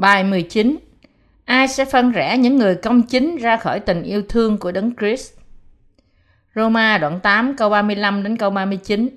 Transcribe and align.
Bài 0.00 0.24
19 0.24 0.76
Ai 1.44 1.68
sẽ 1.68 1.84
phân 1.84 2.10
rẽ 2.10 2.38
những 2.38 2.56
người 2.56 2.74
công 2.74 3.02
chính 3.02 3.36
ra 3.36 3.56
khỏi 3.56 3.80
tình 3.80 4.02
yêu 4.02 4.22
thương 4.28 4.58
của 4.58 4.72
Đấng 4.72 4.92
Christ? 4.96 5.32
Roma 6.54 6.98
đoạn 6.98 7.20
8 7.20 7.56
câu 7.56 7.70
35 7.70 8.22
đến 8.22 8.36
câu 8.36 8.50
39 8.50 9.08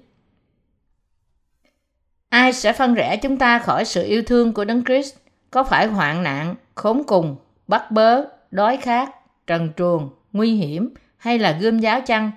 Ai 2.29 2.53
sẽ 2.53 2.73
phân 2.73 2.93
rẽ 2.93 3.17
chúng 3.17 3.37
ta 3.37 3.59
khỏi 3.59 3.85
sự 3.85 4.03
yêu 4.03 4.23
thương 4.23 4.53
của 4.53 4.65
Đấng 4.65 4.83
Christ? 4.85 5.15
Có 5.51 5.63
phải 5.63 5.87
hoạn 5.87 6.23
nạn, 6.23 6.55
khốn 6.75 7.03
cùng, 7.07 7.35
bắt 7.67 7.91
bớ, 7.91 8.23
đói 8.51 8.77
khát, 8.77 9.09
trần 9.47 9.69
truồng, 9.77 10.09
nguy 10.33 10.55
hiểm 10.55 10.93
hay 11.17 11.39
là 11.39 11.57
gươm 11.61 11.79
giáo 11.79 12.01
chăng? 12.01 12.31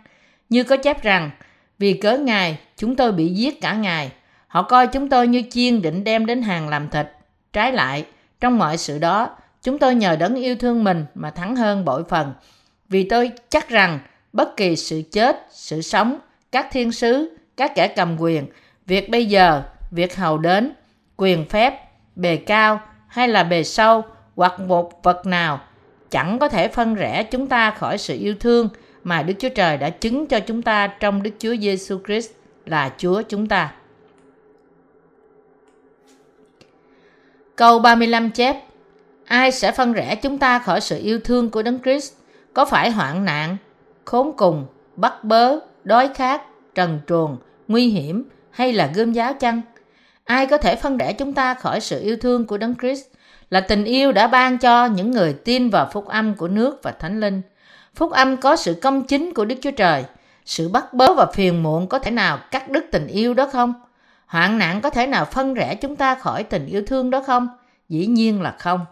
Như 0.49 0.65
có 0.65 0.77
chép 0.77 1.02
rằng, 1.02 1.30
vì 1.79 1.93
cớ 1.93 2.19
Ngài, 2.19 2.59
chúng 2.77 2.97
tôi 2.97 3.13
bị 3.13 3.29
giết 3.29 3.60
cả 3.60 3.74
Ngài. 3.74 4.13
Họ 4.47 4.63
coi 4.63 4.87
chúng 4.87 5.09
tôi 5.09 5.29
như 5.29 5.43
chiên 5.51 5.83
định 5.83 6.05
đem 6.05 6.27
đến 6.27 6.43
hàng 6.43 6.69
làm 6.69 6.88
thịt. 6.88 7.07
Trái 7.52 7.73
lại, 7.73 8.05
trong 8.41 8.59
mọi 8.59 8.77
sự 8.77 8.99
đó, 8.99 9.37
chúng 9.63 9.79
tôi 9.79 9.95
nhờ 9.95 10.17
đấng 10.17 10.35
yêu 10.35 10.57
thương 10.57 10.85
mình 10.85 11.05
mà 11.15 11.31
thắng 11.31 11.57
hơn 11.57 11.85
bội 11.85 12.05
phần. 12.09 12.33
Vì 12.89 13.09
tôi 13.09 13.31
chắc 13.49 13.69
rằng 13.69 13.99
bất 14.33 14.57
kỳ 14.57 14.77
sự 14.77 15.03
chết, 15.13 15.47
sự 15.51 15.83
sống, 15.83 16.19
các 16.53 16.69
thiên 16.73 16.93
sứ, 16.93 17.37
các 17.57 17.73
kẻ 17.75 17.89
cầm 17.89 18.17
quyền, 18.21 18.47
việc 18.87 19.11
bây 19.11 19.27
giờ, 19.27 19.63
việc 19.91 20.17
hầu 20.17 20.39
đến, 20.39 20.73
quyền 21.17 21.45
phép, 21.49 21.80
bề 22.17 22.37
cao 22.37 22.80
hay 23.09 23.29
là 23.29 23.45
bề 23.45 23.65
sâu 23.65 24.03
hoặc 24.37 24.61
một 24.61 25.03
vật 25.03 25.27
nào 25.27 25.61
chẳng 26.11 26.39
có 26.39 26.49
thể 26.49 26.69
phân 26.69 26.95
rẽ 26.95 27.23
chúng 27.23 27.47
ta 27.47 27.71
khỏi 27.71 27.99
sự 27.99 28.19
yêu 28.21 28.35
thương 28.41 28.69
mà 29.05 29.23
Đức 29.23 29.35
Chúa 29.39 29.49
Trời 29.49 29.77
đã 29.77 29.91
chứng 29.91 30.27
cho 30.27 30.41
chúng 30.41 30.63
ta 30.63 30.87
trong 30.87 31.23
Đức 31.23 31.30
Chúa 31.38 31.57
Giêsu 31.57 31.99
Christ 32.07 32.30
là 32.65 32.93
Chúa 32.99 33.23
chúng 33.23 33.47
ta. 33.47 33.73
Câu 37.57 37.79
35 37.79 38.30
chép 38.30 38.57
Ai 39.24 39.52
sẽ 39.52 39.73
phân 39.73 39.93
rẽ 39.93 40.15
chúng 40.15 40.38
ta 40.38 40.59
khỏi 40.59 40.80
sự 40.80 40.99
yêu 41.02 41.21
thương 41.24 41.51
của 41.51 41.63
Đấng 41.63 41.82
Christ? 41.82 42.13
Có 42.54 42.65
phải 42.65 42.90
hoạn 42.90 43.24
nạn, 43.24 43.57
khốn 44.04 44.32
cùng, 44.37 44.66
bắt 44.96 45.24
bớ, 45.24 45.59
đói 45.85 46.09
khát, 46.15 46.43
trần 46.74 47.01
truồng, 47.09 47.37
nguy 47.68 47.88
hiểm 47.88 48.29
hay 48.51 48.73
là 48.73 48.90
gươm 48.95 49.13
giáo 49.13 49.35
chăng? 49.35 49.60
Ai 50.24 50.46
có 50.46 50.59
thể 50.59 50.76
phân 50.76 50.96
rẽ 50.96 51.13
chúng 51.13 51.32
ta 51.32 51.54
khỏi 51.54 51.80
sự 51.80 52.02
yêu 52.02 52.16
thương 52.16 52.46
của 52.46 52.59
Đấng 52.59 52.74
Christ? 52.80 53.07
Là 53.51 53.60
tình 53.60 53.85
yêu 53.85 54.13
đã 54.13 54.26
ban 54.26 54.59
cho 54.59 54.87
những 54.87 55.10
người 55.10 55.32
tin 55.32 55.70
vào 55.70 55.88
phúc 55.93 56.07
âm 56.07 56.35
của 56.35 56.48
nước 56.48 56.80
và 56.82 56.91
thánh 56.91 57.20
linh. 57.20 57.43
Phúc 57.95 58.13
âm 58.13 58.37
có 58.37 58.57
sự 58.57 58.74
công 58.82 59.02
chính 59.02 59.35
của 59.35 59.45
Đức 59.45 59.57
Chúa 59.60 59.70
Trời. 59.70 60.04
Sự 60.45 60.68
bắt 60.68 60.95
bớ 60.95 61.15
và 61.15 61.26
phiền 61.35 61.63
muộn 61.63 61.87
có 61.87 61.98
thể 61.98 62.10
nào 62.10 62.38
cắt 62.51 62.70
đứt 62.70 62.85
tình 62.93 63.07
yêu 63.07 63.35
đó 63.35 63.48
không? 63.52 63.74
Hoạn 64.27 64.59
nạn 64.59 64.81
có 64.81 64.91
thể 64.91 65.06
nào 65.06 65.25
phân 65.25 65.55
rẽ 65.55 65.75
chúng 65.75 65.97
ta 65.97 66.15
khỏi 66.15 66.43
tình 66.43 66.66
yêu 66.66 66.82
thương 66.87 67.10
đó 67.10 67.22
không? 67.27 67.49
Dĩ 67.88 68.06
nhiên 68.06 68.43
là 68.43 68.55
không. 68.59 68.87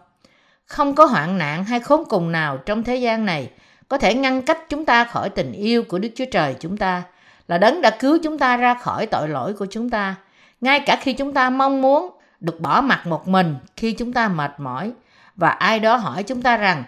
Không 0.65 0.95
có 0.95 1.05
hoạn 1.05 1.37
nạn 1.37 1.65
hay 1.65 1.79
khốn 1.79 2.03
cùng 2.09 2.31
nào 2.31 2.57
trong 2.57 2.83
thế 2.83 2.95
gian 2.95 3.25
này 3.25 3.49
có 3.87 3.97
thể 3.97 4.13
ngăn 4.13 4.41
cách 4.41 4.59
chúng 4.69 4.85
ta 4.85 5.03
khỏi 5.03 5.29
tình 5.29 5.51
yêu 5.51 5.83
của 5.83 5.99
Đức 5.99 6.09
Chúa 6.15 6.25
Trời 6.31 6.55
chúng 6.59 6.77
ta, 6.77 7.03
là 7.47 7.57
đấng 7.57 7.81
đã 7.81 7.89
cứu 7.89 8.17
chúng 8.23 8.37
ta 8.37 8.57
ra 8.57 8.73
khỏi 8.73 9.05
tội 9.05 9.29
lỗi 9.29 9.53
của 9.53 9.65
chúng 9.69 9.89
ta. 9.89 10.15
Ngay 10.61 10.79
cả 10.79 10.99
khi 11.01 11.13
chúng 11.13 11.33
ta 11.33 11.49
mong 11.49 11.81
muốn 11.81 12.09
được 12.39 12.59
bỏ 12.59 12.81
mặt 12.81 13.07
một 13.07 13.27
mình 13.27 13.55
khi 13.77 13.91
chúng 13.91 14.13
ta 14.13 14.27
mệt 14.27 14.51
mỏi 14.57 14.91
và 15.35 15.49
ai 15.49 15.79
đó 15.79 15.95
hỏi 15.95 16.23
chúng 16.23 16.41
ta 16.41 16.57
rằng 16.57 16.83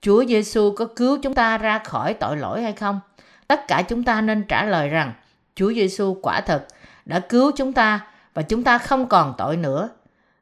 Chúa 0.00 0.24
Giêsu 0.24 0.74
có 0.76 0.84
cứu 0.96 1.18
chúng 1.22 1.34
ta 1.34 1.58
ra 1.58 1.78
khỏi 1.78 2.14
tội 2.14 2.36
lỗi 2.36 2.62
hay 2.62 2.72
không? 2.72 3.00
Tất 3.46 3.68
cả 3.68 3.82
chúng 3.82 4.04
ta 4.04 4.20
nên 4.20 4.42
trả 4.42 4.64
lời 4.64 4.88
rằng 4.88 5.12
Chúa 5.54 5.72
Giêsu 5.72 6.16
quả 6.22 6.40
thật 6.40 6.66
đã 7.04 7.20
cứu 7.20 7.52
chúng 7.56 7.72
ta 7.72 8.00
và 8.34 8.42
chúng 8.42 8.64
ta 8.64 8.78
không 8.78 9.06
còn 9.06 9.34
tội 9.38 9.56
nữa. 9.56 9.88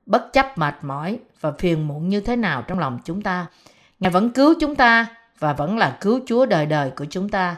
Bất 0.07 0.33
chấp 0.33 0.59
mệt 0.59 0.75
mỏi 0.83 1.19
và 1.41 1.53
phiền 1.59 1.89
muộn 1.89 2.09
như 2.09 2.21
thế 2.21 2.37
nào 2.37 2.63
trong 2.63 2.79
lòng 2.79 2.99
chúng 3.05 3.23
ta, 3.23 3.47
Ngài 4.01 4.11
vẫn 4.11 4.31
cứu 4.31 4.55
chúng 4.61 4.77
ta 4.77 5.07
và 5.39 5.53
vẫn 5.53 5.79
là 5.79 5.97
cứu 6.01 6.21
Chúa 6.27 6.47
đời 6.47 6.67
đời 6.67 6.91
của 6.91 7.05
chúng 7.11 7.29
ta. 7.29 7.57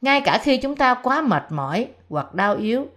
Ngay 0.00 0.20
cả 0.20 0.38
khi 0.38 0.56
chúng 0.56 0.76
ta 0.76 0.94
quá 0.94 1.20
mệt 1.20 1.42
mỏi 1.50 1.88
hoặc 2.08 2.34
đau 2.34 2.54
yếu, 2.54 2.88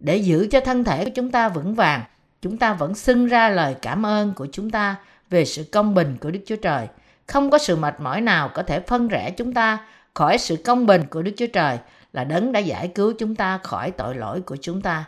để 0.00 0.16
giữ 0.16 0.48
cho 0.50 0.60
thân 0.60 0.84
thể 0.84 1.04
của 1.04 1.10
chúng 1.14 1.30
ta 1.30 1.48
vững 1.48 1.74
vàng, 1.74 2.02
chúng 2.42 2.58
ta 2.58 2.72
vẫn 2.72 2.94
xưng 2.94 3.26
ra 3.26 3.48
lời 3.48 3.76
cảm 3.82 4.06
ơn 4.06 4.32
của 4.34 4.46
chúng 4.52 4.70
ta 4.70 4.96
về 5.30 5.44
sự 5.44 5.64
công 5.72 5.94
bình 5.94 6.16
của 6.20 6.30
Đức 6.30 6.40
Chúa 6.46 6.56
Trời. 6.56 6.88
Không 7.26 7.50
có 7.50 7.58
sự 7.58 7.76
mệt 7.76 8.00
mỏi 8.00 8.20
nào 8.20 8.50
có 8.54 8.62
thể 8.62 8.80
phân 8.80 9.08
rẽ 9.08 9.30
chúng 9.30 9.54
ta 9.54 9.78
khỏi 10.14 10.38
sự 10.38 10.56
công 10.64 10.86
bình 10.86 11.04
của 11.10 11.22
Đức 11.22 11.32
Chúa 11.36 11.46
Trời 11.46 11.78
là 12.12 12.24
đấng 12.24 12.52
đã 12.52 12.60
giải 12.60 12.88
cứu 12.88 13.12
chúng 13.18 13.34
ta 13.34 13.58
khỏi 13.58 13.90
tội 13.90 14.14
lỗi 14.14 14.40
của 14.40 14.56
chúng 14.56 14.80
ta. 14.82 15.04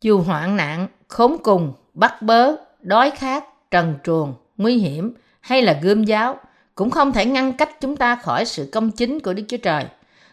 Dù 0.00 0.20
hoạn 0.22 0.56
nạn, 0.56 0.88
khốn 1.08 1.36
cùng, 1.42 1.72
bắt 1.94 2.22
bớ, 2.22 2.52
đói 2.80 3.10
khát, 3.10 3.44
trần 3.70 3.94
truồng, 4.04 4.34
nguy 4.56 4.78
hiểm 4.78 5.14
hay 5.40 5.62
là 5.62 5.78
gươm 5.82 6.04
giáo 6.04 6.38
cũng 6.74 6.90
không 6.90 7.12
thể 7.12 7.26
ngăn 7.26 7.52
cách 7.52 7.80
chúng 7.80 7.96
ta 7.96 8.16
khỏi 8.16 8.44
sự 8.44 8.68
công 8.72 8.90
chính 8.90 9.20
của 9.20 9.34
Đức 9.34 9.42
Chúa 9.48 9.56
Trời. 9.56 9.86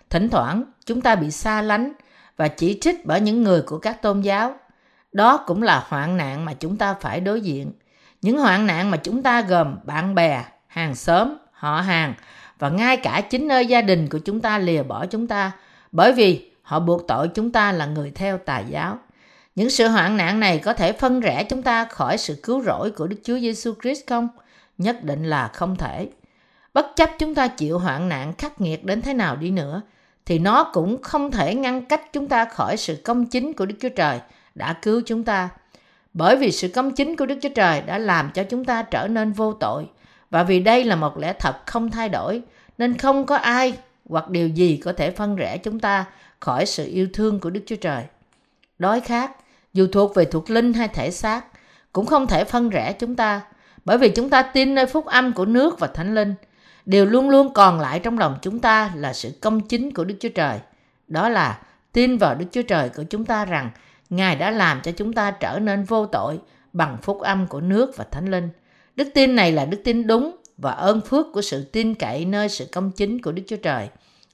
Thỉnh 0.09 0.29
thoảng 0.29 0.63
chúng 0.85 1.01
ta 1.01 1.15
bị 1.15 1.31
xa 1.31 1.61
lánh 1.61 1.93
và 2.37 2.47
chỉ 2.47 2.77
trích 2.81 3.05
bởi 3.05 3.21
những 3.21 3.43
người 3.43 3.61
của 3.61 3.77
các 3.77 4.01
tôn 4.01 4.21
giáo. 4.21 4.55
Đó 5.11 5.37
cũng 5.37 5.63
là 5.63 5.85
hoạn 5.87 6.17
nạn 6.17 6.45
mà 6.45 6.53
chúng 6.53 6.77
ta 6.77 6.93
phải 6.93 7.19
đối 7.19 7.41
diện. 7.41 7.71
Những 8.21 8.37
hoạn 8.37 8.67
nạn 8.67 8.91
mà 8.91 8.97
chúng 8.97 9.23
ta 9.23 9.41
gồm 9.41 9.75
bạn 9.83 10.15
bè, 10.15 10.43
hàng 10.67 10.95
xóm, 10.95 11.37
họ 11.51 11.81
hàng 11.81 12.13
và 12.59 12.69
ngay 12.69 12.97
cả 12.97 13.21
chính 13.29 13.47
nơi 13.47 13.65
gia 13.65 13.81
đình 13.81 14.09
của 14.09 14.19
chúng 14.19 14.41
ta 14.41 14.57
lìa 14.57 14.83
bỏ 14.83 15.05
chúng 15.05 15.27
ta 15.27 15.51
bởi 15.91 16.13
vì 16.13 16.51
họ 16.61 16.79
buộc 16.79 17.07
tội 17.07 17.27
chúng 17.27 17.51
ta 17.51 17.71
là 17.71 17.85
người 17.85 18.11
theo 18.15 18.37
tà 18.37 18.59
giáo. 18.59 18.97
Những 19.55 19.69
sự 19.69 19.87
hoạn 19.87 20.17
nạn 20.17 20.39
này 20.39 20.57
có 20.57 20.73
thể 20.73 20.93
phân 20.93 21.19
rẽ 21.19 21.43
chúng 21.43 21.61
ta 21.61 21.85
khỏi 21.85 22.17
sự 22.17 22.39
cứu 22.43 22.63
rỗi 22.63 22.91
của 22.91 23.07
Đức 23.07 23.17
Chúa 23.23 23.39
Giêsu 23.39 23.73
Christ 23.81 24.07
không? 24.07 24.27
Nhất 24.77 25.03
định 25.03 25.23
là 25.23 25.47
không 25.47 25.75
thể. 25.75 26.07
Bất 26.73 26.85
chấp 26.95 27.09
chúng 27.19 27.35
ta 27.35 27.47
chịu 27.47 27.79
hoạn 27.79 28.09
nạn 28.09 28.33
khắc 28.37 28.61
nghiệt 28.61 28.85
đến 28.85 29.01
thế 29.01 29.13
nào 29.13 29.35
đi 29.35 29.51
nữa, 29.51 29.81
thì 30.25 30.39
nó 30.39 30.63
cũng 30.73 31.01
không 31.01 31.31
thể 31.31 31.55
ngăn 31.55 31.85
cách 31.85 32.13
chúng 32.13 32.27
ta 32.27 32.45
khỏi 32.45 32.77
sự 32.77 33.01
công 33.03 33.25
chính 33.25 33.53
của 33.53 33.65
Đức 33.65 33.75
Chúa 33.81 33.89
Trời 33.89 34.19
đã 34.55 34.73
cứu 34.73 35.01
chúng 35.05 35.23
ta. 35.23 35.49
Bởi 36.13 36.35
vì 36.35 36.51
sự 36.51 36.67
công 36.67 36.91
chính 36.91 37.15
của 37.15 37.25
Đức 37.25 37.35
Chúa 37.41 37.49
Trời 37.49 37.81
đã 37.81 37.97
làm 37.97 38.31
cho 38.33 38.43
chúng 38.43 38.65
ta 38.65 38.83
trở 38.83 39.07
nên 39.07 39.31
vô 39.31 39.53
tội, 39.53 39.85
và 40.33 40.43
vì 40.43 40.59
đây 40.59 40.83
là 40.83 40.95
một 40.95 41.17
lẽ 41.17 41.33
thật 41.33 41.55
không 41.65 41.91
thay 41.91 42.09
đổi, 42.09 42.41
nên 42.77 42.97
không 42.97 43.25
có 43.25 43.35
ai 43.35 43.73
hoặc 44.09 44.29
điều 44.29 44.47
gì 44.47 44.77
có 44.83 44.93
thể 44.93 45.11
phân 45.11 45.35
rẽ 45.35 45.57
chúng 45.57 45.79
ta 45.79 46.05
khỏi 46.39 46.65
sự 46.65 46.85
yêu 46.85 47.07
thương 47.13 47.39
của 47.39 47.49
Đức 47.49 47.61
Chúa 47.65 47.75
Trời. 47.75 48.03
Đói 48.79 49.01
khát, 49.01 49.31
dù 49.73 49.87
thuộc 49.91 50.15
về 50.15 50.25
thuộc 50.25 50.49
linh 50.49 50.73
hay 50.73 50.87
thể 50.87 51.11
xác, 51.11 51.45
cũng 51.91 52.05
không 52.05 52.27
thể 52.27 52.43
phân 52.43 52.69
rẽ 52.69 52.93
chúng 52.93 53.15
ta, 53.15 53.41
bởi 53.85 53.97
vì 53.97 54.09
chúng 54.09 54.29
ta 54.29 54.41
tin 54.41 54.75
nơi 54.75 54.85
phúc 54.85 55.05
âm 55.05 55.33
của 55.33 55.45
nước 55.45 55.79
và 55.79 55.87
thánh 55.87 56.15
linh. 56.15 56.35
Điều 56.85 57.05
luôn 57.05 57.29
luôn 57.29 57.53
còn 57.53 57.79
lại 57.79 57.99
trong 57.99 58.17
lòng 58.17 58.37
chúng 58.41 58.59
ta 58.59 58.91
là 58.95 59.13
sự 59.13 59.31
công 59.41 59.61
chính 59.61 59.93
của 59.93 60.03
Đức 60.03 60.15
Chúa 60.19 60.29
Trời. 60.29 60.59
Đó 61.07 61.29
là 61.29 61.59
tin 61.91 62.17
vào 62.17 62.35
Đức 62.35 62.45
Chúa 62.51 62.61
Trời 62.61 62.89
của 62.89 63.03
chúng 63.03 63.25
ta 63.25 63.45
rằng 63.45 63.69
Ngài 64.09 64.35
đã 64.35 64.51
làm 64.51 64.81
cho 64.81 64.91
chúng 64.91 65.13
ta 65.13 65.31
trở 65.31 65.59
nên 65.59 65.83
vô 65.83 66.05
tội 66.05 66.39
bằng 66.73 66.97
phúc 67.01 67.19
âm 67.19 67.47
của 67.47 67.61
nước 67.61 67.97
và 67.97 68.05
thánh 68.11 68.31
linh. 68.31 68.49
Đức 68.95 69.07
tin 69.13 69.35
này 69.35 69.51
là 69.51 69.65
đức 69.65 69.81
tin 69.83 70.07
đúng 70.07 70.35
và 70.57 70.71
ơn 70.71 71.01
phước 71.01 71.25
của 71.33 71.41
sự 71.41 71.63
tin 71.63 71.95
cậy 71.95 72.25
nơi 72.25 72.49
sự 72.49 72.65
công 72.71 72.91
chính 72.91 73.21
của 73.21 73.31
Đức 73.31 73.43
Chúa 73.47 73.57
Trời. 73.57 73.89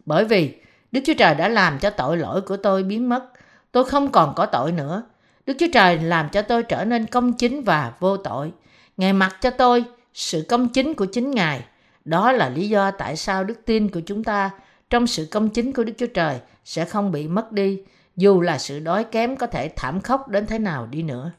Bởi 0.05 0.25
vì 0.25 0.55
Đức 0.91 1.01
Chúa 1.05 1.13
Trời 1.13 1.35
đã 1.35 1.49
làm 1.49 1.79
cho 1.79 1.89
tội 1.89 2.17
lỗi 2.17 2.41
của 2.41 2.57
tôi 2.57 2.83
biến 2.83 3.09
mất. 3.09 3.23
Tôi 3.71 3.85
không 3.85 4.11
còn 4.11 4.33
có 4.35 4.45
tội 4.45 4.71
nữa. 4.71 5.03
Đức 5.45 5.53
Chúa 5.59 5.67
Trời 5.73 5.97
làm 5.97 6.29
cho 6.29 6.41
tôi 6.41 6.63
trở 6.63 6.85
nên 6.85 7.05
công 7.05 7.33
chính 7.33 7.61
và 7.61 7.93
vô 7.99 8.17
tội. 8.17 8.51
Ngài 8.97 9.13
mặc 9.13 9.37
cho 9.41 9.49
tôi 9.49 9.83
sự 10.13 10.45
công 10.49 10.69
chính 10.69 10.93
của 10.93 11.05
chính 11.05 11.31
Ngài. 11.31 11.61
Đó 12.05 12.31
là 12.31 12.49
lý 12.49 12.69
do 12.69 12.91
tại 12.91 13.15
sao 13.15 13.43
đức 13.43 13.65
tin 13.65 13.89
của 13.89 14.01
chúng 14.05 14.23
ta 14.23 14.51
trong 14.89 15.07
sự 15.07 15.27
công 15.31 15.49
chính 15.49 15.73
của 15.73 15.83
Đức 15.83 15.93
Chúa 15.97 16.07
Trời 16.13 16.39
sẽ 16.65 16.85
không 16.85 17.11
bị 17.11 17.27
mất 17.27 17.51
đi, 17.51 17.81
dù 18.15 18.41
là 18.41 18.57
sự 18.57 18.79
đói 18.79 19.03
kém 19.03 19.35
có 19.35 19.47
thể 19.47 19.71
thảm 19.75 20.01
khốc 20.01 20.27
đến 20.27 20.45
thế 20.45 20.59
nào 20.59 20.87
đi 20.91 21.03
nữa. 21.03 21.31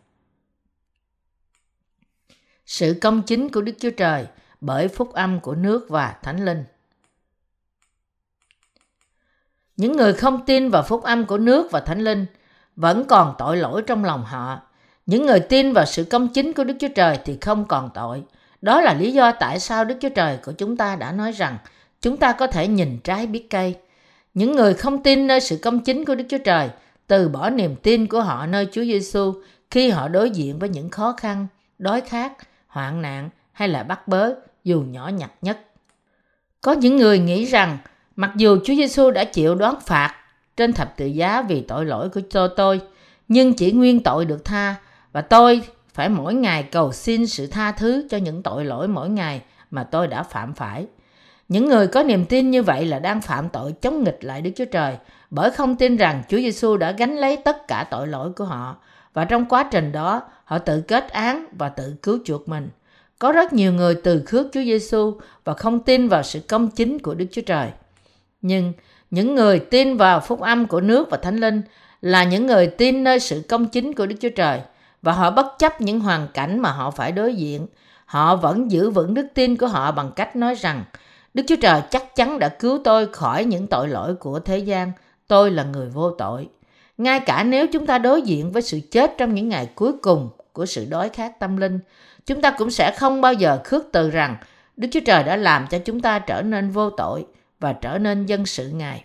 Sự 2.70 2.98
công 3.00 3.22
chính 3.22 3.48
của 3.48 3.60
Đức 3.60 3.72
Chúa 3.78 3.90
Trời 3.90 4.26
bởi 4.60 4.88
phúc 4.88 5.12
âm 5.12 5.40
của 5.40 5.54
nước 5.54 5.86
và 5.88 6.16
thánh 6.22 6.44
linh. 6.44 6.64
Những 9.76 9.96
người 9.96 10.12
không 10.12 10.44
tin 10.46 10.70
vào 10.70 10.82
phúc 10.82 11.02
âm 11.02 11.24
của 11.24 11.38
nước 11.38 11.70
và 11.70 11.80
thánh 11.80 12.00
linh 12.00 12.26
vẫn 12.76 13.04
còn 13.04 13.34
tội 13.38 13.56
lỗi 13.56 13.82
trong 13.86 14.04
lòng 14.04 14.24
họ. 14.24 14.60
Những 15.06 15.26
người 15.26 15.40
tin 15.40 15.72
vào 15.72 15.84
sự 15.84 16.04
công 16.04 16.28
chính 16.28 16.52
của 16.52 16.64
Đức 16.64 16.74
Chúa 16.80 16.88
Trời 16.94 17.18
thì 17.24 17.38
không 17.40 17.64
còn 17.64 17.90
tội. 17.94 18.22
Đó 18.62 18.80
là 18.80 18.94
lý 18.94 19.12
do 19.12 19.32
tại 19.32 19.60
sao 19.60 19.84
Đức 19.84 19.96
Chúa 20.00 20.08
Trời 20.08 20.38
của 20.44 20.52
chúng 20.52 20.76
ta 20.76 20.96
đã 20.96 21.12
nói 21.12 21.32
rằng 21.32 21.58
chúng 22.00 22.16
ta 22.16 22.32
có 22.32 22.46
thể 22.46 22.68
nhìn 22.68 22.98
trái 23.04 23.26
biết 23.26 23.50
cây. 23.50 23.76
Những 24.34 24.56
người 24.56 24.74
không 24.74 25.02
tin 25.02 25.26
nơi 25.26 25.40
sự 25.40 25.58
công 25.62 25.80
chính 25.80 26.04
của 26.04 26.14
Đức 26.14 26.24
Chúa 26.28 26.38
Trời 26.44 26.68
từ 27.06 27.28
bỏ 27.28 27.50
niềm 27.50 27.76
tin 27.82 28.06
của 28.06 28.20
họ 28.20 28.46
nơi 28.46 28.68
Chúa 28.72 28.84
Giêsu 28.84 29.34
khi 29.70 29.90
họ 29.90 30.08
đối 30.08 30.30
diện 30.30 30.58
với 30.58 30.68
những 30.68 30.90
khó 30.90 31.14
khăn, 31.20 31.46
đói 31.78 32.00
khát, 32.00 32.32
hoạn 32.70 33.02
nạn 33.02 33.28
hay 33.52 33.68
là 33.68 33.82
bắt 33.82 34.08
bớ, 34.08 34.34
dù 34.64 34.80
nhỏ 34.80 35.08
nhặt 35.08 35.30
nhất. 35.42 35.58
Có 36.60 36.72
những 36.72 36.96
người 36.96 37.18
nghĩ 37.18 37.44
rằng, 37.44 37.78
mặc 38.16 38.30
dù 38.36 38.58
Chúa 38.64 38.74
Giêsu 38.74 39.10
đã 39.10 39.24
chịu 39.24 39.54
đoán 39.54 39.80
phạt 39.80 40.14
trên 40.56 40.72
thập 40.72 40.96
tự 40.96 41.06
giá 41.06 41.42
vì 41.42 41.60
tội 41.60 41.84
lỗi 41.84 42.08
của 42.08 42.20
cho 42.30 42.48
tôi, 42.48 42.80
nhưng 43.28 43.54
chỉ 43.54 43.72
nguyên 43.72 44.02
tội 44.02 44.24
được 44.24 44.44
tha 44.44 44.74
và 45.12 45.20
tôi 45.20 45.62
phải 45.94 46.08
mỗi 46.08 46.34
ngày 46.34 46.62
cầu 46.62 46.92
xin 46.92 47.26
sự 47.26 47.46
tha 47.46 47.72
thứ 47.72 48.06
cho 48.10 48.16
những 48.16 48.42
tội 48.42 48.64
lỗi 48.64 48.88
mỗi 48.88 49.08
ngày 49.08 49.42
mà 49.70 49.84
tôi 49.84 50.06
đã 50.06 50.22
phạm 50.22 50.54
phải. 50.54 50.86
Những 51.48 51.68
người 51.68 51.86
có 51.86 52.02
niềm 52.02 52.24
tin 52.24 52.50
như 52.50 52.62
vậy 52.62 52.86
là 52.86 52.98
đang 52.98 53.20
phạm 53.20 53.48
tội 53.48 53.72
chống 53.72 54.04
nghịch 54.04 54.18
lại 54.20 54.42
Đức 54.42 54.50
Chúa 54.56 54.64
Trời, 54.64 54.96
bởi 55.30 55.50
không 55.50 55.76
tin 55.76 55.96
rằng 55.96 56.22
Chúa 56.28 56.36
Giêsu 56.36 56.76
đã 56.76 56.90
gánh 56.92 57.16
lấy 57.16 57.36
tất 57.36 57.68
cả 57.68 57.86
tội 57.90 58.06
lỗi 58.06 58.32
của 58.36 58.44
họ 58.44 58.76
và 59.14 59.24
trong 59.24 59.44
quá 59.44 59.68
trình 59.70 59.92
đó, 59.92 60.22
họ 60.44 60.58
tự 60.58 60.80
kết 60.80 61.10
án 61.10 61.46
và 61.58 61.68
tự 61.68 61.94
cứu 62.02 62.18
chuộc 62.24 62.48
mình. 62.48 62.68
Có 63.18 63.32
rất 63.32 63.52
nhiều 63.52 63.72
người 63.72 63.94
từ 63.94 64.22
khước 64.26 64.46
Chúa 64.52 64.62
Giêsu 64.62 65.14
và 65.44 65.54
không 65.54 65.80
tin 65.80 66.08
vào 66.08 66.22
sự 66.22 66.40
công 66.48 66.70
chính 66.70 66.98
của 66.98 67.14
Đức 67.14 67.26
Chúa 67.30 67.42
Trời. 67.46 67.70
Nhưng 68.42 68.72
những 69.10 69.34
người 69.34 69.58
tin 69.58 69.96
vào 69.96 70.20
phúc 70.20 70.40
âm 70.40 70.66
của 70.66 70.80
nước 70.80 71.10
và 71.10 71.16
thánh 71.16 71.36
linh 71.36 71.62
là 72.00 72.24
những 72.24 72.46
người 72.46 72.66
tin 72.66 73.04
nơi 73.04 73.20
sự 73.20 73.42
công 73.48 73.66
chính 73.66 73.92
của 73.92 74.06
Đức 74.06 74.16
Chúa 74.20 74.28
Trời 74.36 74.60
và 75.02 75.12
họ 75.12 75.30
bất 75.30 75.46
chấp 75.58 75.80
những 75.80 76.00
hoàn 76.00 76.28
cảnh 76.34 76.60
mà 76.60 76.70
họ 76.70 76.90
phải 76.90 77.12
đối 77.12 77.34
diện. 77.34 77.66
Họ 78.06 78.36
vẫn 78.36 78.70
giữ 78.70 78.90
vững 78.90 79.14
đức 79.14 79.26
tin 79.34 79.56
của 79.56 79.66
họ 79.66 79.92
bằng 79.92 80.12
cách 80.16 80.36
nói 80.36 80.54
rằng, 80.54 80.84
Đức 81.34 81.42
Chúa 81.48 81.56
Trời 81.56 81.82
chắc 81.90 82.16
chắn 82.16 82.38
đã 82.38 82.48
cứu 82.48 82.80
tôi 82.84 83.06
khỏi 83.06 83.44
những 83.44 83.66
tội 83.66 83.88
lỗi 83.88 84.14
của 84.14 84.40
thế 84.40 84.58
gian. 84.58 84.92
Tôi 85.26 85.50
là 85.50 85.64
người 85.64 85.88
vô 85.88 86.10
tội. 86.10 86.48
Ngay 87.00 87.20
cả 87.20 87.44
nếu 87.44 87.66
chúng 87.66 87.86
ta 87.86 87.98
đối 87.98 88.22
diện 88.22 88.52
với 88.52 88.62
sự 88.62 88.80
chết 88.90 89.14
trong 89.18 89.34
những 89.34 89.48
ngày 89.48 89.70
cuối 89.74 89.92
cùng 90.02 90.30
của 90.52 90.66
sự 90.66 90.86
đói 90.90 91.08
khát 91.08 91.38
tâm 91.38 91.56
linh, 91.56 91.78
chúng 92.26 92.40
ta 92.40 92.50
cũng 92.50 92.70
sẽ 92.70 92.94
không 92.98 93.20
bao 93.20 93.32
giờ 93.32 93.58
khước 93.64 93.84
từ 93.92 94.10
rằng 94.10 94.36
Đức 94.76 94.88
Chúa 94.92 95.00
Trời 95.06 95.22
đã 95.22 95.36
làm 95.36 95.66
cho 95.70 95.78
chúng 95.78 96.00
ta 96.00 96.18
trở 96.18 96.42
nên 96.42 96.70
vô 96.70 96.90
tội 96.90 97.26
và 97.60 97.72
trở 97.72 97.98
nên 97.98 98.26
dân 98.26 98.46
sự 98.46 98.68
Ngài. 98.68 99.04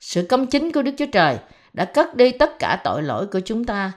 Sự 0.00 0.26
công 0.28 0.46
chính 0.46 0.72
của 0.72 0.82
Đức 0.82 0.92
Chúa 0.98 1.06
Trời 1.12 1.38
đã 1.72 1.84
cất 1.84 2.16
đi 2.16 2.32
tất 2.32 2.58
cả 2.58 2.80
tội 2.84 3.02
lỗi 3.02 3.26
của 3.26 3.40
chúng 3.40 3.64
ta 3.64 3.92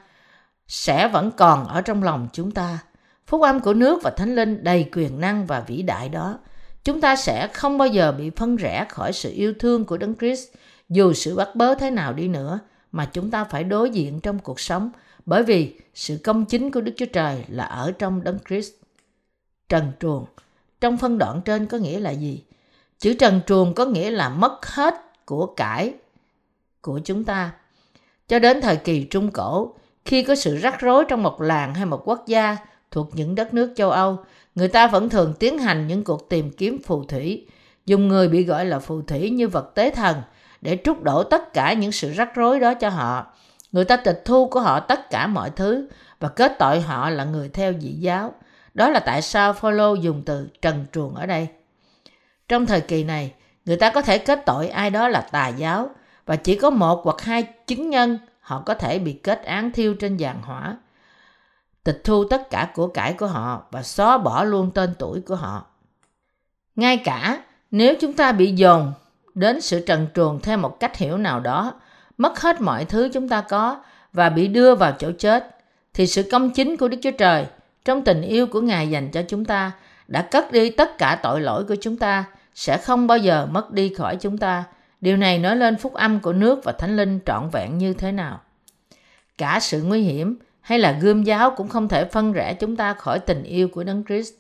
sẽ 0.68 1.08
vẫn 1.08 1.32
còn 1.32 1.68
ở 1.68 1.82
trong 1.82 2.04
lòng 2.04 2.28
chúng 2.34 2.52
ta. 2.52 2.80
Phúc 3.28 3.42
âm 3.42 3.60
của 3.60 3.74
nước 3.74 4.04
và 4.04 4.12
Thánh 4.12 4.36
Linh 4.36 4.64
đầy 4.64 4.90
quyền 4.96 5.20
năng 5.20 5.46
và 5.46 5.60
vĩ 5.60 5.82
đại 5.82 6.10
đó. 6.10 6.40
Chúng 6.84 7.02
ta 7.02 7.16
sẽ 7.16 7.48
không 7.48 7.78
bao 7.78 7.88
giờ 7.88 8.12
bị 8.12 8.30
phân 8.30 8.56
rẽ 8.56 8.86
khỏi 8.90 9.14
sự 9.14 9.32
yêu 9.32 9.54
thương 9.60 9.86
của 9.86 9.98
Đấng 9.98 10.16
Christ 10.16 10.48
dù 10.90 11.14
sự 11.14 11.36
bắt 11.36 11.56
bớ 11.56 11.76
thế 11.76 11.92
nào 11.92 12.14
đi 12.14 12.28
nữa 12.28 12.60
mà 12.94 13.06
chúng 13.06 13.32
ta 13.32 13.44
phải 13.44 13.64
đối 13.64 13.90
diện 13.90 14.20
trong 14.20 14.40
cuộc 14.40 14.60
sống 14.60 14.90
bởi 15.26 15.44
vì 15.44 15.80
sự 15.94 16.20
công 16.24 16.46
chính 16.46 16.72
của 16.72 16.82
Đức 16.82 16.94
Chúa 16.98 17.06
Trời 17.06 17.44
là 17.48 17.64
ở 17.64 17.92
trong 17.92 18.24
Đấng 18.24 18.38
Christ. 18.48 18.74
Trần 19.70 19.92
truồng 20.00 20.26
trong 20.82 20.98
phân 20.98 21.18
đoạn 21.18 21.42
trên 21.46 21.66
có 21.66 21.78
nghĩa 21.78 22.00
là 22.00 22.12
gì? 22.12 22.44
Chữ 23.00 23.14
trần 23.14 23.42
truồng 23.48 23.74
có 23.74 23.86
nghĩa 23.86 24.12
là 24.12 24.30
mất 24.30 24.66
hết 24.66 24.94
của 25.26 25.46
cải 25.46 25.94
của 26.82 27.00
chúng 27.04 27.24
ta. 27.24 27.52
Cho 28.28 28.40
đến 28.40 28.62
thời 28.62 28.78
kỳ 28.78 29.04
Trung 29.04 29.32
Cổ, 29.32 29.74
khi 30.06 30.24
có 30.24 30.36
sự 30.36 30.58
rắc 30.58 30.80
rối 30.80 31.06
trong 31.08 31.24
một 31.24 31.42
làng 31.42 31.74
hay 31.74 31.86
một 31.86 32.02
quốc 32.06 32.24
gia 32.28 32.58
thuộc 32.92 33.10
những 33.14 33.36
đất 33.36 33.54
nước 33.54 33.74
châu 33.76 33.92
Âu, 33.92 34.20
người 34.56 34.68
ta 34.68 34.88
vẫn 34.88 35.10
thường 35.10 35.34
tiến 35.40 35.58
hành 35.58 35.88
những 35.88 36.04
cuộc 36.04 36.30
tìm 36.30 36.52
kiếm 36.52 36.82
phù 36.84 37.04
thủy, 37.04 37.48
dùng 37.86 38.08
người 38.08 38.28
bị 38.28 38.44
gọi 38.44 38.66
là 38.66 38.80
phù 38.80 39.02
thủy 39.02 39.30
như 39.30 39.48
vật 39.48 39.72
tế 39.76 39.90
thần 39.90 40.18
để 40.64 40.78
trút 40.84 41.02
đổ 41.02 41.24
tất 41.24 41.54
cả 41.54 41.74
những 41.74 41.92
sự 41.92 42.12
rắc 42.12 42.36
rối 42.36 42.60
đó 42.60 42.74
cho 42.74 42.90
họ. 42.90 43.26
Người 43.72 43.86
ta 43.86 43.98
tịch 43.98 44.22
thu 44.26 44.48
của 44.48 44.60
họ 44.60 44.80
tất 44.80 45.10
cả 45.10 45.28
mọi 45.28 45.50
thứ 45.50 45.88
và 46.20 46.30
kết 46.30 46.56
tội 46.60 46.82
họ 46.82 47.10
là 47.10 47.24
người 47.24 47.50
theo 47.50 47.74
dị 47.80 47.92
giáo. 47.92 48.34
Đó 48.74 48.90
là 48.90 49.00
tại 49.00 49.22
sao 49.22 49.54
Phaolô 49.54 49.94
dùng 49.94 50.24
từ 50.26 50.48
trần 50.62 50.86
truồng 50.94 51.16
ở 51.16 51.26
đây. 51.26 51.48
Trong 52.48 52.66
thời 52.66 52.82
kỳ 52.82 53.04
này, 53.04 53.34
người 53.66 53.78
ta 53.78 53.90
có 53.90 54.02
thể 54.02 54.18
kết 54.18 54.44
tội 54.46 54.70
ai 54.70 54.90
đó 54.90 55.08
là 55.08 55.22
tà 55.22 55.48
giáo 55.48 55.90
và 56.26 56.36
chỉ 56.36 56.56
có 56.56 56.70
một 56.70 57.02
hoặc 57.04 57.22
hai 57.22 57.44
chứng 57.44 57.90
nhân 57.90 58.18
họ 58.40 58.64
có 58.66 58.74
thể 58.74 59.00
bị 59.00 59.14
kết 59.14 59.44
án 59.44 59.72
thiêu 59.72 59.94
trên 59.94 60.18
giàn 60.18 60.42
hỏa 60.42 60.78
tịch 61.84 62.02
thu 62.04 62.24
tất 62.30 62.50
cả 62.50 62.72
của 62.74 62.88
cải 62.88 63.14
của 63.14 63.28
họ 63.28 63.64
và 63.72 63.84
xóa 63.84 64.18
bỏ 64.18 64.44
luôn 64.44 64.72
tên 64.72 64.94
tuổi 65.00 65.22
của 65.22 65.36
họ 65.36 65.66
ngay 66.76 66.98
cả 66.98 67.44
nếu 67.72 67.96
chúng 68.02 68.14
ta 68.14 68.32
bị 68.32 68.52
dồn 68.52 68.94
đến 69.36 69.62
sự 69.62 69.80
trần 69.80 70.08
truồng 70.16 70.40
theo 70.40 70.58
một 70.58 70.80
cách 70.80 70.98
hiểu 70.98 71.18
nào 71.18 71.40
đó 71.40 71.74
mất 72.18 72.40
hết 72.40 72.62
mọi 72.62 72.86
thứ 72.86 73.10
chúng 73.14 73.30
ta 73.30 73.42
có 73.42 73.84
và 74.14 74.30
bị 74.30 74.48
đưa 74.48 74.76
vào 74.76 74.92
chỗ 75.00 75.12
chết 75.20 75.58
thì 75.94 76.08
sự 76.08 76.24
công 76.32 76.50
chính 76.50 76.78
của 76.78 76.88
đức 76.88 76.98
chúa 77.02 77.12
trời 77.12 77.46
trong 77.86 78.04
tình 78.04 78.22
yêu 78.22 78.48
của 78.48 78.62
ngài 78.62 78.90
dành 78.90 79.12
cho 79.12 79.24
chúng 79.28 79.46
ta 79.46 79.72
đã 80.08 80.22
cất 80.22 80.52
đi 80.52 80.70
tất 80.70 80.98
cả 80.98 81.20
tội 81.24 81.42
lỗi 81.42 81.64
của 81.68 81.76
chúng 81.82 81.98
ta 81.98 82.26
sẽ 82.56 82.78
không 82.78 83.08
bao 83.08 83.18
giờ 83.18 83.48
mất 83.52 83.72
đi 83.72 83.94
khỏi 83.94 84.16
chúng 84.16 84.38
ta 84.38 84.64
Điều 85.04 85.18
này 85.18 85.40
nói 85.40 85.56
lên 85.56 85.78
phúc 85.78 85.94
âm 85.94 86.20
của 86.20 86.34
nước 86.34 86.64
và 86.64 86.72
thánh 86.72 86.96
linh 86.96 87.20
trọn 87.26 87.50
vẹn 87.50 87.78
như 87.78 87.94
thế 87.94 88.12
nào. 88.12 88.42
Cả 89.38 89.60
sự 89.62 89.84
nguy 89.84 90.02
hiểm 90.02 90.38
hay 90.62 90.80
là 90.80 90.92
gươm 91.02 91.24
giáo 91.24 91.52
cũng 91.52 91.68
không 91.68 91.88
thể 91.88 92.06
phân 92.06 92.34
rẽ 92.34 92.54
chúng 92.54 92.76
ta 92.76 92.94
khỏi 92.94 93.20
tình 93.20 93.44
yêu 93.44 93.68
của 93.68 93.84
Đấng 93.84 94.04
Christ. 94.04 94.34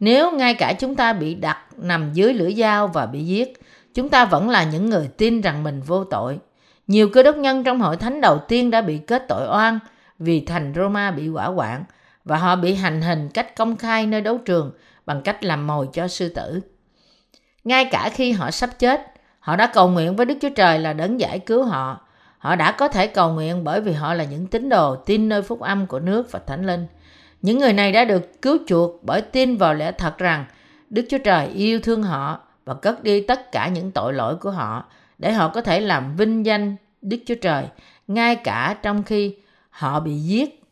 Nếu 0.00 0.32
ngay 0.32 0.54
cả 0.54 0.72
chúng 0.78 0.96
ta 0.96 1.12
bị 1.12 1.34
đặt 1.34 1.58
nằm 1.76 2.12
dưới 2.12 2.34
lưỡi 2.34 2.54
dao 2.54 2.88
và 2.88 3.06
bị 3.06 3.24
giết, 3.24 3.52
chúng 3.96 4.08
ta 4.08 4.24
vẫn 4.24 4.48
là 4.48 4.64
những 4.64 4.90
người 4.90 5.08
tin 5.16 5.40
rằng 5.40 5.62
mình 5.62 5.80
vô 5.80 6.04
tội. 6.04 6.38
Nhiều 6.86 7.08
cơ 7.08 7.22
đốc 7.22 7.36
nhân 7.36 7.64
trong 7.64 7.80
hội 7.80 7.96
thánh 7.96 8.20
đầu 8.20 8.38
tiên 8.38 8.70
đã 8.70 8.80
bị 8.80 8.98
kết 8.98 9.24
tội 9.28 9.48
oan 9.48 9.78
vì 10.18 10.40
thành 10.40 10.72
Roma 10.76 11.10
bị 11.10 11.28
quả 11.28 11.50
quạng 11.56 11.84
và 12.24 12.36
họ 12.36 12.56
bị 12.56 12.74
hành 12.74 13.02
hình 13.02 13.28
cách 13.28 13.56
công 13.56 13.76
khai 13.76 14.06
nơi 14.06 14.20
đấu 14.20 14.38
trường 14.38 14.72
bằng 15.06 15.22
cách 15.22 15.44
làm 15.44 15.66
mồi 15.66 15.88
cho 15.92 16.08
sư 16.08 16.28
tử. 16.28 16.60
Ngay 17.64 17.84
cả 17.84 18.10
khi 18.14 18.32
họ 18.32 18.50
sắp 18.50 18.70
chết, 18.78 19.00
Họ 19.46 19.56
đã 19.56 19.66
cầu 19.66 19.88
nguyện 19.88 20.16
với 20.16 20.26
Đức 20.26 20.34
Chúa 20.40 20.48
Trời 20.48 20.78
là 20.78 20.92
đấng 20.92 21.20
giải 21.20 21.38
cứu 21.38 21.62
họ. 21.62 22.00
Họ 22.38 22.56
đã 22.56 22.72
có 22.72 22.88
thể 22.88 23.06
cầu 23.06 23.32
nguyện 23.32 23.64
bởi 23.64 23.80
vì 23.80 23.92
họ 23.92 24.14
là 24.14 24.24
những 24.24 24.46
tín 24.46 24.68
đồ 24.68 24.96
tin 24.96 25.28
nơi 25.28 25.42
phúc 25.42 25.60
âm 25.60 25.86
của 25.86 26.00
nước 26.00 26.32
và 26.32 26.38
thánh 26.46 26.66
linh. 26.66 26.86
Những 27.42 27.58
người 27.58 27.72
này 27.72 27.92
đã 27.92 28.04
được 28.04 28.42
cứu 28.42 28.58
chuộc 28.66 29.04
bởi 29.04 29.20
tin 29.20 29.56
vào 29.56 29.74
lẽ 29.74 29.92
thật 29.92 30.18
rằng 30.18 30.44
Đức 30.90 31.06
Chúa 31.10 31.18
Trời 31.18 31.46
yêu 31.46 31.80
thương 31.80 32.02
họ 32.02 32.40
và 32.66 32.74
cất 32.74 33.02
đi 33.02 33.20
tất 33.20 33.52
cả 33.52 33.68
những 33.68 33.90
tội 33.90 34.12
lỗi 34.12 34.36
của 34.36 34.50
họ 34.50 34.84
để 35.18 35.32
họ 35.32 35.48
có 35.48 35.60
thể 35.60 35.80
làm 35.80 36.16
vinh 36.16 36.46
danh 36.46 36.76
Đức 37.02 37.18
Chúa 37.26 37.34
Trời 37.34 37.64
ngay 38.06 38.36
cả 38.36 38.76
trong 38.82 39.02
khi 39.02 39.36
họ 39.70 40.00
bị 40.00 40.18
giết 40.18 40.62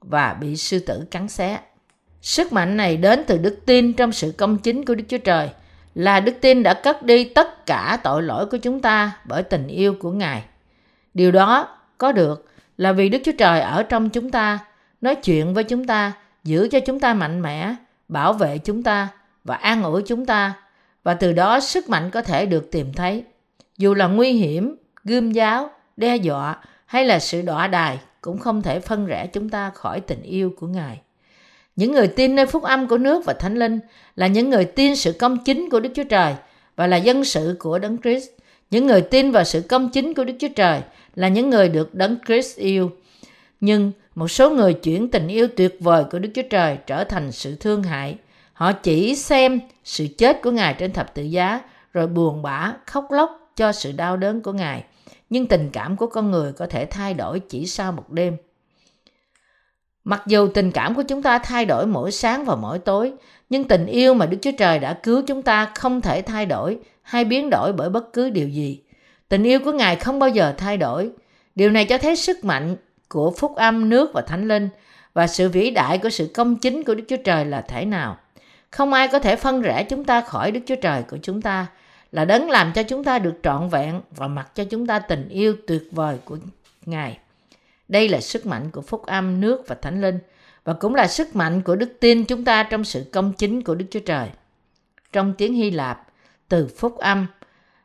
và 0.00 0.34
bị 0.40 0.56
sư 0.56 0.78
tử 0.78 1.06
cắn 1.10 1.28
xé. 1.28 1.58
Sức 2.22 2.52
mạnh 2.52 2.76
này 2.76 2.96
đến 2.96 3.24
từ 3.26 3.38
đức 3.38 3.58
tin 3.66 3.92
trong 3.92 4.12
sự 4.12 4.34
công 4.38 4.58
chính 4.58 4.84
của 4.84 4.94
Đức 4.94 5.04
Chúa 5.08 5.18
Trời– 5.18 5.50
là 5.98 6.20
đức 6.20 6.32
tin 6.40 6.62
đã 6.62 6.74
cất 6.74 7.02
đi 7.02 7.24
tất 7.24 7.66
cả 7.66 7.98
tội 8.02 8.22
lỗi 8.22 8.46
của 8.46 8.56
chúng 8.56 8.80
ta 8.80 9.12
bởi 9.24 9.42
tình 9.42 9.66
yêu 9.66 9.94
của 10.00 10.10
Ngài. 10.10 10.44
Điều 11.14 11.30
đó 11.32 11.78
có 11.98 12.12
được 12.12 12.48
là 12.76 12.92
vì 12.92 13.08
Đức 13.08 13.18
Chúa 13.24 13.32
Trời 13.38 13.60
ở 13.60 13.82
trong 13.82 14.10
chúng 14.10 14.30
ta, 14.30 14.58
nói 15.00 15.14
chuyện 15.14 15.54
với 15.54 15.64
chúng 15.64 15.86
ta, 15.86 16.12
giữ 16.44 16.68
cho 16.70 16.80
chúng 16.80 17.00
ta 17.00 17.14
mạnh 17.14 17.42
mẽ, 17.42 17.74
bảo 18.08 18.32
vệ 18.32 18.58
chúng 18.58 18.82
ta 18.82 19.08
và 19.44 19.54
an 19.54 19.82
ủi 19.82 20.02
chúng 20.06 20.26
ta 20.26 20.54
và 21.08 21.14
từ 21.14 21.32
đó 21.32 21.60
sức 21.60 21.88
mạnh 21.88 22.10
có 22.10 22.22
thể 22.22 22.46
được 22.46 22.70
tìm 22.70 22.92
thấy. 22.92 23.24
Dù 23.78 23.94
là 23.94 24.06
nguy 24.06 24.32
hiểm, 24.32 24.76
gươm 25.04 25.32
giáo, 25.32 25.70
đe 25.96 26.16
dọa 26.16 26.58
hay 26.86 27.04
là 27.04 27.18
sự 27.18 27.42
đọa 27.42 27.66
đài 27.66 27.98
cũng 28.20 28.38
không 28.38 28.62
thể 28.62 28.80
phân 28.80 29.06
rẽ 29.06 29.26
chúng 29.26 29.48
ta 29.48 29.70
khỏi 29.70 30.00
tình 30.00 30.22
yêu 30.22 30.52
của 30.58 30.66
Ngài. 30.66 31.00
Những 31.76 31.92
người 31.92 32.08
tin 32.08 32.36
nơi 32.36 32.46
phúc 32.46 32.62
âm 32.62 32.88
của 32.88 32.98
nước 32.98 33.24
và 33.24 33.32
thánh 33.32 33.54
linh 33.54 33.80
là 34.16 34.26
những 34.26 34.50
người 34.50 34.64
tin 34.64 34.96
sự 34.96 35.12
công 35.12 35.44
chính 35.44 35.70
của 35.70 35.80
Đức 35.80 35.90
Chúa 35.94 36.04
Trời 36.04 36.34
và 36.76 36.86
là 36.86 36.96
dân 36.96 37.24
sự 37.24 37.56
của 37.58 37.78
Đấng 37.78 37.98
Christ. 37.98 38.28
Những 38.70 38.86
người 38.86 39.00
tin 39.00 39.30
vào 39.30 39.44
sự 39.44 39.60
công 39.60 39.90
chính 39.90 40.14
của 40.14 40.24
Đức 40.24 40.34
Chúa 40.38 40.52
Trời 40.56 40.80
là 41.14 41.28
những 41.28 41.50
người 41.50 41.68
được 41.68 41.94
Đấng 41.94 42.16
Christ 42.26 42.58
yêu. 42.58 42.90
Nhưng 43.60 43.92
một 44.14 44.28
số 44.28 44.50
người 44.50 44.74
chuyển 44.74 45.10
tình 45.10 45.28
yêu 45.28 45.48
tuyệt 45.56 45.76
vời 45.80 46.04
của 46.10 46.18
Đức 46.18 46.30
Chúa 46.34 46.48
Trời 46.50 46.78
trở 46.86 47.04
thành 47.04 47.32
sự 47.32 47.56
thương 47.60 47.82
hại. 47.82 48.16
Họ 48.58 48.72
chỉ 48.72 49.14
xem 49.14 49.60
sự 49.84 50.06
chết 50.18 50.42
của 50.42 50.50
Ngài 50.50 50.74
trên 50.74 50.92
thập 50.92 51.14
tự 51.14 51.22
giá 51.22 51.60
rồi 51.92 52.06
buồn 52.06 52.42
bã, 52.42 52.72
khóc 52.86 53.06
lóc 53.10 53.52
cho 53.56 53.72
sự 53.72 53.92
đau 53.92 54.16
đớn 54.16 54.42
của 54.42 54.52
Ngài. 54.52 54.84
Nhưng 55.30 55.46
tình 55.46 55.70
cảm 55.72 55.96
của 55.96 56.06
con 56.06 56.30
người 56.30 56.52
có 56.52 56.66
thể 56.66 56.86
thay 56.86 57.14
đổi 57.14 57.40
chỉ 57.40 57.66
sau 57.66 57.92
một 57.92 58.10
đêm. 58.10 58.36
Mặc 60.04 60.22
dù 60.26 60.48
tình 60.48 60.72
cảm 60.72 60.94
của 60.94 61.02
chúng 61.02 61.22
ta 61.22 61.38
thay 61.38 61.64
đổi 61.64 61.86
mỗi 61.86 62.12
sáng 62.12 62.44
và 62.44 62.56
mỗi 62.56 62.78
tối, 62.78 63.12
nhưng 63.50 63.64
tình 63.64 63.86
yêu 63.86 64.14
mà 64.14 64.26
Đức 64.26 64.38
Chúa 64.42 64.52
Trời 64.58 64.78
đã 64.78 64.92
cứu 65.02 65.22
chúng 65.26 65.42
ta 65.42 65.72
không 65.74 66.00
thể 66.00 66.22
thay 66.22 66.46
đổi 66.46 66.78
hay 67.02 67.24
biến 67.24 67.50
đổi 67.50 67.72
bởi 67.72 67.90
bất 67.90 68.12
cứ 68.12 68.30
điều 68.30 68.48
gì. 68.48 68.82
Tình 69.28 69.44
yêu 69.44 69.60
của 69.64 69.72
Ngài 69.72 69.96
không 69.96 70.18
bao 70.18 70.28
giờ 70.28 70.54
thay 70.58 70.76
đổi. 70.76 71.10
Điều 71.54 71.70
này 71.70 71.84
cho 71.84 71.98
thấy 71.98 72.16
sức 72.16 72.44
mạnh 72.44 72.76
của 73.08 73.30
phúc 73.30 73.56
âm 73.56 73.88
nước 73.88 74.10
và 74.14 74.22
thánh 74.22 74.48
linh 74.48 74.68
và 75.14 75.26
sự 75.26 75.48
vĩ 75.48 75.70
đại 75.70 75.98
của 75.98 76.10
sự 76.10 76.30
công 76.34 76.56
chính 76.56 76.84
của 76.84 76.94
Đức 76.94 77.04
Chúa 77.08 77.16
Trời 77.24 77.44
là 77.44 77.60
thế 77.60 77.84
nào. 77.84 78.16
Không 78.70 78.92
ai 78.92 79.08
có 79.08 79.18
thể 79.18 79.36
phân 79.36 79.62
rẽ 79.62 79.84
chúng 79.84 80.04
ta 80.04 80.20
khỏi 80.20 80.52
Đức 80.52 80.60
Chúa 80.66 80.76
Trời 80.76 81.02
của 81.02 81.18
chúng 81.22 81.42
ta, 81.42 81.66
là 82.12 82.24
đấng 82.24 82.50
làm 82.50 82.72
cho 82.72 82.82
chúng 82.82 83.04
ta 83.04 83.18
được 83.18 83.34
trọn 83.42 83.68
vẹn 83.68 84.00
và 84.10 84.28
mặc 84.28 84.50
cho 84.54 84.64
chúng 84.64 84.86
ta 84.86 84.98
tình 84.98 85.28
yêu 85.28 85.56
tuyệt 85.66 85.82
vời 85.90 86.18
của 86.24 86.36
Ngài. 86.86 87.18
Đây 87.88 88.08
là 88.08 88.20
sức 88.20 88.46
mạnh 88.46 88.70
của 88.70 88.80
phúc 88.80 89.06
âm, 89.06 89.40
nước 89.40 89.64
và 89.66 89.74
thánh 89.74 90.00
linh 90.00 90.18
và 90.64 90.72
cũng 90.72 90.94
là 90.94 91.06
sức 91.06 91.36
mạnh 91.36 91.62
của 91.62 91.76
đức 91.76 91.96
tin 92.00 92.24
chúng 92.24 92.44
ta 92.44 92.62
trong 92.62 92.84
sự 92.84 93.04
công 93.12 93.32
chính 93.32 93.62
của 93.62 93.74
Đức 93.74 93.86
Chúa 93.90 94.00
Trời. 94.00 94.28
Trong 95.12 95.34
tiếng 95.38 95.54
Hy 95.54 95.70
Lạp, 95.70 96.06
từ 96.48 96.66
phúc 96.66 96.98
âm 96.98 97.26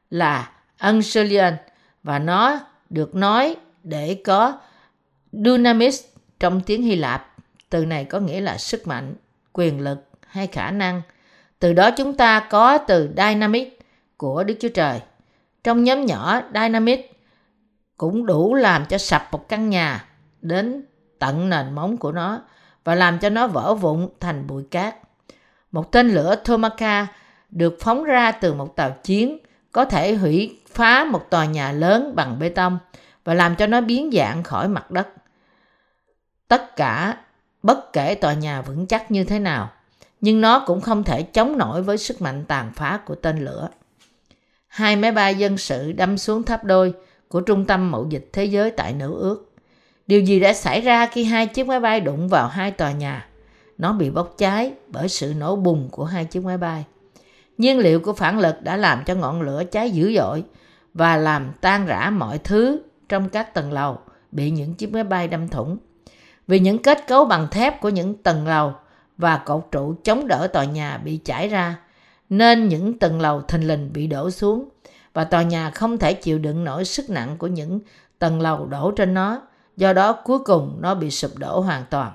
là 0.09 0.51
Angelion 0.77 1.53
và 2.03 2.19
nó 2.19 2.59
được 2.89 3.15
nói 3.15 3.55
để 3.83 4.21
có 4.25 4.59
dunamis 5.31 6.03
trong 6.39 6.61
tiếng 6.61 6.83
Hy 6.83 6.95
Lạp 6.95 7.35
từ 7.69 7.85
này 7.85 8.05
có 8.05 8.19
nghĩa 8.19 8.41
là 8.41 8.57
sức 8.57 8.87
mạnh, 8.87 9.15
quyền 9.53 9.79
lực 9.79 10.12
hay 10.33 10.47
khả 10.47 10.71
năng. 10.71 11.01
Từ 11.59 11.73
đó 11.73 11.91
chúng 11.91 12.17
ta 12.17 12.39
có 12.39 12.77
từ 12.77 13.09
dynamic 13.17 13.79
của 14.17 14.43
Đức 14.43 14.55
Chúa 14.59 14.69
Trời. 14.69 15.01
Trong 15.63 15.83
nhóm 15.83 16.05
nhỏ 16.05 16.41
dynamic 16.53 17.11
cũng 17.97 18.25
đủ 18.25 18.53
làm 18.53 18.85
cho 18.85 18.97
sập 18.97 19.27
một 19.31 19.49
căn 19.49 19.69
nhà 19.69 20.05
đến 20.41 20.85
tận 21.19 21.49
nền 21.49 21.75
móng 21.75 21.97
của 21.97 22.11
nó 22.11 22.41
và 22.83 22.95
làm 22.95 23.19
cho 23.19 23.29
nó 23.29 23.47
vỡ 23.47 23.75
vụn 23.75 24.09
thành 24.19 24.47
bụi 24.47 24.63
cát. 24.71 24.95
Một 25.71 25.91
tên 25.91 26.09
lửa 26.09 26.35
Tomaka 26.35 27.07
được 27.49 27.77
phóng 27.81 28.03
ra 28.03 28.31
từ 28.31 28.53
một 28.53 28.75
tàu 28.75 28.91
chiến 29.03 29.37
có 29.71 29.85
thể 29.85 30.15
hủy 30.15 30.61
phá 30.69 31.03
một 31.03 31.29
tòa 31.29 31.45
nhà 31.45 31.71
lớn 31.71 32.13
bằng 32.15 32.39
bê 32.39 32.49
tông 32.49 32.79
và 33.23 33.33
làm 33.33 33.55
cho 33.55 33.67
nó 33.67 33.81
biến 33.81 34.11
dạng 34.13 34.43
khỏi 34.43 34.67
mặt 34.67 34.91
đất. 34.91 35.07
Tất 36.47 36.75
cả, 36.75 37.17
bất 37.63 37.93
kể 37.93 38.15
tòa 38.15 38.33
nhà 38.33 38.61
vững 38.61 38.87
chắc 38.87 39.11
như 39.11 39.23
thế 39.23 39.39
nào, 39.39 39.71
nhưng 40.23 40.41
nó 40.41 40.63
cũng 40.65 40.81
không 40.81 41.03
thể 41.03 41.23
chống 41.23 41.57
nổi 41.57 41.81
với 41.81 41.97
sức 41.97 42.21
mạnh 42.21 42.43
tàn 42.47 42.71
phá 42.75 42.99
của 43.05 43.15
tên 43.15 43.45
lửa. 43.45 43.69
Hai 44.67 44.95
máy 44.95 45.11
bay 45.11 45.35
dân 45.35 45.57
sự 45.57 45.91
đâm 45.91 46.17
xuống 46.17 46.43
tháp 46.43 46.63
đôi 46.63 46.93
của 47.27 47.41
Trung 47.41 47.65
tâm 47.65 47.91
Mậu 47.91 48.05
dịch 48.09 48.29
Thế 48.33 48.45
giới 48.45 48.71
tại 48.71 48.93
Nữ 48.93 49.19
ước. 49.19 49.51
Điều 50.07 50.21
gì 50.21 50.39
đã 50.39 50.53
xảy 50.53 50.81
ra 50.81 51.05
khi 51.05 51.23
hai 51.23 51.47
chiếc 51.47 51.67
máy 51.67 51.79
bay 51.79 51.99
đụng 51.99 52.29
vào 52.29 52.47
hai 52.47 52.71
tòa 52.71 52.91
nhà? 52.91 53.27
Nó 53.77 53.93
bị 53.93 54.09
bốc 54.09 54.35
cháy 54.37 54.73
bởi 54.87 55.09
sự 55.09 55.33
nổ 55.37 55.55
bùng 55.55 55.89
của 55.91 56.05
hai 56.05 56.25
chiếc 56.25 56.43
máy 56.43 56.57
bay. 56.57 56.85
Nhiên 57.57 57.79
liệu 57.79 57.99
của 57.99 58.13
phản 58.13 58.39
lực 58.39 58.61
đã 58.61 58.77
làm 58.77 59.03
cho 59.05 59.15
ngọn 59.15 59.41
lửa 59.41 59.63
cháy 59.71 59.91
dữ 59.91 60.15
dội 60.15 60.43
và 60.93 61.17
làm 61.17 61.51
tan 61.61 61.85
rã 61.85 62.09
mọi 62.09 62.37
thứ 62.37 62.81
trong 63.09 63.29
các 63.29 63.53
tầng 63.53 63.71
lầu 63.71 63.97
bị 64.31 64.51
những 64.51 64.73
chiếc 64.73 64.93
máy 64.93 65.03
bay 65.03 65.27
đâm 65.27 65.47
thủng. 65.47 65.77
Vì 66.47 66.59
những 66.59 66.77
kết 66.77 67.07
cấu 67.07 67.25
bằng 67.25 67.47
thép 67.51 67.81
của 67.81 67.89
những 67.89 68.23
tầng 68.23 68.47
lầu 68.47 68.73
và 69.17 69.37
cột 69.37 69.67
trụ 69.71 69.95
chống 70.03 70.27
đỡ 70.27 70.47
tòa 70.53 70.63
nhà 70.63 70.97
bị 70.97 71.17
chảy 71.17 71.47
ra, 71.47 71.75
nên 72.29 72.67
những 72.67 72.99
tầng 72.99 73.21
lầu 73.21 73.41
thình 73.41 73.67
lình 73.67 73.93
bị 73.93 74.07
đổ 74.07 74.31
xuống 74.31 74.69
và 75.13 75.23
tòa 75.23 75.41
nhà 75.41 75.69
không 75.69 75.97
thể 75.97 76.13
chịu 76.13 76.39
đựng 76.39 76.63
nổi 76.63 76.85
sức 76.85 77.09
nặng 77.09 77.35
của 77.37 77.47
những 77.47 77.79
tầng 78.19 78.41
lầu 78.41 78.65
đổ 78.65 78.91
trên 78.91 79.13
nó, 79.13 79.41
do 79.77 79.93
đó 79.93 80.13
cuối 80.13 80.39
cùng 80.39 80.77
nó 80.81 80.95
bị 80.95 81.11
sụp 81.11 81.37
đổ 81.37 81.59
hoàn 81.59 81.83
toàn. 81.89 82.11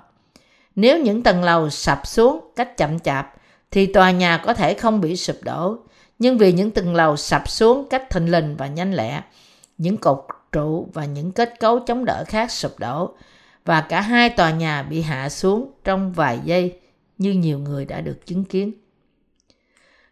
Nếu 0.75 0.99
những 0.99 1.23
tầng 1.23 1.45
lầu 1.45 1.71
sập 1.71 2.07
xuống 2.07 2.53
cách 2.57 2.77
chậm 2.77 2.99
chạp 2.99 3.35
thì 3.71 3.87
tòa 3.87 4.11
nhà 4.11 4.39
có 4.39 4.55
thể 4.55 4.75
không 4.75 5.01
bị 5.01 5.17
sụp 5.17 5.37
đổ, 5.43 5.77
nhưng 6.19 6.39
vì 6.39 6.53
những 6.53 6.71
tầng 6.71 6.95
lầu 6.95 7.17
sập 7.17 7.49
xuống 7.49 7.89
cách 7.91 8.11
thình 8.11 8.31
lình 8.31 8.57
và 8.57 8.67
nhanh 8.67 8.95
lẹ, 8.95 9.23
những 9.79 9.97
cột 9.97 10.27
trụ 10.53 10.89
và 10.93 11.05
những 11.05 11.33
kết 11.33 11.61
cấu 11.61 11.79
chống 11.79 12.05
đỡ 12.05 12.25
khác 12.29 12.51
sụp 12.51 12.79
đổ 12.79 13.15
và 13.65 13.81
cả 13.81 14.01
hai 14.01 14.31
tòa 14.31 14.51
nhà 14.51 14.83
bị 14.83 15.03
hạ 15.03 15.29
xuống 15.29 15.71
trong 15.85 16.13
vài 16.13 16.41
giây 16.45 16.81
như 17.19 17.33
nhiều 17.33 17.59
người 17.59 17.85
đã 17.85 18.01
được 18.01 18.27
chứng 18.27 18.45
kiến. 18.45 18.73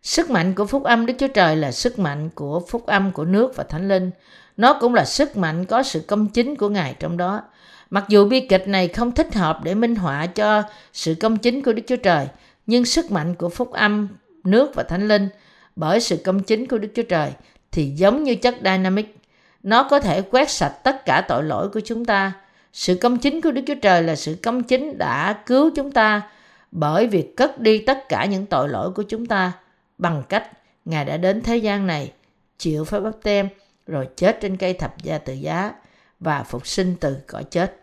Sức 0.02 0.30
mạnh 0.30 0.54
của 0.54 0.66
phúc 0.66 0.84
âm 0.84 1.06
Đức 1.06 1.14
Chúa 1.18 1.28
Trời 1.28 1.56
là 1.56 1.72
sức 1.72 1.98
mạnh 1.98 2.30
của 2.34 2.60
phúc 2.68 2.86
âm 2.86 3.12
của 3.12 3.24
nước 3.24 3.56
và 3.56 3.64
Thánh 3.64 3.88
Linh. 3.88 4.10
Nó 4.56 4.78
cũng 4.80 4.94
là 4.94 5.04
sức 5.04 5.36
mạnh 5.36 5.64
có 5.64 5.82
sự 5.82 6.00
công 6.00 6.28
chính 6.28 6.56
của 6.56 6.68
Ngài 6.68 6.94
trong 7.00 7.16
đó. 7.16 7.42
Mặc 7.90 8.04
dù 8.08 8.28
bi 8.28 8.40
kịch 8.40 8.68
này 8.68 8.88
không 8.88 9.12
thích 9.12 9.34
hợp 9.34 9.60
để 9.64 9.74
minh 9.74 9.96
họa 9.96 10.26
cho 10.26 10.62
sự 10.92 11.14
công 11.14 11.36
chính 11.36 11.62
của 11.62 11.72
Đức 11.72 11.82
Chúa 11.86 11.96
Trời, 11.96 12.26
nhưng 12.66 12.84
sức 12.84 13.10
mạnh 13.10 13.34
của 13.34 13.48
phúc 13.48 13.72
âm, 13.72 14.08
nước 14.44 14.74
và 14.74 14.82
Thánh 14.82 15.08
Linh 15.08 15.28
bởi 15.76 16.00
sự 16.00 16.16
công 16.24 16.42
chính 16.42 16.66
của 16.66 16.78
Đức 16.78 16.88
Chúa 16.94 17.02
Trời 17.02 17.30
thì 17.72 17.86
giống 17.86 18.22
như 18.22 18.34
chất 18.34 18.54
dynamic. 18.60 19.16
Nó 19.62 19.82
có 19.82 20.00
thể 20.00 20.22
quét 20.22 20.50
sạch 20.50 20.72
tất 20.84 21.04
cả 21.04 21.24
tội 21.28 21.42
lỗi 21.42 21.68
của 21.68 21.80
chúng 21.80 22.04
ta. 22.04 22.32
Sự 22.72 22.94
công 22.94 23.18
chính 23.18 23.40
của 23.40 23.50
Đức 23.50 23.62
Chúa 23.66 23.74
Trời 23.82 24.02
là 24.02 24.16
sự 24.16 24.36
công 24.42 24.62
chính 24.62 24.98
đã 24.98 25.32
cứu 25.46 25.70
chúng 25.76 25.92
ta 25.92 26.22
bởi 26.70 27.06
việc 27.06 27.36
cất 27.36 27.58
đi 27.58 27.78
tất 27.78 28.08
cả 28.08 28.24
những 28.24 28.46
tội 28.46 28.68
lỗi 28.68 28.90
của 28.90 29.02
chúng 29.02 29.26
ta 29.26 29.52
bằng 29.98 30.22
cách 30.28 30.50
Ngài 30.86 31.04
đã 31.04 31.16
đến 31.16 31.42
thế 31.42 31.56
gian 31.56 31.86
này, 31.86 32.12
chịu 32.58 32.84
phép 32.84 33.00
bắp 33.00 33.14
tem, 33.22 33.48
rồi 33.86 34.08
chết 34.16 34.38
trên 34.40 34.56
cây 34.56 34.74
thập 34.74 35.02
gia 35.02 35.18
tự 35.18 35.32
giá 35.32 35.72
và 36.20 36.42
phục 36.42 36.66
sinh 36.66 36.96
từ 37.00 37.16
cõi 37.26 37.44
chết. 37.44 37.80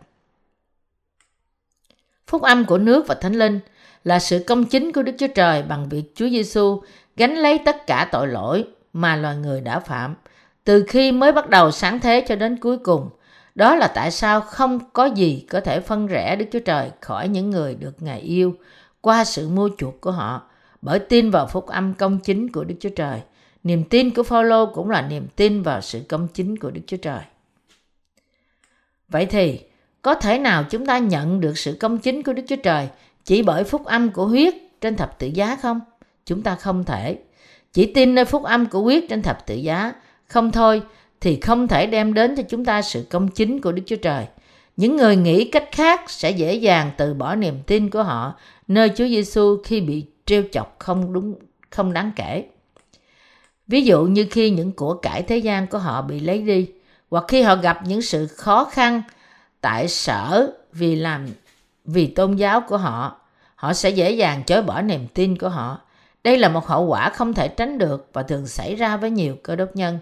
Phúc 2.26 2.42
âm 2.42 2.64
của 2.64 2.78
nước 2.78 3.06
và 3.06 3.14
Thánh 3.14 3.32
Linh 3.32 3.60
là 4.04 4.18
sự 4.18 4.44
công 4.46 4.64
chính 4.64 4.92
của 4.92 5.02
Đức 5.02 5.12
Chúa 5.18 5.26
Trời 5.34 5.62
bằng 5.62 5.88
việc 5.88 6.12
Chúa 6.14 6.28
Giêsu 6.28 6.82
gánh 7.16 7.34
lấy 7.34 7.58
tất 7.64 7.86
cả 7.86 8.08
tội 8.12 8.28
lỗi 8.28 8.64
mà 8.92 9.16
loài 9.16 9.36
người 9.36 9.60
đã 9.60 9.80
phạm 9.80 10.14
từ 10.64 10.84
khi 10.88 11.12
mới 11.12 11.32
bắt 11.32 11.48
đầu 11.48 11.70
sáng 11.70 12.00
thế 12.00 12.24
cho 12.28 12.36
đến 12.36 12.56
cuối 12.56 12.78
cùng. 12.78 13.10
Đó 13.54 13.76
là 13.76 13.88
tại 13.88 14.10
sao 14.10 14.40
không 14.40 14.80
có 14.92 15.04
gì 15.04 15.46
có 15.50 15.60
thể 15.60 15.80
phân 15.80 16.06
rẽ 16.06 16.36
Đức 16.36 16.46
Chúa 16.52 16.60
Trời 16.60 16.90
khỏi 17.00 17.28
những 17.28 17.50
người 17.50 17.74
được 17.74 18.02
Ngài 18.02 18.20
yêu 18.20 18.54
qua 19.00 19.24
sự 19.24 19.48
mua 19.48 19.70
chuộc 19.78 20.00
của 20.00 20.10
họ 20.10 20.42
bởi 20.82 20.98
tin 20.98 21.30
vào 21.30 21.46
phúc 21.46 21.66
âm 21.66 21.94
công 21.94 22.18
chính 22.18 22.52
của 22.52 22.64
Đức 22.64 22.74
Chúa 22.80 22.88
Trời. 22.88 23.20
Niềm 23.62 23.84
tin 23.84 24.10
của 24.10 24.22
Phaolô 24.22 24.66
cũng 24.66 24.90
là 24.90 25.02
niềm 25.02 25.26
tin 25.36 25.62
vào 25.62 25.80
sự 25.80 26.02
công 26.08 26.28
chính 26.28 26.58
của 26.58 26.70
Đức 26.70 26.80
Chúa 26.86 26.96
Trời. 26.96 27.20
Vậy 29.08 29.26
thì, 29.26 29.60
có 30.02 30.14
thể 30.14 30.38
nào 30.38 30.64
chúng 30.70 30.86
ta 30.86 30.98
nhận 30.98 31.40
được 31.40 31.58
sự 31.58 31.76
công 31.80 31.98
chính 31.98 32.22
của 32.22 32.32
Đức 32.32 32.42
Chúa 32.48 32.56
Trời 32.56 32.88
chỉ 33.24 33.42
bởi 33.42 33.64
phúc 33.64 33.84
âm 33.84 34.10
của 34.10 34.26
huyết 34.26 34.54
trên 34.80 34.96
thập 34.96 35.18
tự 35.18 35.26
giá 35.26 35.56
không? 35.56 35.80
Chúng 36.24 36.42
ta 36.42 36.54
không 36.54 36.84
thể. 36.84 37.18
Chỉ 37.72 37.92
tin 37.92 38.14
nơi 38.14 38.24
phúc 38.24 38.42
âm 38.42 38.66
của 38.66 38.80
huyết 38.80 39.04
trên 39.08 39.22
thập 39.22 39.46
tự 39.46 39.54
giá, 39.54 39.92
không 40.26 40.52
thôi 40.52 40.82
thì 41.24 41.40
không 41.40 41.68
thể 41.68 41.86
đem 41.86 42.14
đến 42.14 42.36
cho 42.36 42.42
chúng 42.48 42.64
ta 42.64 42.82
sự 42.82 43.06
công 43.10 43.28
chính 43.28 43.60
của 43.60 43.72
Đức 43.72 43.82
Chúa 43.86 43.96
Trời. 43.96 44.26
Những 44.76 44.96
người 44.96 45.16
nghĩ 45.16 45.44
cách 45.44 45.68
khác 45.72 46.10
sẽ 46.10 46.30
dễ 46.30 46.54
dàng 46.54 46.90
từ 46.96 47.14
bỏ 47.14 47.34
niềm 47.34 47.58
tin 47.66 47.90
của 47.90 48.02
họ 48.02 48.34
nơi 48.68 48.88
Chúa 48.88 49.06
Giêsu 49.06 49.62
khi 49.64 49.80
bị 49.80 50.06
trêu 50.26 50.42
chọc 50.52 50.76
không 50.78 51.12
đúng 51.12 51.34
không 51.70 51.92
đáng 51.92 52.10
kể. 52.16 52.44
Ví 53.66 53.82
dụ 53.82 54.04
như 54.04 54.26
khi 54.30 54.50
những 54.50 54.72
của 54.72 54.94
cải 54.94 55.22
thế 55.22 55.38
gian 55.38 55.66
của 55.66 55.78
họ 55.78 56.02
bị 56.02 56.20
lấy 56.20 56.42
đi, 56.42 56.70
hoặc 57.10 57.24
khi 57.28 57.42
họ 57.42 57.56
gặp 57.56 57.80
những 57.86 58.02
sự 58.02 58.26
khó 58.26 58.64
khăn 58.64 59.02
tại 59.60 59.88
sở 59.88 60.52
vì 60.72 60.96
làm 60.96 61.26
vì 61.84 62.06
tôn 62.06 62.36
giáo 62.36 62.60
của 62.60 62.76
họ, 62.76 63.20
họ 63.54 63.72
sẽ 63.72 63.90
dễ 63.90 64.10
dàng 64.10 64.42
chối 64.46 64.62
bỏ 64.62 64.82
niềm 64.82 65.06
tin 65.14 65.38
của 65.38 65.48
họ. 65.48 65.80
Đây 66.24 66.38
là 66.38 66.48
một 66.48 66.66
hậu 66.66 66.86
quả 66.86 67.10
không 67.10 67.34
thể 67.34 67.48
tránh 67.48 67.78
được 67.78 68.08
và 68.12 68.22
thường 68.22 68.46
xảy 68.46 68.74
ra 68.74 68.96
với 68.96 69.10
nhiều 69.10 69.36
cơ 69.42 69.56
đốc 69.56 69.76
nhân. 69.76 69.98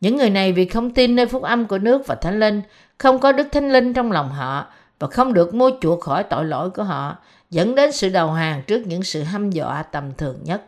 Những 0.00 0.16
người 0.16 0.30
này 0.30 0.52
vì 0.52 0.64
không 0.64 0.90
tin 0.90 1.16
nơi 1.16 1.26
phúc 1.26 1.42
âm 1.42 1.66
của 1.66 1.78
nước 1.78 2.06
và 2.06 2.14
thánh 2.14 2.40
linh, 2.40 2.62
không 2.98 3.18
có 3.18 3.32
đức 3.32 3.48
thánh 3.52 3.72
linh 3.72 3.92
trong 3.92 4.12
lòng 4.12 4.28
họ 4.28 4.66
và 4.98 5.08
không 5.08 5.34
được 5.34 5.54
mua 5.54 5.70
chuộc 5.80 6.00
khỏi 6.00 6.22
tội 6.22 6.44
lỗi 6.44 6.70
của 6.70 6.82
họ, 6.82 7.16
dẫn 7.50 7.74
đến 7.74 7.92
sự 7.92 8.08
đầu 8.08 8.32
hàng 8.32 8.62
trước 8.66 8.86
những 8.86 9.02
sự 9.02 9.22
hăm 9.22 9.50
dọa 9.50 9.82
tầm 9.82 10.12
thường 10.18 10.38
nhất. 10.44 10.62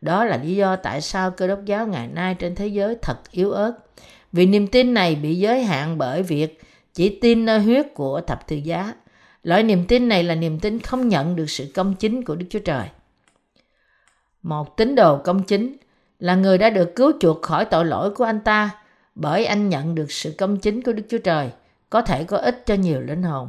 Đó 0.00 0.24
là 0.24 0.36
lý 0.36 0.56
do 0.56 0.76
tại 0.76 1.00
sao 1.00 1.30
cơ 1.30 1.46
đốc 1.46 1.64
giáo 1.64 1.86
ngày 1.86 2.08
nay 2.08 2.34
trên 2.34 2.54
thế 2.54 2.66
giới 2.66 2.96
thật 3.02 3.16
yếu 3.30 3.50
ớt. 3.50 3.72
Vì 4.32 4.46
niềm 4.46 4.66
tin 4.66 4.94
này 4.94 5.14
bị 5.14 5.34
giới 5.34 5.64
hạn 5.64 5.98
bởi 5.98 6.22
việc 6.22 6.60
chỉ 6.94 7.18
tin 7.20 7.44
nơi 7.44 7.60
huyết 7.60 7.86
của 7.94 8.20
thập 8.20 8.46
tự 8.46 8.56
giá. 8.56 8.94
Loại 9.42 9.62
niềm 9.62 9.84
tin 9.88 10.08
này 10.08 10.24
là 10.24 10.34
niềm 10.34 10.60
tin 10.60 10.80
không 10.80 11.08
nhận 11.08 11.36
được 11.36 11.50
sự 11.50 11.66
công 11.74 11.94
chính 11.94 12.24
của 12.24 12.34
Đức 12.34 12.46
Chúa 12.50 12.58
Trời. 12.58 12.88
Một 14.42 14.76
tín 14.76 14.94
đồ 14.94 15.18
công 15.18 15.42
chính 15.42 15.76
là 16.18 16.34
người 16.34 16.58
đã 16.58 16.70
được 16.70 16.94
cứu 16.96 17.12
chuộc 17.20 17.42
khỏi 17.42 17.64
tội 17.64 17.84
lỗi 17.84 18.10
của 18.10 18.24
anh 18.24 18.40
ta 18.40 18.70
bởi 19.14 19.44
anh 19.44 19.68
nhận 19.68 19.94
được 19.94 20.12
sự 20.12 20.34
công 20.38 20.56
chính 20.56 20.82
của 20.82 20.92
Đức 20.92 21.02
Chúa 21.08 21.18
Trời, 21.18 21.50
có 21.90 22.02
thể 22.02 22.24
có 22.24 22.36
ích 22.36 22.66
cho 22.66 22.74
nhiều 22.74 23.00
linh 23.00 23.22
hồn. 23.22 23.48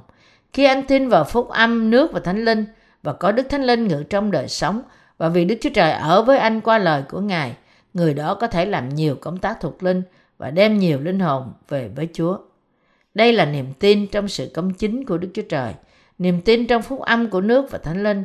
Khi 0.53 0.65
anh 0.65 0.83
tin 0.87 1.09
vào 1.09 1.23
phúc 1.23 1.49
âm, 1.49 1.89
nước 1.89 2.11
và 2.11 2.19
thánh 2.19 2.45
linh 2.45 2.65
và 3.03 3.13
có 3.13 3.31
Đức 3.31 3.49
Thánh 3.49 3.63
Linh 3.63 3.87
ngự 3.87 4.03
trong 4.03 4.31
đời 4.31 4.47
sống 4.47 4.81
và 5.17 5.29
vì 5.29 5.45
Đức 5.45 5.55
Chúa 5.61 5.69
Trời 5.73 5.91
ở 5.91 6.21
với 6.21 6.37
anh 6.37 6.61
qua 6.61 6.77
lời 6.77 7.03
của 7.09 7.19
Ngài, 7.19 7.55
người 7.93 8.13
đó 8.13 8.33
có 8.33 8.47
thể 8.47 8.65
làm 8.65 8.89
nhiều 8.89 9.15
công 9.15 9.37
tác 9.37 9.57
thuộc 9.61 9.83
linh 9.83 10.01
và 10.37 10.51
đem 10.51 10.79
nhiều 10.79 10.99
linh 10.99 11.19
hồn 11.19 11.53
về 11.69 11.89
với 11.95 12.09
Chúa. 12.13 12.37
Đây 13.13 13.33
là 13.33 13.45
niềm 13.45 13.65
tin 13.79 14.07
trong 14.07 14.27
sự 14.27 14.51
công 14.53 14.73
chính 14.73 15.05
của 15.05 15.17
Đức 15.17 15.29
Chúa 15.33 15.41
Trời, 15.49 15.73
niềm 16.17 16.41
tin 16.41 16.67
trong 16.67 16.81
phúc 16.81 17.01
âm 17.01 17.29
của 17.29 17.41
nước 17.41 17.71
và 17.71 17.77
thánh 17.77 18.03
linh. 18.03 18.23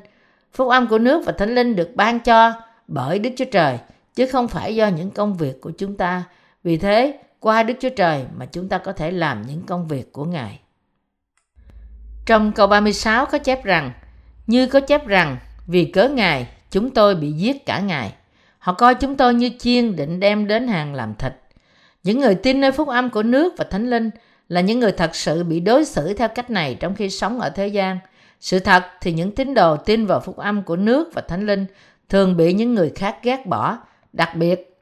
Phúc 0.53 0.69
âm 0.69 0.87
của 0.87 0.99
nước 0.99 1.27
và 1.27 1.33
thánh 1.33 1.55
linh 1.55 1.77
được 1.77 1.91
ban 1.95 2.21
cho 2.21 2.53
bởi 2.89 3.19
Đức 3.19 3.31
Chúa 3.37 3.45
Trời, 3.53 3.79
chứ 4.14 4.26
không 4.26 4.49
phải 4.49 4.76
do 4.76 4.88
những 4.88 5.11
công 5.11 5.35
việc 5.35 5.61
của 5.61 5.73
chúng 5.78 5.97
ta. 5.97 6.25
Vì 6.64 6.76
thế, 6.76 7.18
qua 7.40 7.62
Đức 7.62 7.75
Chúa 7.80 7.88
Trời 7.88 8.25
mà 8.37 8.47
chúng 8.47 8.68
ta 8.68 8.78
có 8.78 8.92
thể 8.92 9.11
làm 9.11 9.42
những 9.47 9.62
công 9.66 9.88
việc 9.88 10.12
của 10.12 10.25
Ngài. 10.25 10.61
Trong 12.26 12.52
câu 12.52 12.66
36 12.66 13.26
có 13.26 13.38
chép 13.38 13.64
rằng, 13.64 13.92
như 14.47 14.66
có 14.66 14.80
chép 14.80 15.06
rằng, 15.06 15.37
vì 15.66 15.85
cớ 15.85 16.09
Ngài, 16.09 16.49
chúng 16.71 16.90
tôi 16.90 17.14
bị 17.14 17.33
giết 17.33 17.66
cả 17.66 17.80
Ngài. 17.80 18.12
Họ 18.59 18.73
coi 18.73 18.94
chúng 18.94 19.16
tôi 19.16 19.35
như 19.35 19.50
chiên 19.59 19.97
định 19.97 20.21
đem 20.21 20.47
đến 20.47 20.68
hàng 20.68 20.94
làm 20.94 21.14
thịt. 21.14 21.33
Những 22.02 22.21
người 22.21 22.35
tin 22.35 22.61
nơi 22.61 22.73
phúc 22.73 22.88
âm 22.88 23.11
của 23.11 23.23
nước 23.23 23.54
và 23.56 23.64
thánh 23.71 23.90
linh 23.90 24.11
là 24.49 24.61
những 24.61 24.80
người 24.80 24.92
thật 24.92 25.14
sự 25.14 25.44
bị 25.44 25.61
đối 25.61 25.85
xử 25.85 26.14
theo 26.14 26.28
cách 26.28 26.50
này 26.50 26.76
trong 26.80 26.94
khi 26.94 27.11
sống 27.11 27.40
ở 27.40 27.50
thế 27.50 27.66
gian. 27.66 27.99
Sự 28.40 28.59
thật 28.59 28.85
thì 29.00 29.12
những 29.12 29.35
tín 29.35 29.54
đồ 29.54 29.76
tin 29.76 30.06
vào 30.06 30.21
phúc 30.21 30.37
âm 30.37 30.62
của 30.62 30.76
nước 30.76 31.14
và 31.14 31.23
thánh 31.23 31.47
linh 31.47 31.66
thường 32.09 32.37
bị 32.37 32.52
những 32.52 32.75
người 32.75 32.92
khác 32.94 33.16
ghét 33.23 33.47
bỏ, 33.47 33.78
đặc 34.14 34.37
biệt 34.37 34.76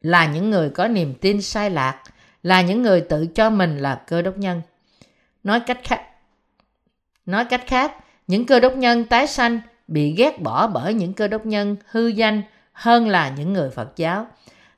là 0.00 0.26
những 0.26 0.50
người 0.50 0.70
có 0.70 0.88
niềm 0.88 1.14
tin 1.14 1.42
sai 1.42 1.70
lạc, 1.70 2.02
là 2.42 2.62
những 2.62 2.82
người 2.82 3.00
tự 3.00 3.26
cho 3.26 3.50
mình 3.50 3.78
là 3.78 3.94
cơ 4.06 4.22
đốc 4.22 4.38
nhân. 4.38 4.62
Nói 5.44 5.60
cách 5.60 5.78
khác, 5.84 6.02
nói 7.26 7.44
cách 7.44 7.64
khác 7.66 7.92
những 8.26 8.46
cơ 8.46 8.60
đốc 8.60 8.76
nhân 8.76 9.04
tái 9.04 9.26
sanh 9.26 9.60
bị 9.88 10.14
ghét 10.16 10.40
bỏ 10.40 10.66
bởi 10.66 10.94
những 10.94 11.12
cơ 11.12 11.28
đốc 11.28 11.46
nhân 11.46 11.76
hư 11.90 12.06
danh 12.06 12.42
hơn 12.72 13.08
là 13.08 13.28
những 13.28 13.52
người 13.52 13.70
Phật 13.70 13.96
giáo. 13.96 14.26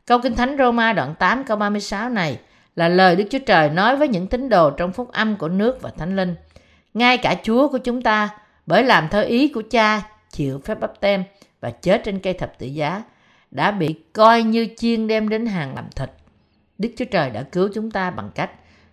Câu 0.06 0.18
Kinh 0.20 0.34
Thánh 0.34 0.56
Roma 0.58 0.92
đoạn 0.92 1.14
8 1.18 1.44
câu 1.44 1.56
36 1.56 2.08
này 2.08 2.38
là 2.76 2.88
lời 2.88 3.16
Đức 3.16 3.24
Chúa 3.30 3.38
Trời 3.38 3.70
nói 3.70 3.96
với 3.96 4.08
những 4.08 4.26
tín 4.26 4.48
đồ 4.48 4.70
trong 4.70 4.92
phúc 4.92 5.12
âm 5.12 5.36
của 5.36 5.48
nước 5.48 5.82
và 5.82 5.90
Thánh 5.98 6.16
Linh. 6.16 6.34
Ngay 6.94 7.18
cả 7.18 7.36
Chúa 7.42 7.68
của 7.68 7.78
chúng 7.78 8.02
ta, 8.02 8.28
bởi 8.66 8.84
làm 8.84 9.08
theo 9.08 9.24
ý 9.24 9.48
của 9.48 9.62
cha, 9.70 10.02
chịu 10.30 10.60
phép 10.64 10.80
bắp 10.80 11.00
tem 11.00 11.24
và 11.60 11.70
chết 11.70 12.02
trên 12.04 12.18
cây 12.18 12.34
thập 12.34 12.58
tự 12.58 12.66
giá, 12.66 13.02
đã 13.50 13.70
bị 13.70 13.94
coi 14.12 14.42
như 14.42 14.68
chiên 14.76 15.06
đem 15.06 15.28
đến 15.28 15.46
hàng 15.46 15.74
làm 15.74 15.90
thịt. 15.96 16.10
Đức 16.78 16.88
Chúa 16.96 17.04
Trời 17.04 17.30
đã 17.30 17.42
cứu 17.42 17.68
chúng 17.74 17.90
ta 17.90 18.10
bằng 18.10 18.30
cách 18.34 18.50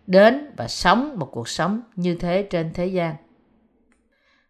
đến 0.08 0.52
và 0.58 0.68
sống 0.68 1.20
một 1.20 1.30
cuộc 1.32 1.50
sống 1.50 1.82
như 1.96 2.16
thế 2.16 2.48
trên 2.50 2.74
thế 2.74 2.86
gian. 2.86 3.16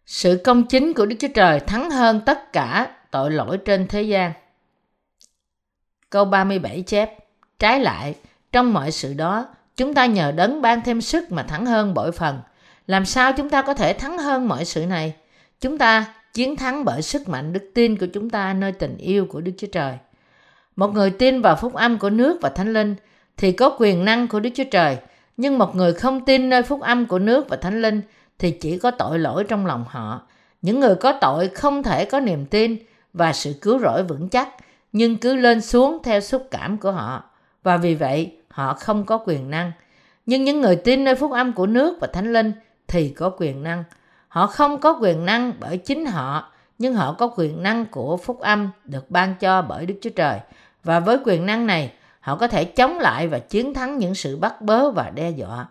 Sự 0.06 0.40
công 0.44 0.66
chính 0.66 0.92
của 0.92 1.06
Đức 1.06 1.16
Chúa 1.18 1.28
Trời 1.34 1.60
thắng 1.60 1.90
hơn 1.90 2.20
tất 2.26 2.52
cả 2.52 2.96
tội 3.10 3.30
lỗi 3.30 3.58
trên 3.58 3.88
thế 3.88 4.02
gian. 4.02 4.32
Câu 6.10 6.24
37 6.24 6.82
chép, 6.86 7.14
trái 7.58 7.80
lại, 7.80 8.14
trong 8.52 8.72
mọi 8.72 8.90
sự 8.92 9.14
đó, 9.14 9.46
chúng 9.76 9.94
ta 9.94 10.06
nhờ 10.06 10.32
đấng 10.32 10.62
ban 10.62 10.80
thêm 10.80 11.00
sức 11.00 11.32
mà 11.32 11.42
thắng 11.42 11.66
hơn 11.66 11.94
bội 11.94 12.12
phần. 12.12 12.40
Làm 12.86 13.04
sao 13.04 13.32
chúng 13.32 13.50
ta 13.50 13.62
có 13.62 13.74
thể 13.74 13.92
thắng 13.92 14.18
hơn 14.18 14.48
mọi 14.48 14.64
sự 14.64 14.86
này? 14.86 15.14
Chúng 15.60 15.78
ta 15.78 16.14
chiến 16.38 16.56
thắng 16.56 16.84
bởi 16.84 17.02
sức 17.02 17.28
mạnh 17.28 17.52
đức 17.52 17.70
tin 17.74 17.98
của 17.98 18.06
chúng 18.06 18.30
ta 18.30 18.52
nơi 18.52 18.72
tình 18.72 18.96
yêu 18.96 19.26
của 19.26 19.40
Đức 19.40 19.52
Chúa 19.58 19.66
Trời. 19.66 19.94
Một 20.76 20.94
người 20.94 21.10
tin 21.10 21.42
vào 21.42 21.56
phúc 21.56 21.74
âm 21.74 21.98
của 21.98 22.10
nước 22.10 22.38
và 22.42 22.48
thánh 22.48 22.72
linh 22.72 22.94
thì 23.36 23.52
có 23.52 23.76
quyền 23.78 24.04
năng 24.04 24.28
của 24.28 24.40
Đức 24.40 24.50
Chúa 24.54 24.64
Trời, 24.70 24.96
nhưng 25.36 25.58
một 25.58 25.76
người 25.76 25.92
không 25.92 26.24
tin 26.24 26.48
nơi 26.48 26.62
phúc 26.62 26.80
âm 26.80 27.06
của 27.06 27.18
nước 27.18 27.48
và 27.48 27.56
thánh 27.56 27.82
linh 27.82 28.00
thì 28.38 28.50
chỉ 28.50 28.78
có 28.78 28.90
tội 28.90 29.18
lỗi 29.18 29.44
trong 29.44 29.66
lòng 29.66 29.84
họ. 29.88 30.22
Những 30.62 30.80
người 30.80 30.94
có 30.94 31.12
tội 31.20 31.48
không 31.48 31.82
thể 31.82 32.04
có 32.04 32.20
niềm 32.20 32.46
tin 32.46 32.76
và 33.12 33.32
sự 33.32 33.54
cứu 33.60 33.78
rỗi 33.78 34.02
vững 34.02 34.28
chắc, 34.28 34.48
nhưng 34.92 35.16
cứ 35.16 35.34
lên 35.34 35.60
xuống 35.60 35.98
theo 36.04 36.20
xúc 36.20 36.48
cảm 36.50 36.78
của 36.78 36.92
họ 36.92 37.24
và 37.62 37.76
vì 37.76 37.94
vậy 37.94 38.36
họ 38.48 38.74
không 38.74 39.04
có 39.04 39.18
quyền 39.26 39.50
năng. 39.50 39.72
Nhưng 40.26 40.44
những 40.44 40.60
người 40.60 40.76
tin 40.76 41.04
nơi 41.04 41.14
phúc 41.14 41.32
âm 41.32 41.52
của 41.52 41.66
nước 41.66 41.96
và 42.00 42.06
thánh 42.06 42.32
linh 42.32 42.52
thì 42.88 43.08
có 43.08 43.30
quyền 43.30 43.62
năng. 43.62 43.84
Họ 44.38 44.46
không 44.46 44.80
có 44.80 44.98
quyền 45.00 45.24
năng 45.24 45.52
bởi 45.60 45.76
chính 45.76 46.06
họ, 46.06 46.52
nhưng 46.78 46.94
họ 46.94 47.12
có 47.12 47.30
quyền 47.36 47.62
năng 47.62 47.86
của 47.86 48.16
phúc 48.16 48.40
âm 48.40 48.70
được 48.84 49.10
ban 49.10 49.34
cho 49.40 49.62
bởi 49.62 49.86
Đức 49.86 49.94
Chúa 50.02 50.10
Trời. 50.10 50.40
Và 50.84 51.00
với 51.00 51.18
quyền 51.24 51.46
năng 51.46 51.66
này, 51.66 51.92
họ 52.20 52.36
có 52.36 52.48
thể 52.48 52.64
chống 52.64 52.98
lại 52.98 53.28
và 53.28 53.38
chiến 53.38 53.74
thắng 53.74 53.98
những 53.98 54.14
sự 54.14 54.36
bắt 54.36 54.62
bớ 54.62 54.90
và 54.90 55.10
đe 55.10 55.30
dọa. 55.30 55.66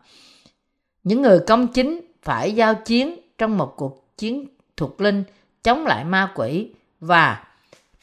Những 1.04 1.22
người 1.22 1.40
công 1.40 1.68
chính 1.68 2.02
phải 2.24 2.56
giao 2.56 2.76
chiến 2.76 3.20
trong 3.38 3.58
một 3.58 3.74
cuộc 3.78 4.18
chiến 4.18 4.48
thuộc 4.78 5.02
linh 5.02 5.24
chống 5.64 5.86
lại 5.86 6.04
ma 6.04 6.32
quỷ 6.36 6.72
và 7.00 7.44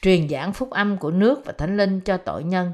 truyền 0.02 0.28
giảng 0.28 0.52
phúc 0.52 0.70
âm 0.70 0.96
của 0.96 1.10
nước 1.10 1.44
và 1.44 1.52
thánh 1.52 1.76
linh 1.76 2.00
cho 2.00 2.16
tội 2.16 2.44
nhân. 2.44 2.72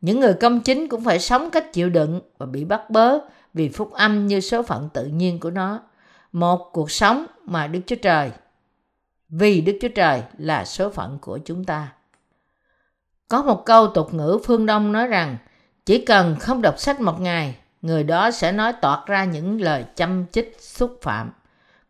Những 0.00 0.20
người 0.20 0.34
công 0.34 0.60
chính 0.60 0.88
cũng 0.88 1.04
phải 1.04 1.18
sống 1.18 1.50
cách 1.50 1.72
chịu 1.72 1.90
đựng 1.90 2.20
và 2.38 2.46
bị 2.46 2.64
bắt 2.64 2.90
bớ 2.90 3.18
vì 3.54 3.68
phúc 3.68 3.92
âm 3.92 4.26
như 4.26 4.40
số 4.40 4.62
phận 4.62 4.88
tự 4.92 5.06
nhiên 5.06 5.40
của 5.40 5.50
nó. 5.50 5.80
Một 6.32 6.70
cuộc 6.72 6.90
sống 6.90 7.26
mà 7.44 7.66
Đức 7.66 7.80
Chúa 7.86 7.96
Trời, 7.96 8.30
vì 9.28 9.60
Đức 9.60 9.78
Chúa 9.80 9.88
Trời 9.88 10.22
là 10.38 10.64
số 10.64 10.90
phận 10.90 11.18
của 11.20 11.38
chúng 11.44 11.64
ta. 11.64 11.92
Có 13.28 13.42
một 13.42 13.62
câu 13.66 13.86
tục 13.86 14.14
ngữ 14.14 14.38
phương 14.44 14.66
Đông 14.66 14.92
nói 14.92 15.06
rằng 15.06 15.36
chỉ 15.86 16.04
cần 16.04 16.36
không 16.40 16.62
đọc 16.62 16.78
sách 16.78 17.00
một 17.00 17.20
ngày, 17.20 17.56
người 17.82 18.04
đó 18.04 18.30
sẽ 18.30 18.52
nói 18.52 18.72
toạt 18.72 19.06
ra 19.06 19.24
những 19.24 19.60
lời 19.60 19.84
chăm 19.96 20.26
chích 20.32 20.56
xúc 20.60 20.98
phạm. 21.02 21.30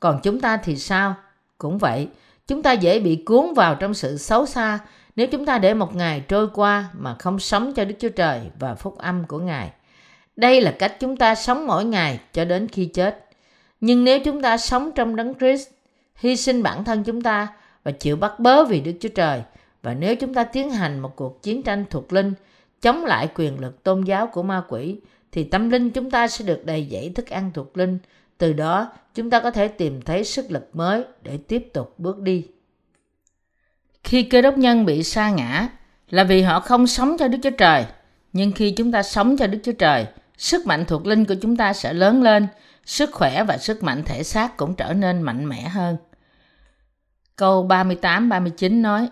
Còn 0.00 0.20
chúng 0.22 0.40
ta 0.40 0.56
thì 0.56 0.76
sao? 0.76 1.14
Cũng 1.58 1.78
vậy, 1.78 2.08
chúng 2.46 2.62
ta 2.62 2.72
dễ 2.72 3.00
bị 3.00 3.22
cuốn 3.26 3.54
vào 3.54 3.74
trong 3.74 3.94
sự 3.94 4.16
xấu 4.16 4.46
xa 4.46 4.78
nếu 5.16 5.26
chúng 5.26 5.46
ta 5.46 5.58
để 5.58 5.74
một 5.74 5.94
ngày 5.94 6.20
trôi 6.28 6.48
qua 6.54 6.90
mà 6.92 7.16
không 7.18 7.38
sống 7.38 7.72
cho 7.74 7.84
Đức 7.84 7.94
Chúa 7.98 8.08
Trời 8.08 8.40
và 8.58 8.74
phúc 8.74 8.98
âm 8.98 9.24
của 9.24 9.38
Ngài. 9.38 9.70
Đây 10.36 10.60
là 10.60 10.76
cách 10.78 10.96
chúng 11.00 11.16
ta 11.16 11.34
sống 11.34 11.66
mỗi 11.66 11.84
ngày 11.84 12.20
cho 12.32 12.44
đến 12.44 12.68
khi 12.68 12.86
chết. 12.86 13.29
Nhưng 13.80 14.04
nếu 14.04 14.20
chúng 14.20 14.42
ta 14.42 14.56
sống 14.56 14.90
trong 14.94 15.16
đấng 15.16 15.34
Christ, 15.34 15.68
hy 16.14 16.36
sinh 16.36 16.62
bản 16.62 16.84
thân 16.84 17.04
chúng 17.04 17.20
ta 17.20 17.48
và 17.82 17.90
chịu 17.90 18.16
bắt 18.16 18.40
bớ 18.40 18.64
vì 18.64 18.80
Đức 18.80 18.92
Chúa 19.00 19.08
Trời, 19.08 19.42
và 19.82 19.94
nếu 19.94 20.16
chúng 20.16 20.34
ta 20.34 20.44
tiến 20.44 20.70
hành 20.70 21.00
một 21.00 21.16
cuộc 21.16 21.42
chiến 21.42 21.62
tranh 21.62 21.84
thuộc 21.90 22.12
linh 22.12 22.32
chống 22.80 23.04
lại 23.04 23.28
quyền 23.34 23.60
lực 23.60 23.82
tôn 23.82 24.04
giáo 24.04 24.26
của 24.26 24.42
ma 24.42 24.62
quỷ, 24.68 24.96
thì 25.32 25.44
tâm 25.44 25.70
linh 25.70 25.90
chúng 25.90 26.10
ta 26.10 26.28
sẽ 26.28 26.44
được 26.44 26.66
đầy 26.66 26.88
dẫy 26.90 27.12
thức 27.14 27.28
ăn 27.28 27.50
thuộc 27.54 27.76
linh. 27.76 27.98
Từ 28.38 28.52
đó, 28.52 28.92
chúng 29.14 29.30
ta 29.30 29.40
có 29.40 29.50
thể 29.50 29.68
tìm 29.68 30.02
thấy 30.02 30.24
sức 30.24 30.50
lực 30.50 30.68
mới 30.72 31.04
để 31.22 31.38
tiếp 31.48 31.68
tục 31.72 31.94
bước 31.98 32.20
đi. 32.20 32.46
Khi 34.04 34.22
cơ 34.22 34.40
đốc 34.40 34.58
nhân 34.58 34.86
bị 34.86 35.02
sa 35.02 35.30
ngã 35.30 35.68
là 36.10 36.24
vì 36.24 36.42
họ 36.42 36.60
không 36.60 36.86
sống 36.86 37.16
cho 37.18 37.28
Đức 37.28 37.38
Chúa 37.42 37.50
Trời. 37.50 37.84
Nhưng 38.32 38.52
khi 38.52 38.70
chúng 38.70 38.92
ta 38.92 39.02
sống 39.02 39.36
cho 39.36 39.46
Đức 39.46 39.58
Chúa 39.62 39.72
Trời, 39.72 40.06
sức 40.36 40.66
mạnh 40.66 40.84
thuộc 40.84 41.06
linh 41.06 41.24
của 41.24 41.34
chúng 41.42 41.56
ta 41.56 41.72
sẽ 41.72 41.92
lớn 41.92 42.22
lên, 42.22 42.46
sức 42.84 43.10
khỏe 43.12 43.44
và 43.44 43.58
sức 43.58 43.82
mạnh 43.82 44.02
thể 44.06 44.22
xác 44.22 44.56
cũng 44.56 44.74
trở 44.74 44.92
nên 44.92 45.22
mạnh 45.22 45.48
mẽ 45.48 45.68
hơn. 45.68 45.96
Câu 47.36 47.66
38-39 47.68 48.80
nói, 48.80 49.08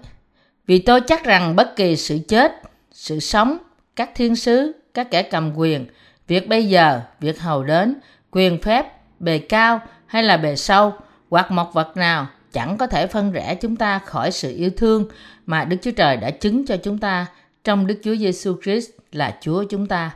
Vì 0.67 0.79
tôi 0.79 1.01
chắc 1.01 1.25
rằng 1.25 1.57
bất 1.57 1.77
kỳ 1.77 1.97
sự 1.97 2.19
chết, 2.29 2.53
sự 2.93 3.21
sống, 3.21 3.59
các 3.97 4.11
thiên 4.15 4.37
sứ, 4.37 4.73
các 4.95 5.11
kẻ 5.11 5.23
cầm 5.23 5.53
quyền, 5.57 5.87
việc 6.27 6.49
bây 6.49 6.69
giờ, 6.69 7.01
việc 7.21 7.41
hầu 7.41 7.65
đến, 7.65 7.95
quyền 8.31 8.63
phép, 8.63 8.87
bề 9.21 9.39
cao 9.39 9.81
hay 10.07 10.23
là 10.23 10.37
bề 10.37 10.57
sâu, 10.57 10.93
hoặc 11.31 11.51
một 11.51 11.75
vật 11.75 11.97
nào 11.97 12.27
chẳng 12.53 12.77
có 12.77 12.87
thể 12.87 13.07
phân 13.07 13.33
rẽ 13.33 13.55
chúng 13.55 13.77
ta 13.77 13.99
khỏi 13.99 14.33
sự 14.33 14.57
yêu 14.57 14.71
thương 14.77 15.09
mà 15.47 15.65
Đức 15.65 15.77
Chúa 15.83 15.91
Trời 15.91 16.17
đã 16.17 16.31
chứng 16.31 16.67
cho 16.67 16.77
chúng 16.77 16.99
ta 16.99 17.27
trong 17.65 17.87
Đức 17.87 18.01
Chúa 18.05 18.17
Giêsu 18.17 18.57
Christ 18.63 18.91
là 19.13 19.39
Chúa 19.41 19.65
chúng 19.65 19.87
ta. 19.87 20.11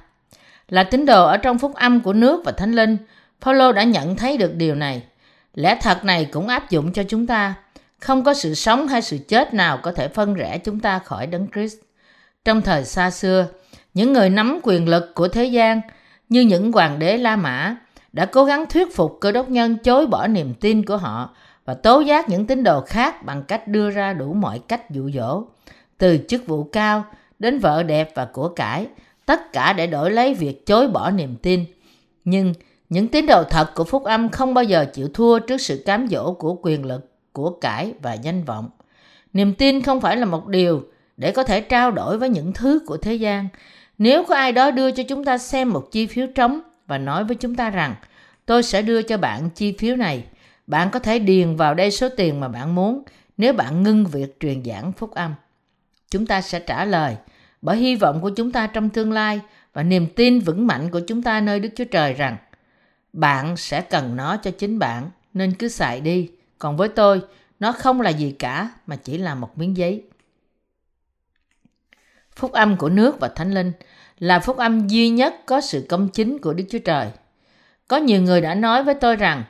Là 0.68 0.84
tín 0.84 1.06
đồ 1.06 1.26
ở 1.26 1.36
trong 1.36 1.58
phúc 1.58 1.74
âm 1.74 2.00
của 2.00 2.12
nước 2.12 2.42
và 2.44 2.52
thánh 2.52 2.72
linh, 2.72 2.96
Phaolô 3.42 3.72
đã 3.72 3.82
nhận 3.82 4.16
thấy 4.16 4.36
được 4.36 4.54
điều 4.54 4.74
này. 4.74 5.02
Lẽ 5.54 5.78
thật 5.82 6.04
này 6.04 6.24
cũng 6.24 6.48
áp 6.48 6.70
dụng 6.70 6.92
cho 6.92 7.02
chúng 7.08 7.26
ta. 7.26 7.54
Không 8.00 8.24
có 8.24 8.34
sự 8.34 8.54
sống 8.54 8.88
hay 8.88 9.02
sự 9.02 9.18
chết 9.28 9.54
nào 9.54 9.78
có 9.82 9.92
thể 9.92 10.08
phân 10.08 10.34
rẽ 10.34 10.58
chúng 10.58 10.80
ta 10.80 10.98
khỏi 10.98 11.26
Đấng 11.26 11.46
Christ. 11.54 11.76
Trong 12.44 12.62
thời 12.62 12.84
xa 12.84 13.10
xưa, 13.10 13.46
những 13.94 14.12
người 14.12 14.30
nắm 14.30 14.60
quyền 14.62 14.88
lực 14.88 15.14
của 15.14 15.28
thế 15.28 15.44
gian 15.44 15.80
như 16.28 16.40
những 16.40 16.72
hoàng 16.72 16.98
đế 16.98 17.16
La 17.16 17.36
Mã 17.36 17.76
đã 18.12 18.26
cố 18.26 18.44
gắng 18.44 18.64
thuyết 18.66 18.96
phục 18.96 19.18
cơ 19.20 19.32
đốc 19.32 19.50
nhân 19.50 19.76
chối 19.78 20.06
bỏ 20.06 20.26
niềm 20.26 20.54
tin 20.54 20.84
của 20.84 20.96
họ 20.96 21.34
và 21.64 21.74
tố 21.74 22.00
giác 22.00 22.28
những 22.28 22.46
tín 22.46 22.64
đồ 22.64 22.80
khác 22.80 23.24
bằng 23.24 23.42
cách 23.42 23.68
đưa 23.68 23.90
ra 23.90 24.12
đủ 24.12 24.32
mọi 24.32 24.60
cách 24.68 24.90
dụ 24.90 25.10
dỗ, 25.10 25.44
từ 25.98 26.18
chức 26.28 26.46
vụ 26.46 26.64
cao 26.64 27.04
đến 27.38 27.58
vợ 27.58 27.82
đẹp 27.82 28.10
và 28.14 28.24
của 28.24 28.48
cải, 28.48 28.86
tất 29.26 29.52
cả 29.52 29.72
để 29.72 29.86
đổi 29.86 30.10
lấy 30.10 30.34
việc 30.34 30.66
chối 30.66 30.88
bỏ 30.88 31.10
niềm 31.10 31.36
tin. 31.36 31.64
Nhưng 32.24 32.54
những 32.92 33.08
tín 33.08 33.26
đồ 33.26 33.44
thật 33.44 33.74
của 33.74 33.84
phúc 33.84 34.04
âm 34.04 34.28
không 34.28 34.54
bao 34.54 34.64
giờ 34.64 34.84
chịu 34.94 35.08
thua 35.14 35.38
trước 35.38 35.60
sự 35.60 35.82
cám 35.86 36.08
dỗ 36.08 36.32
của 36.32 36.56
quyền 36.62 36.86
lực, 36.86 37.10
của 37.32 37.50
cải 37.50 37.94
và 38.02 38.12
danh 38.14 38.44
vọng. 38.44 38.70
Niềm 39.32 39.54
tin 39.54 39.82
không 39.82 40.00
phải 40.00 40.16
là 40.16 40.24
một 40.24 40.46
điều 40.46 40.82
để 41.16 41.32
có 41.32 41.42
thể 41.42 41.60
trao 41.60 41.90
đổi 41.90 42.18
với 42.18 42.28
những 42.28 42.52
thứ 42.52 42.80
của 42.86 42.96
thế 42.96 43.14
gian. 43.14 43.48
Nếu 43.98 44.24
có 44.24 44.34
ai 44.34 44.52
đó 44.52 44.70
đưa 44.70 44.90
cho 44.90 45.02
chúng 45.02 45.24
ta 45.24 45.38
xem 45.38 45.70
một 45.70 45.88
chi 45.92 46.06
phiếu 46.06 46.26
trống 46.26 46.60
và 46.86 46.98
nói 46.98 47.24
với 47.24 47.36
chúng 47.36 47.54
ta 47.54 47.70
rằng 47.70 47.94
tôi 48.46 48.62
sẽ 48.62 48.82
đưa 48.82 49.02
cho 49.02 49.18
bạn 49.18 49.50
chi 49.50 49.72
phiếu 49.78 49.96
này 49.96 50.24
bạn 50.66 50.90
có 50.90 50.98
thể 50.98 51.18
điền 51.18 51.56
vào 51.56 51.74
đây 51.74 51.90
số 51.90 52.08
tiền 52.16 52.40
mà 52.40 52.48
bạn 52.48 52.74
muốn 52.74 53.02
nếu 53.36 53.52
bạn 53.52 53.82
ngưng 53.82 54.06
việc 54.06 54.40
truyền 54.40 54.64
giảng 54.64 54.92
phúc 54.92 55.10
âm. 55.10 55.34
Chúng 56.10 56.26
ta 56.26 56.40
sẽ 56.40 56.60
trả 56.60 56.84
lời 56.84 57.16
bởi 57.62 57.76
hy 57.76 57.96
vọng 57.96 58.20
của 58.20 58.30
chúng 58.30 58.52
ta 58.52 58.66
trong 58.66 58.88
tương 58.88 59.12
lai 59.12 59.40
và 59.72 59.82
niềm 59.82 60.06
tin 60.16 60.40
vững 60.40 60.66
mạnh 60.66 60.90
của 60.90 61.00
chúng 61.08 61.22
ta 61.22 61.40
nơi 61.40 61.60
Đức 61.60 61.68
Chúa 61.76 61.84
Trời 61.84 62.14
rằng 62.14 62.36
bạn 63.12 63.56
sẽ 63.56 63.80
cần 63.80 64.16
nó 64.16 64.36
cho 64.36 64.50
chính 64.50 64.78
bạn 64.78 65.10
nên 65.34 65.54
cứ 65.54 65.68
xài 65.68 66.00
đi. 66.00 66.30
Còn 66.58 66.76
với 66.76 66.88
tôi, 66.88 67.22
nó 67.60 67.72
không 67.72 68.00
là 68.00 68.10
gì 68.10 68.32
cả 68.38 68.70
mà 68.86 68.96
chỉ 68.96 69.18
là 69.18 69.34
một 69.34 69.58
miếng 69.58 69.76
giấy. 69.76 70.04
Phúc 72.36 72.52
âm 72.52 72.76
của 72.76 72.88
nước 72.88 73.20
và 73.20 73.28
Thánh 73.28 73.54
Linh 73.54 73.72
là 74.18 74.38
phúc 74.38 74.56
âm 74.56 74.88
duy 74.88 75.08
nhất 75.08 75.34
có 75.46 75.60
sự 75.60 75.86
công 75.88 76.08
chính 76.08 76.38
của 76.38 76.52
Đức 76.52 76.64
Chúa 76.70 76.78
Trời. 76.78 77.10
Có 77.88 77.96
nhiều 77.96 78.22
người 78.22 78.40
đã 78.40 78.54
nói 78.54 78.84
với 78.84 78.94
tôi 78.94 79.16
rằng 79.16 79.44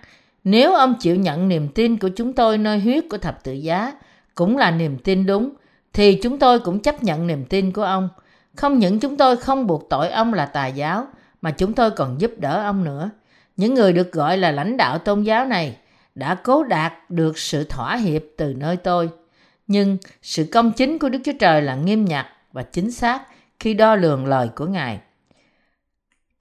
nếu 0.44 0.74
ông 0.74 0.94
chịu 1.00 1.16
nhận 1.16 1.48
niềm 1.48 1.68
tin 1.68 1.98
của 1.98 2.10
chúng 2.16 2.32
tôi 2.32 2.58
nơi 2.58 2.80
huyết 2.80 3.04
của 3.10 3.18
thập 3.18 3.44
tự 3.44 3.52
giá, 3.52 3.92
cũng 4.34 4.56
là 4.56 4.70
niềm 4.70 4.98
tin 4.98 5.26
đúng, 5.26 5.54
thì 5.92 6.20
chúng 6.22 6.38
tôi 6.38 6.60
cũng 6.60 6.80
chấp 6.80 7.02
nhận 7.02 7.26
niềm 7.26 7.44
tin 7.44 7.72
của 7.72 7.82
ông. 7.82 8.08
Không 8.56 8.78
những 8.78 9.00
chúng 9.00 9.16
tôi 9.16 9.36
không 9.36 9.66
buộc 9.66 9.88
tội 9.90 10.08
ông 10.08 10.34
là 10.34 10.46
tà 10.46 10.66
giáo, 10.66 11.06
mà 11.42 11.50
chúng 11.50 11.72
tôi 11.72 11.90
còn 11.90 12.20
giúp 12.20 12.32
đỡ 12.38 12.62
ông 12.62 12.84
nữa. 12.84 13.10
Những 13.56 13.74
người 13.74 13.92
được 13.92 14.12
gọi 14.12 14.38
là 14.38 14.50
lãnh 14.50 14.76
đạo 14.76 14.98
tôn 14.98 15.22
giáo 15.22 15.44
này 15.44 15.76
đã 16.14 16.34
cố 16.34 16.64
đạt 16.64 17.10
được 17.10 17.38
sự 17.38 17.64
thỏa 17.64 17.96
hiệp 17.96 18.22
từ 18.36 18.54
nơi 18.54 18.76
tôi. 18.76 19.10
Nhưng 19.66 19.98
sự 20.22 20.48
công 20.52 20.72
chính 20.72 20.98
của 20.98 21.08
Đức 21.08 21.18
Chúa 21.24 21.32
Trời 21.40 21.62
là 21.62 21.74
nghiêm 21.74 22.04
ngặt 22.04 22.26
và 22.52 22.62
chính 22.62 22.90
xác 22.90 23.22
khi 23.60 23.74
đo 23.74 23.94
lường 23.94 24.26
lời 24.26 24.48
của 24.56 24.66
Ngài. 24.66 25.00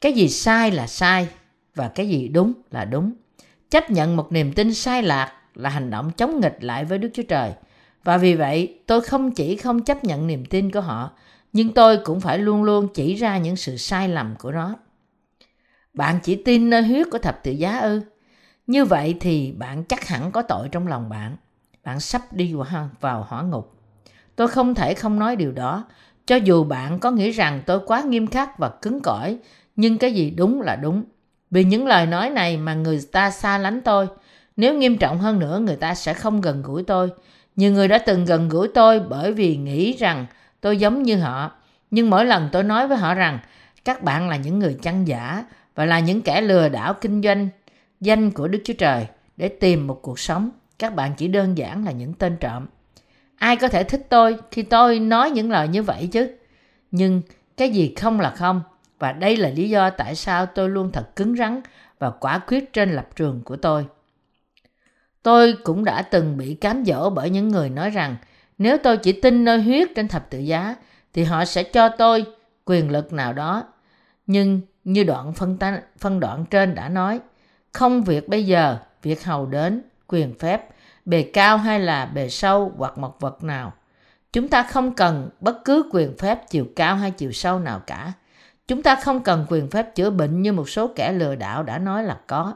Cái 0.01 0.13
gì 0.13 0.29
sai 0.29 0.71
là 0.71 0.87
sai 0.87 1.27
và 1.75 1.87
cái 1.87 2.09
gì 2.09 2.27
đúng 2.27 2.53
là 2.71 2.85
đúng 2.85 3.11
chấp 3.71 3.91
nhận 3.91 4.15
một 4.15 4.31
niềm 4.31 4.53
tin 4.53 4.73
sai 4.73 5.03
lạc 5.03 5.33
là 5.55 5.69
hành 5.69 5.89
động 5.89 6.11
chống 6.17 6.39
nghịch 6.39 6.57
lại 6.59 6.85
với 6.85 6.97
Đức 6.97 7.09
Chúa 7.13 7.23
Trời. 7.23 7.51
Và 8.03 8.17
vì 8.17 8.35
vậy, 8.35 8.79
tôi 8.85 9.01
không 9.01 9.31
chỉ 9.31 9.55
không 9.55 9.83
chấp 9.83 10.03
nhận 10.03 10.27
niềm 10.27 10.45
tin 10.45 10.71
của 10.71 10.81
họ, 10.81 11.11
nhưng 11.53 11.73
tôi 11.73 11.97
cũng 11.97 12.19
phải 12.21 12.37
luôn 12.37 12.63
luôn 12.63 12.87
chỉ 12.93 13.15
ra 13.15 13.37
những 13.37 13.55
sự 13.55 13.77
sai 13.77 14.09
lầm 14.09 14.35
của 14.39 14.51
nó. 14.51 14.75
Bạn 15.93 16.19
chỉ 16.23 16.35
tin 16.35 16.69
nơi 16.69 16.83
huyết 16.83 17.07
của 17.11 17.17
thập 17.17 17.43
tự 17.43 17.51
giá 17.51 17.79
ư? 17.79 18.01
Như 18.67 18.85
vậy 18.85 19.17
thì 19.19 19.51
bạn 19.51 19.83
chắc 19.83 20.07
hẳn 20.07 20.31
có 20.31 20.41
tội 20.41 20.69
trong 20.69 20.87
lòng 20.87 21.09
bạn. 21.09 21.37
Bạn 21.83 21.99
sắp 21.99 22.21
đi 22.33 22.55
vào 22.99 23.25
hỏa 23.29 23.41
ngục. 23.41 23.75
Tôi 24.35 24.47
không 24.47 24.75
thể 24.75 24.93
không 24.93 25.19
nói 25.19 25.35
điều 25.35 25.51
đó, 25.51 25.85
cho 26.25 26.35
dù 26.35 26.63
bạn 26.63 26.99
có 26.99 27.11
nghĩ 27.11 27.31
rằng 27.31 27.61
tôi 27.65 27.79
quá 27.85 28.01
nghiêm 28.01 28.27
khắc 28.27 28.57
và 28.57 28.69
cứng 28.69 29.01
cỏi, 29.01 29.37
nhưng 29.75 29.97
cái 29.97 30.13
gì 30.13 30.31
đúng 30.31 30.61
là 30.61 30.75
đúng. 30.75 31.03
Vì 31.51 31.63
những 31.63 31.87
lời 31.87 32.05
nói 32.05 32.29
này 32.29 32.57
mà 32.57 32.73
người 32.73 33.01
ta 33.11 33.31
xa 33.31 33.57
lánh 33.57 33.81
tôi, 33.81 34.07
nếu 34.57 34.73
nghiêm 34.73 34.97
trọng 34.97 35.19
hơn 35.19 35.39
nữa 35.39 35.59
người 35.59 35.75
ta 35.75 35.95
sẽ 35.95 36.13
không 36.13 36.41
gần 36.41 36.61
gũi 36.61 36.83
tôi. 36.83 37.09
Nhiều 37.55 37.71
người 37.71 37.87
đã 37.87 37.97
từng 37.97 38.25
gần 38.25 38.49
gũi 38.49 38.67
tôi 38.67 38.99
bởi 38.99 39.33
vì 39.33 39.57
nghĩ 39.57 39.93
rằng 39.97 40.25
tôi 40.61 40.77
giống 40.77 41.03
như 41.03 41.17
họ. 41.17 41.51
Nhưng 41.91 42.09
mỗi 42.09 42.25
lần 42.25 42.49
tôi 42.51 42.63
nói 42.63 42.87
với 42.87 42.97
họ 42.97 43.13
rằng 43.13 43.39
các 43.85 44.03
bạn 44.03 44.29
là 44.29 44.35
những 44.35 44.59
người 44.59 44.77
chăn 44.81 45.07
giả 45.07 45.45
và 45.75 45.85
là 45.85 45.99
những 45.99 46.21
kẻ 46.21 46.41
lừa 46.41 46.69
đảo 46.69 46.93
kinh 46.93 47.21
doanh, 47.21 47.49
danh 48.01 48.31
của 48.31 48.47
Đức 48.47 48.61
Chúa 48.63 48.73
Trời 48.73 49.07
để 49.37 49.49
tìm 49.49 49.87
một 49.87 49.99
cuộc 50.01 50.19
sống. 50.19 50.49
Các 50.79 50.95
bạn 50.95 51.11
chỉ 51.17 51.27
đơn 51.27 51.57
giản 51.57 51.85
là 51.85 51.91
những 51.91 52.13
tên 52.13 52.37
trộm. 52.39 52.65
Ai 53.35 53.55
có 53.55 53.67
thể 53.67 53.83
thích 53.83 54.07
tôi 54.09 54.37
khi 54.51 54.61
tôi 54.61 54.99
nói 54.99 55.31
những 55.31 55.51
lời 55.51 55.67
như 55.67 55.83
vậy 55.83 56.09
chứ? 56.11 56.35
Nhưng 56.91 57.21
cái 57.57 57.69
gì 57.69 57.93
không 57.95 58.19
là 58.19 58.29
không. 58.29 58.61
Và 58.99 59.11
đây 59.11 59.37
là 59.37 59.49
lý 59.49 59.69
do 59.69 59.89
tại 59.89 60.15
sao 60.15 60.45
tôi 60.45 60.69
luôn 60.69 60.91
thật 60.91 61.15
cứng 61.15 61.35
rắn 61.35 61.61
và 61.99 62.09
quả 62.09 62.37
quyết 62.37 62.73
trên 62.73 62.91
lập 62.95 63.07
trường 63.15 63.41
của 63.43 63.55
tôi. 63.55 63.85
Tôi 65.23 65.53
cũng 65.63 65.85
đã 65.85 66.01
từng 66.01 66.37
bị 66.37 66.53
cám 66.53 66.85
dỗ 66.85 67.09
bởi 67.09 67.29
những 67.29 67.47
người 67.47 67.69
nói 67.69 67.89
rằng, 67.89 68.15
nếu 68.57 68.77
tôi 68.77 68.97
chỉ 68.97 69.11
tin 69.11 69.45
nơi 69.45 69.61
huyết 69.61 69.89
trên 69.95 70.07
thập 70.07 70.29
tự 70.29 70.39
giá, 70.39 70.75
thì 71.13 71.23
họ 71.23 71.45
sẽ 71.45 71.63
cho 71.63 71.89
tôi 71.89 72.25
quyền 72.65 72.91
lực 72.91 73.13
nào 73.13 73.33
đó. 73.33 73.63
Nhưng 74.27 74.61
như 74.83 75.03
đoạn 75.03 75.33
phân, 75.33 75.57
ta, 75.57 75.81
phân 75.97 76.19
đoạn 76.19 76.45
trên 76.45 76.75
đã 76.75 76.89
nói, 76.89 77.19
không 77.71 78.03
việc 78.03 78.29
bây 78.29 78.45
giờ, 78.45 78.77
việc 79.01 79.23
hầu 79.23 79.45
đến, 79.45 79.81
quyền 80.07 80.39
phép, 80.39 80.69
bề 81.05 81.29
cao 81.33 81.57
hay 81.57 81.79
là 81.79 82.05
bề 82.05 82.29
sâu 82.29 82.71
hoặc 82.77 82.97
một 82.97 83.19
vật 83.19 83.43
nào. 83.43 83.73
Chúng 84.33 84.47
ta 84.47 84.63
không 84.63 84.95
cần 84.95 85.29
bất 85.39 85.65
cứ 85.65 85.89
quyền 85.91 86.17
phép 86.17 86.49
chiều 86.49 86.65
cao 86.75 86.95
hay 86.95 87.11
chiều 87.11 87.31
sâu 87.31 87.59
nào 87.59 87.79
cả. 87.87 88.13
Chúng 88.67 88.83
ta 88.83 88.95
không 88.95 89.23
cần 89.23 89.45
quyền 89.49 89.69
phép 89.69 89.95
chữa 89.95 90.09
bệnh 90.09 90.41
như 90.41 90.53
một 90.53 90.69
số 90.69 90.87
kẻ 90.95 91.13
lừa 91.13 91.35
đảo 91.35 91.63
đã 91.63 91.77
nói 91.77 92.03
là 92.03 92.17
có. 92.27 92.53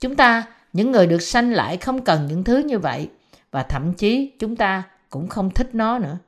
Chúng 0.00 0.16
ta, 0.16 0.42
những 0.72 0.92
người 0.92 1.06
được 1.06 1.22
sanh 1.22 1.52
lại 1.52 1.76
không 1.76 2.04
cần 2.04 2.26
những 2.26 2.44
thứ 2.44 2.58
như 2.58 2.78
vậy 2.78 3.10
và 3.50 3.62
thậm 3.62 3.94
chí 3.94 4.32
chúng 4.38 4.56
ta 4.56 4.82
cũng 5.10 5.28
không 5.28 5.50
thích 5.50 5.70
nó 5.72 5.98
nữa. 5.98 6.18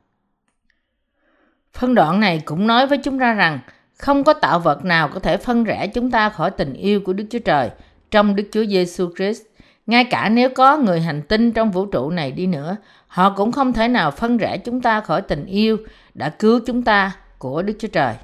Phân 1.72 1.94
đoạn 1.94 2.20
này 2.20 2.42
cũng 2.44 2.66
nói 2.66 2.86
với 2.86 2.98
chúng 2.98 3.18
ta 3.18 3.32
rằng 3.32 3.60
không 3.96 4.24
có 4.24 4.32
tạo 4.32 4.58
vật 4.58 4.84
nào 4.84 5.08
có 5.08 5.20
thể 5.20 5.36
phân 5.36 5.64
rẽ 5.64 5.86
chúng 5.86 6.10
ta 6.10 6.28
khỏi 6.28 6.50
tình 6.50 6.74
yêu 6.74 7.00
của 7.00 7.12
Đức 7.12 7.24
Chúa 7.30 7.38
Trời 7.38 7.70
trong 8.10 8.36
Đức 8.36 8.48
Chúa 8.52 8.64
Giêsu 8.64 9.10
Christ. 9.16 9.42
Ngay 9.86 10.04
cả 10.04 10.28
nếu 10.28 10.50
có 10.50 10.76
người 10.76 11.00
hành 11.00 11.22
tinh 11.22 11.52
trong 11.52 11.70
vũ 11.70 11.86
trụ 11.86 12.10
này 12.10 12.32
đi 12.32 12.46
nữa, 12.46 12.76
họ 13.06 13.30
cũng 13.30 13.52
không 13.52 13.72
thể 13.72 13.88
nào 13.88 14.10
phân 14.10 14.36
rẽ 14.36 14.58
chúng 14.58 14.80
ta 14.80 15.00
khỏi 15.00 15.22
tình 15.22 15.46
yêu 15.46 15.76
đã 16.14 16.28
cứu 16.28 16.60
chúng 16.66 16.82
ta 16.82 17.16
của 17.38 17.62
Đức 17.62 17.74
Chúa 17.78 17.88
Trời. 17.88 18.14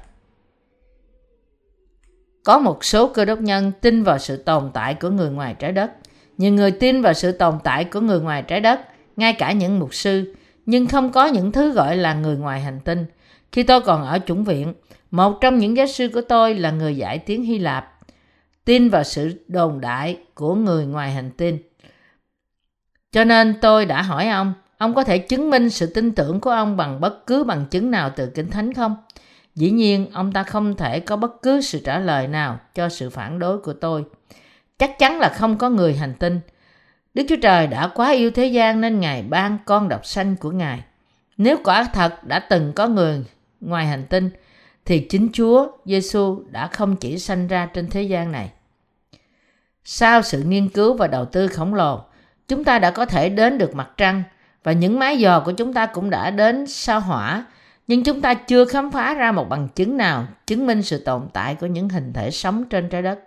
Có 2.43 2.59
một 2.59 2.85
số 2.85 3.07
cơ 3.07 3.25
đốc 3.25 3.39
nhân 3.39 3.71
tin 3.81 4.03
vào 4.03 4.19
sự 4.19 4.37
tồn 4.37 4.71
tại 4.73 4.93
của 4.93 5.09
người 5.09 5.29
ngoài 5.29 5.55
trái 5.59 5.71
đất. 5.71 5.91
Nhiều 6.37 6.53
người 6.53 6.71
tin 6.71 7.01
vào 7.01 7.13
sự 7.13 7.31
tồn 7.31 7.59
tại 7.63 7.85
của 7.85 7.99
người 7.99 8.19
ngoài 8.19 8.43
trái 8.43 8.59
đất, 8.59 8.79
ngay 9.15 9.33
cả 9.33 9.51
những 9.51 9.79
mục 9.79 9.93
sư, 9.93 10.33
nhưng 10.65 10.87
không 10.87 11.11
có 11.11 11.25
những 11.25 11.51
thứ 11.51 11.71
gọi 11.71 11.97
là 11.97 12.13
người 12.13 12.37
ngoài 12.37 12.61
hành 12.61 12.79
tinh. 12.79 13.05
Khi 13.53 13.63
tôi 13.63 13.81
còn 13.81 14.05
ở 14.05 14.19
chủng 14.25 14.43
viện, 14.43 14.73
một 15.11 15.41
trong 15.41 15.57
những 15.57 15.77
giáo 15.77 15.87
sư 15.87 16.09
của 16.13 16.21
tôi 16.21 16.55
là 16.55 16.71
người 16.71 16.97
giải 16.97 17.19
tiếng 17.19 17.43
Hy 17.43 17.59
Lạp, 17.59 17.99
tin 18.65 18.89
vào 18.89 19.03
sự 19.03 19.45
đồn 19.47 19.81
đại 19.81 20.17
của 20.33 20.55
người 20.55 20.85
ngoài 20.85 21.11
hành 21.11 21.31
tinh. 21.37 21.57
Cho 23.11 23.23
nên 23.23 23.55
tôi 23.61 23.85
đã 23.85 24.01
hỏi 24.01 24.27
ông, 24.27 24.53
ông 24.77 24.93
có 24.93 25.03
thể 25.03 25.17
chứng 25.17 25.49
minh 25.49 25.69
sự 25.69 25.85
tin 25.85 26.11
tưởng 26.11 26.39
của 26.39 26.49
ông 26.49 26.77
bằng 26.77 27.01
bất 27.01 27.27
cứ 27.27 27.43
bằng 27.43 27.65
chứng 27.65 27.91
nào 27.91 28.11
từ 28.15 28.29
Kinh 28.35 28.49
Thánh 28.49 28.73
không? 28.73 28.95
Dĩ 29.55 29.71
nhiên, 29.71 30.07
ông 30.13 30.31
ta 30.31 30.43
không 30.43 30.75
thể 30.75 30.99
có 30.99 31.15
bất 31.15 31.41
cứ 31.41 31.61
sự 31.61 31.81
trả 31.85 31.99
lời 31.99 32.27
nào 32.27 32.59
cho 32.75 32.89
sự 32.89 33.09
phản 33.09 33.39
đối 33.39 33.57
của 33.57 33.73
tôi. 33.73 34.03
Chắc 34.77 34.99
chắn 34.99 35.19
là 35.19 35.29
không 35.29 35.57
có 35.57 35.69
người 35.69 35.95
hành 35.95 36.13
tinh. 36.19 36.39
Đức 37.13 37.23
Chúa 37.29 37.35
Trời 37.41 37.67
đã 37.67 37.87
quá 37.87 38.11
yêu 38.11 38.31
thế 38.31 38.45
gian 38.45 38.81
nên 38.81 38.99
Ngài 38.99 39.21
ban 39.21 39.57
con 39.65 39.89
độc 39.89 40.05
sanh 40.05 40.35
của 40.35 40.51
Ngài. 40.51 40.83
Nếu 41.37 41.57
quả 41.63 41.83
thật 41.93 42.23
đã 42.23 42.39
từng 42.39 42.73
có 42.73 42.87
người 42.87 43.23
ngoài 43.65 43.87
hành 43.87 44.05
tinh, 44.09 44.29
thì 44.85 44.99
chính 44.99 45.29
Chúa 45.33 45.67
Giêsu 45.85 46.43
đã 46.49 46.67
không 46.67 46.95
chỉ 46.95 47.19
sanh 47.19 47.47
ra 47.47 47.65
trên 47.65 47.89
thế 47.89 48.03
gian 48.03 48.31
này. 48.31 48.51
Sau 49.83 50.21
sự 50.21 50.43
nghiên 50.43 50.69
cứu 50.69 50.93
và 50.93 51.07
đầu 51.07 51.25
tư 51.25 51.47
khổng 51.47 51.73
lồ, 51.73 52.03
chúng 52.47 52.63
ta 52.63 52.79
đã 52.79 52.91
có 52.91 53.05
thể 53.05 53.29
đến 53.29 53.57
được 53.57 53.75
mặt 53.75 53.89
trăng 53.97 54.23
và 54.63 54.71
những 54.71 54.99
máy 54.99 55.19
dò 55.19 55.39
của 55.39 55.51
chúng 55.51 55.73
ta 55.73 55.85
cũng 55.85 56.09
đã 56.09 56.29
đến 56.29 56.67
sao 56.67 56.99
hỏa 56.99 57.45
nhưng 57.87 58.03
chúng 58.03 58.21
ta 58.21 58.33
chưa 58.33 58.65
khám 58.65 58.91
phá 58.91 59.13
ra 59.13 59.31
một 59.31 59.49
bằng 59.49 59.67
chứng 59.75 59.97
nào 59.97 60.27
chứng 60.47 60.65
minh 60.67 60.83
sự 60.83 61.03
tồn 61.03 61.27
tại 61.33 61.55
của 61.55 61.67
những 61.67 61.89
hình 61.89 62.13
thể 62.13 62.31
sống 62.31 62.65
trên 62.65 62.89
trái 62.89 63.01
đất. 63.01 63.19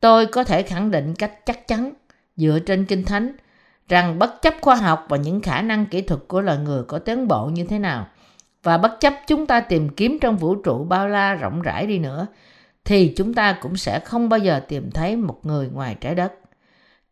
Tôi 0.00 0.26
có 0.26 0.44
thể 0.44 0.62
khẳng 0.62 0.90
định 0.90 1.14
cách 1.14 1.46
chắc 1.46 1.68
chắn 1.68 1.92
dựa 2.36 2.58
trên 2.66 2.84
kinh 2.84 3.04
thánh 3.04 3.32
rằng 3.88 4.18
bất 4.18 4.42
chấp 4.42 4.54
khoa 4.60 4.74
học 4.74 5.06
và 5.08 5.16
những 5.16 5.40
khả 5.40 5.62
năng 5.62 5.86
kỹ 5.86 6.00
thuật 6.02 6.20
của 6.28 6.40
loài 6.40 6.58
người 6.58 6.82
có 6.84 6.98
tiến 6.98 7.28
bộ 7.28 7.46
như 7.46 7.64
thế 7.64 7.78
nào 7.78 8.06
và 8.64 8.78
bất 8.78 9.00
chấp 9.00 9.14
chúng 9.26 9.46
ta 9.46 9.60
tìm 9.60 9.88
kiếm 9.88 10.18
trong 10.20 10.36
vũ 10.36 10.54
trụ 10.54 10.84
bao 10.84 11.08
la 11.08 11.34
rộng 11.34 11.62
rãi 11.62 11.86
đi 11.86 11.98
nữa 11.98 12.26
thì 12.84 13.12
chúng 13.16 13.34
ta 13.34 13.58
cũng 13.60 13.76
sẽ 13.76 14.00
không 14.00 14.28
bao 14.28 14.38
giờ 14.38 14.60
tìm 14.68 14.90
thấy 14.90 15.16
một 15.16 15.40
người 15.42 15.68
ngoài 15.72 15.96
trái 16.00 16.14
đất. 16.14 16.32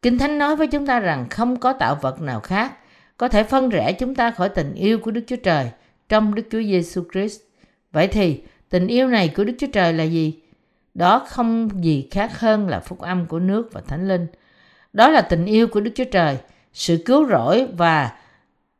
Kinh 0.02 0.18
Thánh 0.18 0.38
nói 0.38 0.56
với 0.56 0.66
chúng 0.66 0.86
ta 0.86 1.00
rằng 1.00 1.26
không 1.30 1.56
có 1.56 1.72
tạo 1.72 1.94
vật 1.94 2.20
nào 2.20 2.40
khác 2.40 2.72
có 3.16 3.28
thể 3.28 3.42
phân 3.42 3.68
rẽ 3.68 3.92
chúng 3.92 4.14
ta 4.14 4.30
khỏi 4.30 4.48
tình 4.48 4.74
yêu 4.74 4.98
của 4.98 5.10
Đức 5.10 5.24
Chúa 5.26 5.36
Trời 5.36 5.70
trong 6.08 6.34
Đức 6.34 6.42
Chúa 6.50 6.62
Giêsu 6.62 7.02
Christ. 7.12 7.40
Vậy 7.92 8.08
thì 8.08 8.42
tình 8.70 8.86
yêu 8.86 9.08
này 9.08 9.28
của 9.28 9.44
Đức 9.44 9.52
Chúa 9.58 9.66
Trời 9.72 9.92
là 9.92 10.04
gì? 10.04 10.40
Đó 10.94 11.26
không 11.28 11.68
gì 11.84 12.08
khác 12.10 12.40
hơn 12.40 12.68
là 12.68 12.80
phúc 12.80 13.00
âm 13.00 13.26
của 13.26 13.38
nước 13.38 13.68
và 13.72 13.80
thánh 13.80 14.08
linh. 14.08 14.26
Đó 14.92 15.08
là 15.08 15.20
tình 15.20 15.46
yêu 15.46 15.66
của 15.66 15.80
Đức 15.80 15.90
Chúa 15.94 16.04
Trời, 16.04 16.36
sự 16.72 17.02
cứu 17.06 17.28
rỗi 17.28 17.66
và 17.76 18.10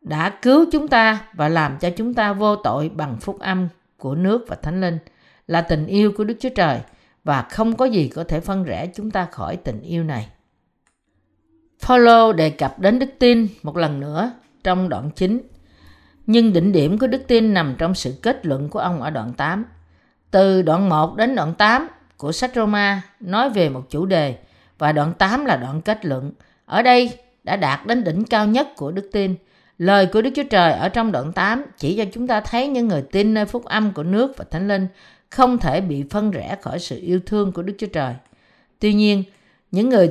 đã 0.03 0.31
cứu 0.43 0.67
chúng 0.73 0.89
ta 0.89 1.25
và 1.33 1.49
làm 1.49 1.79
cho 1.79 1.91
chúng 1.91 2.15
ta 2.15 2.33
vô 2.33 2.57
tội 2.57 2.89
bằng 2.89 3.17
phúc 3.21 3.39
âm 3.41 3.69
của 3.97 4.15
nước 4.15 4.45
và 4.49 4.57
thánh 4.57 4.81
linh, 4.81 4.99
là 5.47 5.61
tình 5.61 5.87
yêu 5.87 6.13
của 6.17 6.25
Đức 6.25 6.37
Chúa 6.41 6.49
Trời, 6.49 6.81
và 7.25 7.43
không 7.43 7.77
có 7.77 7.85
gì 7.85 8.09
có 8.09 8.25
thể 8.25 8.41
phân 8.41 8.65
rẽ 8.65 8.87
chúng 8.95 9.11
ta 9.11 9.25
khỏi 9.25 9.57
tình 9.57 9.81
yêu 9.81 10.05
này. 10.05 10.29
Paulo 11.87 12.33
đề 12.33 12.51
cập 12.51 12.79
đến 12.79 12.99
đức 12.99 13.11
tin 13.19 13.47
một 13.63 13.77
lần 13.77 14.01
nữa 14.01 14.33
trong 14.65 14.89
đoạn 14.89 15.11
9 15.11 15.41
nhưng 16.27 16.53
đỉnh 16.53 16.73
điểm 16.73 16.99
của 16.99 17.07
đức 17.07 17.23
tin 17.29 17.55
nằm 17.55 17.75
trong 17.79 17.95
sự 17.95 18.15
kết 18.23 18.47
luận 18.47 18.69
của 18.69 18.79
ông 18.79 19.03
ở 19.03 19.11
đoạn 19.11 19.33
8. 19.33 19.65
Từ 20.31 20.63
đoạn 20.63 20.89
1 20.89 21.17
đến 21.17 21.35
đoạn 21.35 21.55
8 21.55 21.89
của 22.17 22.33
sách 22.33 22.51
Roma 22.55 23.03
nói 23.21 23.51
về 23.51 23.69
một 23.69 23.83
chủ 23.91 24.07
đề, 24.07 24.39
và 24.79 24.93
đoạn 24.93 25.15
8 25.15 25.45
là 25.45 25.57
đoạn 25.57 25.83
kết 25.83 26.05
luận. 26.05 26.33
Ở 26.65 26.83
đây 26.83 27.19
đã 27.45 27.57
đạt 27.57 27.87
đến 27.87 28.05
đỉnh 28.05 28.25
cao 28.25 28.47
nhất 28.47 28.69
của 28.77 28.91
đức 28.91 29.09
tin. 29.13 29.35
Lời 29.83 30.07
của 30.07 30.23
Đức 30.23 30.31
Chúa 30.35 30.43
Trời 30.51 30.73
ở 30.73 30.89
trong 30.89 31.13
đoạn 31.13 31.33
8 31.33 31.65
chỉ 31.79 31.97
cho 31.97 32.05
chúng 32.13 32.27
ta 32.27 32.41
thấy 32.41 32.69
những 32.69 32.89
người 32.89 33.03
tin 33.03 33.35
nơi 33.35 33.45
phúc 33.45 33.65
âm 33.65 33.93
của 33.93 34.03
nước 34.03 34.37
và 34.37 34.45
thánh 34.51 34.69
linh 34.69 34.87
không 35.31 35.59
thể 35.59 35.81
bị 35.81 36.05
phân 36.11 36.31
rẽ 36.31 36.57
khỏi 36.63 36.79
sự 36.79 36.99
yêu 37.01 37.21
thương 37.27 37.53
của 37.53 37.63
Đức 37.63 37.75
Chúa 37.79 37.87
Trời. 37.87 38.15
Tuy 38.79 38.95
nhiên, 38.95 39.25
những 39.71 39.89
người 39.89 40.11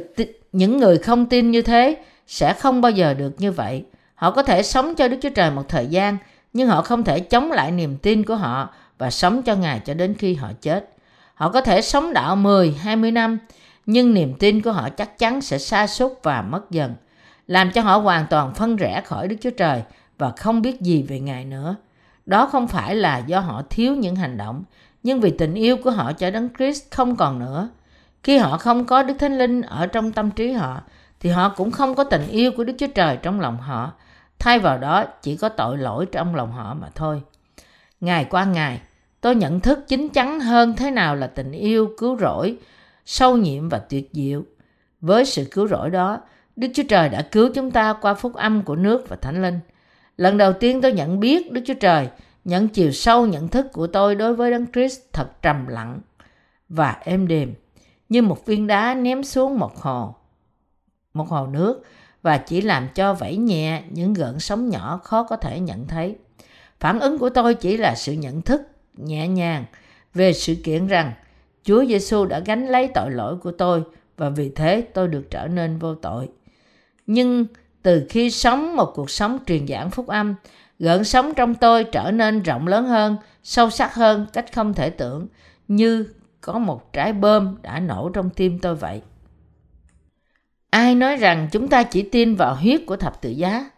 những 0.51 0.77
người 0.77 0.97
không 0.97 1.25
tin 1.25 1.51
như 1.51 1.61
thế 1.61 1.97
sẽ 2.27 2.53
không 2.53 2.81
bao 2.81 2.91
giờ 2.91 3.13
được 3.13 3.31
như 3.37 3.51
vậy 3.51 3.83
Họ 4.21 4.31
có 4.31 4.43
thể 4.43 4.63
sống 4.63 4.95
cho 4.95 5.07
Đức 5.07 5.17
Chúa 5.21 5.29
Trời 5.29 5.51
một 5.51 5.69
thời 5.69 5.87
gian, 5.87 6.17
nhưng 6.53 6.67
họ 6.67 6.81
không 6.81 7.03
thể 7.03 7.19
chống 7.19 7.51
lại 7.51 7.71
niềm 7.71 7.97
tin 7.97 8.23
của 8.23 8.35
họ 8.35 8.73
và 8.97 9.09
sống 9.09 9.43
cho 9.43 9.55
Ngài 9.55 9.79
cho 9.79 9.93
đến 9.93 10.15
khi 10.19 10.33
họ 10.33 10.49
chết. 10.61 10.89
Họ 11.33 11.49
có 11.49 11.61
thể 11.61 11.81
sống 11.81 12.13
đạo 12.13 12.35
10, 12.35 12.71
20 12.71 13.11
năm, 13.11 13.39
nhưng 13.85 14.13
niềm 14.13 14.33
tin 14.39 14.61
của 14.61 14.71
họ 14.71 14.89
chắc 14.89 15.19
chắn 15.19 15.41
sẽ 15.41 15.57
sa 15.57 15.87
sút 15.87 16.11
và 16.23 16.41
mất 16.41 16.71
dần, 16.71 16.95
làm 17.51 17.71
cho 17.71 17.81
họ 17.81 17.97
hoàn 17.97 18.27
toàn 18.29 18.53
phân 18.53 18.75
rẽ 18.75 19.01
khỏi 19.05 19.27
Đức 19.27 19.35
Chúa 19.41 19.49
Trời 19.49 19.83
và 20.17 20.31
không 20.37 20.61
biết 20.61 20.81
gì 20.81 21.03
về 21.03 21.19
Ngài 21.19 21.45
nữa. 21.45 21.75
Đó 22.25 22.45
không 22.45 22.67
phải 22.67 22.95
là 22.95 23.17
do 23.17 23.39
họ 23.39 23.61
thiếu 23.69 23.95
những 23.95 24.15
hành 24.15 24.37
động, 24.37 24.63
nhưng 25.03 25.19
vì 25.19 25.31
tình 25.31 25.53
yêu 25.53 25.77
của 25.83 25.91
họ 25.91 26.13
cho 26.13 26.31
Đấng 26.31 26.49
Christ 26.57 26.83
không 26.91 27.15
còn 27.15 27.39
nữa. 27.39 27.69
Khi 28.23 28.37
họ 28.37 28.57
không 28.57 28.85
có 28.85 29.03
Đức 29.03 29.13
Thánh 29.19 29.37
Linh 29.37 29.61
ở 29.61 29.87
trong 29.87 30.11
tâm 30.11 30.31
trí 30.31 30.51
họ, 30.51 30.81
thì 31.19 31.29
họ 31.29 31.49
cũng 31.49 31.71
không 31.71 31.95
có 31.95 32.03
tình 32.03 32.27
yêu 32.27 32.51
của 32.57 32.63
Đức 32.63 32.73
Chúa 32.77 32.87
Trời 32.87 33.17
trong 33.17 33.39
lòng 33.39 33.57
họ 33.57 33.91
Thay 34.41 34.59
vào 34.59 34.77
đó 34.77 35.05
chỉ 35.21 35.37
có 35.37 35.49
tội 35.49 35.77
lỗi 35.77 36.05
trong 36.11 36.35
lòng 36.35 36.51
họ 36.51 36.73
mà 36.73 36.89
thôi. 36.95 37.21
Ngày 38.01 38.25
qua 38.29 38.45
ngày, 38.45 38.81
tôi 39.21 39.35
nhận 39.35 39.59
thức 39.59 39.79
chính 39.87 40.09
chắn 40.09 40.39
hơn 40.39 40.75
thế 40.75 40.91
nào 40.91 41.15
là 41.15 41.27
tình 41.27 41.51
yêu 41.51 41.89
cứu 41.97 42.17
rỗi, 42.17 42.57
sâu 43.05 43.37
nhiệm 43.37 43.69
và 43.69 43.79
tuyệt 43.79 44.09
diệu. 44.13 44.43
Với 45.01 45.25
sự 45.25 45.47
cứu 45.51 45.67
rỗi 45.67 45.89
đó, 45.89 46.19
Đức 46.61 46.67
Chúa 46.73 46.83
Trời 46.89 47.09
đã 47.09 47.21
cứu 47.21 47.49
chúng 47.53 47.71
ta 47.71 47.93
qua 47.93 48.13
phúc 48.13 48.33
âm 48.33 48.63
của 48.63 48.75
nước 48.75 49.09
và 49.09 49.15
Thánh 49.15 49.41
Linh. 49.41 49.59
Lần 50.17 50.37
đầu 50.37 50.53
tiên 50.53 50.81
tôi 50.81 50.93
nhận 50.93 51.19
biết 51.19 51.51
Đức 51.51 51.61
Chúa 51.65 51.73
Trời, 51.73 52.09
nhận 52.45 52.67
chiều 52.67 52.91
sâu 52.91 53.25
nhận 53.25 53.47
thức 53.47 53.67
của 53.73 53.87
tôi 53.87 54.15
đối 54.15 54.35
với 54.35 54.51
Đấng 54.51 54.71
Christ 54.71 54.99
thật 55.13 55.41
trầm 55.41 55.67
lặng 55.67 55.99
và 56.69 56.97
êm 57.03 57.27
đềm, 57.27 57.53
như 58.09 58.21
một 58.21 58.45
viên 58.45 58.67
đá 58.67 58.93
ném 58.95 59.23
xuống 59.23 59.59
một 59.59 59.77
hồ, 59.77 60.15
một 61.13 61.27
hồ 61.29 61.47
nước 61.47 61.83
và 62.21 62.37
chỉ 62.37 62.61
làm 62.61 62.87
cho 62.95 63.13
vẫy 63.13 63.37
nhẹ 63.37 63.83
những 63.89 64.13
gợn 64.13 64.39
sóng 64.39 64.69
nhỏ 64.69 64.99
khó 65.03 65.23
có 65.23 65.35
thể 65.35 65.59
nhận 65.59 65.87
thấy. 65.87 66.15
Phản 66.79 66.99
ứng 66.99 67.17
của 67.17 67.29
tôi 67.29 67.53
chỉ 67.53 67.77
là 67.77 67.95
sự 67.95 68.13
nhận 68.13 68.41
thức 68.41 68.61
nhẹ 68.97 69.27
nhàng 69.27 69.65
về 70.13 70.33
sự 70.33 70.55
kiện 70.63 70.87
rằng 70.87 71.13
Chúa 71.63 71.85
Giêsu 71.85 72.25
đã 72.25 72.39
gánh 72.39 72.67
lấy 72.67 72.87
tội 72.87 73.11
lỗi 73.11 73.37
của 73.37 73.51
tôi 73.51 73.83
và 74.17 74.29
vì 74.29 74.49
thế 74.49 74.81
tôi 74.93 75.07
được 75.07 75.27
trở 75.29 75.47
nên 75.47 75.77
vô 75.79 75.95
tội. 75.95 76.29
Nhưng 77.07 77.45
từ 77.81 78.05
khi 78.09 78.31
sống 78.31 78.75
một 78.75 78.91
cuộc 78.95 79.09
sống 79.09 79.39
truyền 79.47 79.67
giảng 79.67 79.89
phúc 79.89 80.07
âm, 80.07 80.35
gợn 80.79 81.03
sóng 81.03 81.33
trong 81.33 81.55
tôi 81.55 81.83
trở 81.83 82.11
nên 82.11 82.41
rộng 82.43 82.67
lớn 82.67 82.85
hơn, 82.85 83.17
sâu 83.43 83.69
sắc 83.69 83.93
hơn 83.93 84.25
cách 84.33 84.53
không 84.53 84.73
thể 84.73 84.89
tưởng, 84.89 85.27
như 85.67 86.07
có 86.41 86.59
một 86.59 86.93
trái 86.93 87.13
bơm 87.13 87.57
đã 87.61 87.79
nổ 87.79 88.09
trong 88.09 88.29
tim 88.29 88.59
tôi 88.59 88.75
vậy. 88.75 89.01
Ai 90.69 90.95
nói 90.95 91.15
rằng 91.15 91.47
chúng 91.51 91.67
ta 91.67 91.83
chỉ 91.83 92.01
tin 92.01 92.35
vào 92.35 92.55
huyết 92.55 92.81
của 92.85 92.95
thập 92.95 93.21
tự 93.21 93.29
giá? 93.29 93.69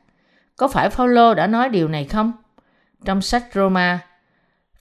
Có 0.58 0.68
phải 0.68 0.90
Phaolô 0.90 1.34
đã 1.34 1.48
nói 1.48 1.70
điều 1.70 1.88
này 1.88 2.06
không? 2.06 2.32
Trong 3.06 3.22
sách 3.22 3.44
Roma, 3.54 4.00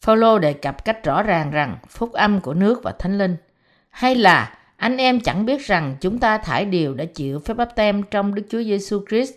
Phaolô 0.01 0.39
đề 0.39 0.53
cập 0.53 0.85
cách 0.85 1.05
rõ 1.05 1.23
ràng 1.23 1.51
rằng 1.51 1.79
phúc 1.89 2.13
âm 2.13 2.41
của 2.41 2.55
nước 2.55 2.81
và 2.83 2.93
thánh 2.99 3.19
linh 3.19 3.37
hay 3.91 4.15
là 4.15 4.59
anh 4.83 4.97
em 4.97 5.21
chẳng 5.21 5.47
biết 5.47 5.67
rằng 5.67 5.97
chúng 6.01 6.19
ta 6.19 6.39
thải 6.39 6.65
điều 6.65 6.95
đã 6.95 7.05
chịu 7.05 7.39
phép 7.39 7.55
báp 7.55 7.77
tem 7.77 8.03
trong 8.03 8.35
Đức 8.35 8.43
Chúa 8.51 8.63
Giêsu 8.63 9.05
Christ, 9.09 9.33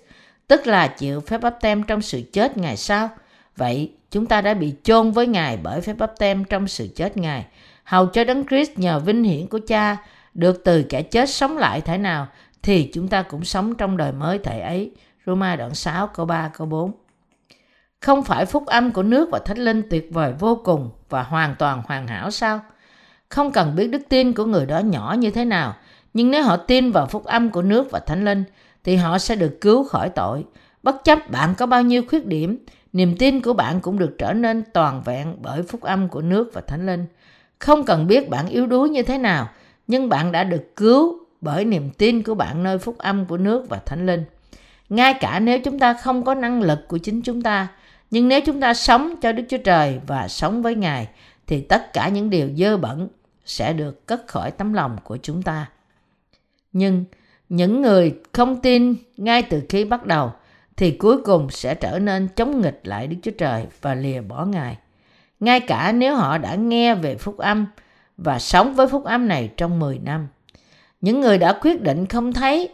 tức 0.47 0.67
là 0.67 0.87
chịu 0.87 1.21
phép 1.21 1.41
báp 1.41 1.57
tem 1.61 1.83
trong 1.83 2.01
sự 2.01 2.21
chết 2.33 2.57
Ngài 2.57 2.77
sao? 2.77 3.09
Vậy 3.55 3.91
chúng 4.11 4.25
ta 4.25 4.41
đã 4.41 4.53
bị 4.53 4.73
chôn 4.83 5.11
với 5.11 5.27
Ngài 5.27 5.57
bởi 5.57 5.81
phép 5.81 5.97
báp 5.97 6.13
tem 6.19 6.43
trong 6.43 6.67
sự 6.67 6.87
chết 6.95 7.17
Ngài, 7.17 7.45
hầu 7.83 8.05
cho 8.05 8.23
Đấng 8.23 8.47
Christ 8.47 8.71
nhờ 8.75 8.99
vinh 8.99 9.23
hiển 9.23 9.47
của 9.47 9.59
Cha 9.67 9.97
được 10.33 10.63
từ 10.63 10.83
kẻ 10.89 11.01
chết 11.01 11.29
sống 11.29 11.57
lại 11.57 11.81
thế 11.81 11.97
nào 11.97 12.27
thì 12.63 12.89
chúng 12.93 13.07
ta 13.07 13.21
cũng 13.21 13.43
sống 13.43 13.75
trong 13.75 13.97
đời 13.97 14.11
mới 14.11 14.39
thể 14.39 14.59
ấy. 14.59 14.91
Roma 15.25 15.55
đoạn 15.55 15.75
6 15.75 16.07
câu 16.07 16.25
3 16.25 16.51
câu 16.57 16.67
4 16.67 16.91
Không 18.01 18.23
phải 18.23 18.45
phúc 18.45 18.65
âm 18.65 18.91
của 18.91 19.03
nước 19.03 19.29
và 19.31 19.39
thánh 19.45 19.57
linh 19.57 19.89
tuyệt 19.89 20.07
vời 20.11 20.33
vô 20.39 20.61
cùng 20.65 20.91
và 21.09 21.23
hoàn 21.23 21.55
toàn 21.59 21.81
hoàn 21.87 22.07
hảo 22.07 22.31
sao? 22.31 22.61
Không 23.35 23.51
cần 23.51 23.75
biết 23.75 23.87
đức 23.87 24.01
tin 24.09 24.33
của 24.33 24.45
người 24.45 24.65
đó 24.65 24.79
nhỏ 24.79 25.15
như 25.19 25.31
thế 25.31 25.45
nào, 25.45 25.75
nhưng 26.13 26.31
nếu 26.31 26.43
họ 26.43 26.57
tin 26.57 26.91
vào 26.91 27.05
phúc 27.05 27.25
âm 27.25 27.49
của 27.49 27.61
nước 27.61 27.91
và 27.91 27.99
thánh 27.99 28.25
linh, 28.25 28.43
thì 28.83 28.95
họ 28.95 29.17
sẽ 29.17 29.35
được 29.35 29.61
cứu 29.61 29.83
khỏi 29.83 30.09
tội. 30.09 30.43
Bất 30.83 31.03
chấp 31.03 31.31
bạn 31.31 31.55
có 31.57 31.65
bao 31.65 31.81
nhiêu 31.81 32.01
khuyết 32.09 32.25
điểm, 32.25 32.65
niềm 32.93 33.17
tin 33.17 33.41
của 33.41 33.53
bạn 33.53 33.79
cũng 33.79 33.99
được 33.99 34.15
trở 34.17 34.33
nên 34.33 34.63
toàn 34.73 35.01
vẹn 35.05 35.35
bởi 35.41 35.63
phúc 35.63 35.81
âm 35.81 36.07
của 36.07 36.21
nước 36.21 36.51
và 36.53 36.61
thánh 36.61 36.85
linh. 36.85 37.05
Không 37.59 37.83
cần 37.83 38.07
biết 38.07 38.29
bạn 38.29 38.47
yếu 38.47 38.65
đuối 38.65 38.89
như 38.89 39.03
thế 39.03 39.17
nào, 39.17 39.49
nhưng 39.87 40.09
bạn 40.09 40.31
đã 40.31 40.43
được 40.43 40.75
cứu 40.75 41.19
bởi 41.41 41.65
niềm 41.65 41.89
tin 41.97 42.23
của 42.23 42.35
bạn 42.35 42.63
nơi 42.63 42.77
phúc 42.77 42.95
âm 42.97 43.25
của 43.25 43.37
nước 43.37 43.69
và 43.69 43.79
thánh 43.85 44.05
linh. 44.05 44.23
Ngay 44.89 45.13
cả 45.13 45.39
nếu 45.39 45.59
chúng 45.59 45.79
ta 45.79 45.93
không 45.93 46.23
có 46.23 46.33
năng 46.33 46.61
lực 46.61 46.87
của 46.87 46.97
chính 46.97 47.21
chúng 47.21 47.41
ta, 47.41 47.67
nhưng 48.11 48.27
nếu 48.27 48.41
chúng 48.41 48.61
ta 48.61 48.73
sống 48.73 49.15
cho 49.21 49.31
Đức 49.31 49.43
Chúa 49.49 49.57
Trời 49.57 49.99
và 50.07 50.27
sống 50.27 50.61
với 50.61 50.75
Ngài, 50.75 51.07
thì 51.47 51.61
tất 51.61 51.93
cả 51.93 52.09
những 52.09 52.29
điều 52.29 52.49
dơ 52.57 52.77
bẩn 52.77 53.07
sẽ 53.45 53.73
được 53.73 54.07
cất 54.07 54.27
khỏi 54.27 54.51
tấm 54.51 54.73
lòng 54.73 54.97
của 55.03 55.17
chúng 55.17 55.41
ta. 55.41 55.69
Nhưng 56.73 57.05
những 57.49 57.81
người 57.81 58.15
không 58.33 58.61
tin 58.61 58.95
ngay 59.17 59.43
từ 59.43 59.63
khi 59.69 59.85
bắt 59.85 60.05
đầu 60.05 60.31
thì 60.77 60.91
cuối 60.91 61.21
cùng 61.21 61.49
sẽ 61.49 61.75
trở 61.75 61.99
nên 61.99 62.27
chống 62.35 62.61
nghịch 62.61 62.79
lại 62.83 63.07
Đức 63.07 63.17
Chúa 63.23 63.31
Trời 63.31 63.67
và 63.81 63.95
lìa 63.95 64.21
bỏ 64.21 64.45
Ngài. 64.45 64.77
Ngay 65.39 65.59
cả 65.59 65.91
nếu 65.91 66.15
họ 66.15 66.37
đã 66.37 66.55
nghe 66.55 66.95
về 66.95 67.15
phúc 67.15 67.37
âm 67.37 67.65
và 68.17 68.39
sống 68.39 68.73
với 68.73 68.87
phúc 68.87 69.03
âm 69.03 69.27
này 69.27 69.51
trong 69.57 69.79
10 69.79 69.99
năm. 69.99 70.27
Những 71.01 71.21
người 71.21 71.37
đã 71.37 71.59
quyết 71.61 71.81
định 71.81 72.05
không 72.05 72.33
thấy 72.33 72.69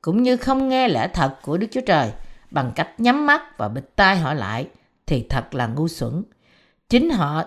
cũng 0.00 0.22
như 0.22 0.36
không 0.36 0.68
nghe 0.68 0.88
lẽ 0.88 1.08
thật 1.08 1.36
của 1.42 1.56
Đức 1.56 1.66
Chúa 1.70 1.80
Trời 1.80 2.10
bằng 2.50 2.72
cách 2.74 2.88
nhắm 2.98 3.26
mắt 3.26 3.58
và 3.58 3.68
bịt 3.68 3.84
tai 3.96 4.16
họ 4.16 4.34
lại 4.34 4.68
thì 5.06 5.26
thật 5.28 5.54
là 5.54 5.66
ngu 5.66 5.88
xuẩn. 5.88 6.22
Chính 6.88 7.10
họ 7.10 7.44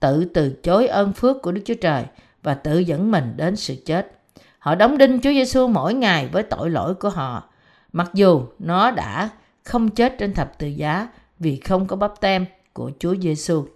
tự 0.00 0.24
từ 0.24 0.50
chối 0.62 0.86
ơn 0.86 1.12
phước 1.12 1.42
của 1.42 1.52
Đức 1.52 1.62
Chúa 1.64 1.74
Trời 1.74 2.04
và 2.42 2.54
tự 2.54 2.78
dẫn 2.78 3.10
mình 3.10 3.34
đến 3.36 3.56
sự 3.56 3.74
chết. 3.86 4.12
Họ 4.58 4.74
đóng 4.74 4.98
đinh 4.98 5.20
Chúa 5.20 5.30
Giêsu 5.30 5.68
mỗi 5.68 5.94
ngày 5.94 6.28
với 6.32 6.42
tội 6.42 6.70
lỗi 6.70 6.94
của 6.94 7.10
họ, 7.10 7.50
mặc 7.92 8.10
dù 8.14 8.44
nó 8.58 8.90
đã 8.90 9.30
không 9.64 9.88
chết 9.88 10.14
trên 10.18 10.34
thập 10.34 10.58
tự 10.58 10.66
giá 10.66 11.08
vì 11.38 11.60
không 11.60 11.86
có 11.86 11.96
bắp 11.96 12.20
tem 12.20 12.46
của 12.72 12.90
Chúa 12.98 13.14
Giêsu. 13.16 13.66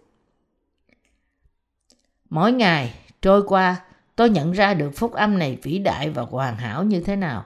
Mỗi 2.31 2.53
ngày 2.53 2.95
trôi 3.23 3.43
qua, 3.43 3.77
tôi 4.17 4.31
nhận 4.31 4.53
ra 4.53 4.75
được 4.75 4.91
phúc 4.97 5.13
âm 5.13 5.39
này 5.39 5.59
vĩ 5.63 5.79
đại 5.79 6.11
và 6.11 6.23
hoàn 6.23 6.57
hảo 6.57 6.85
như 6.85 7.01
thế 7.01 7.17
nào. 7.17 7.45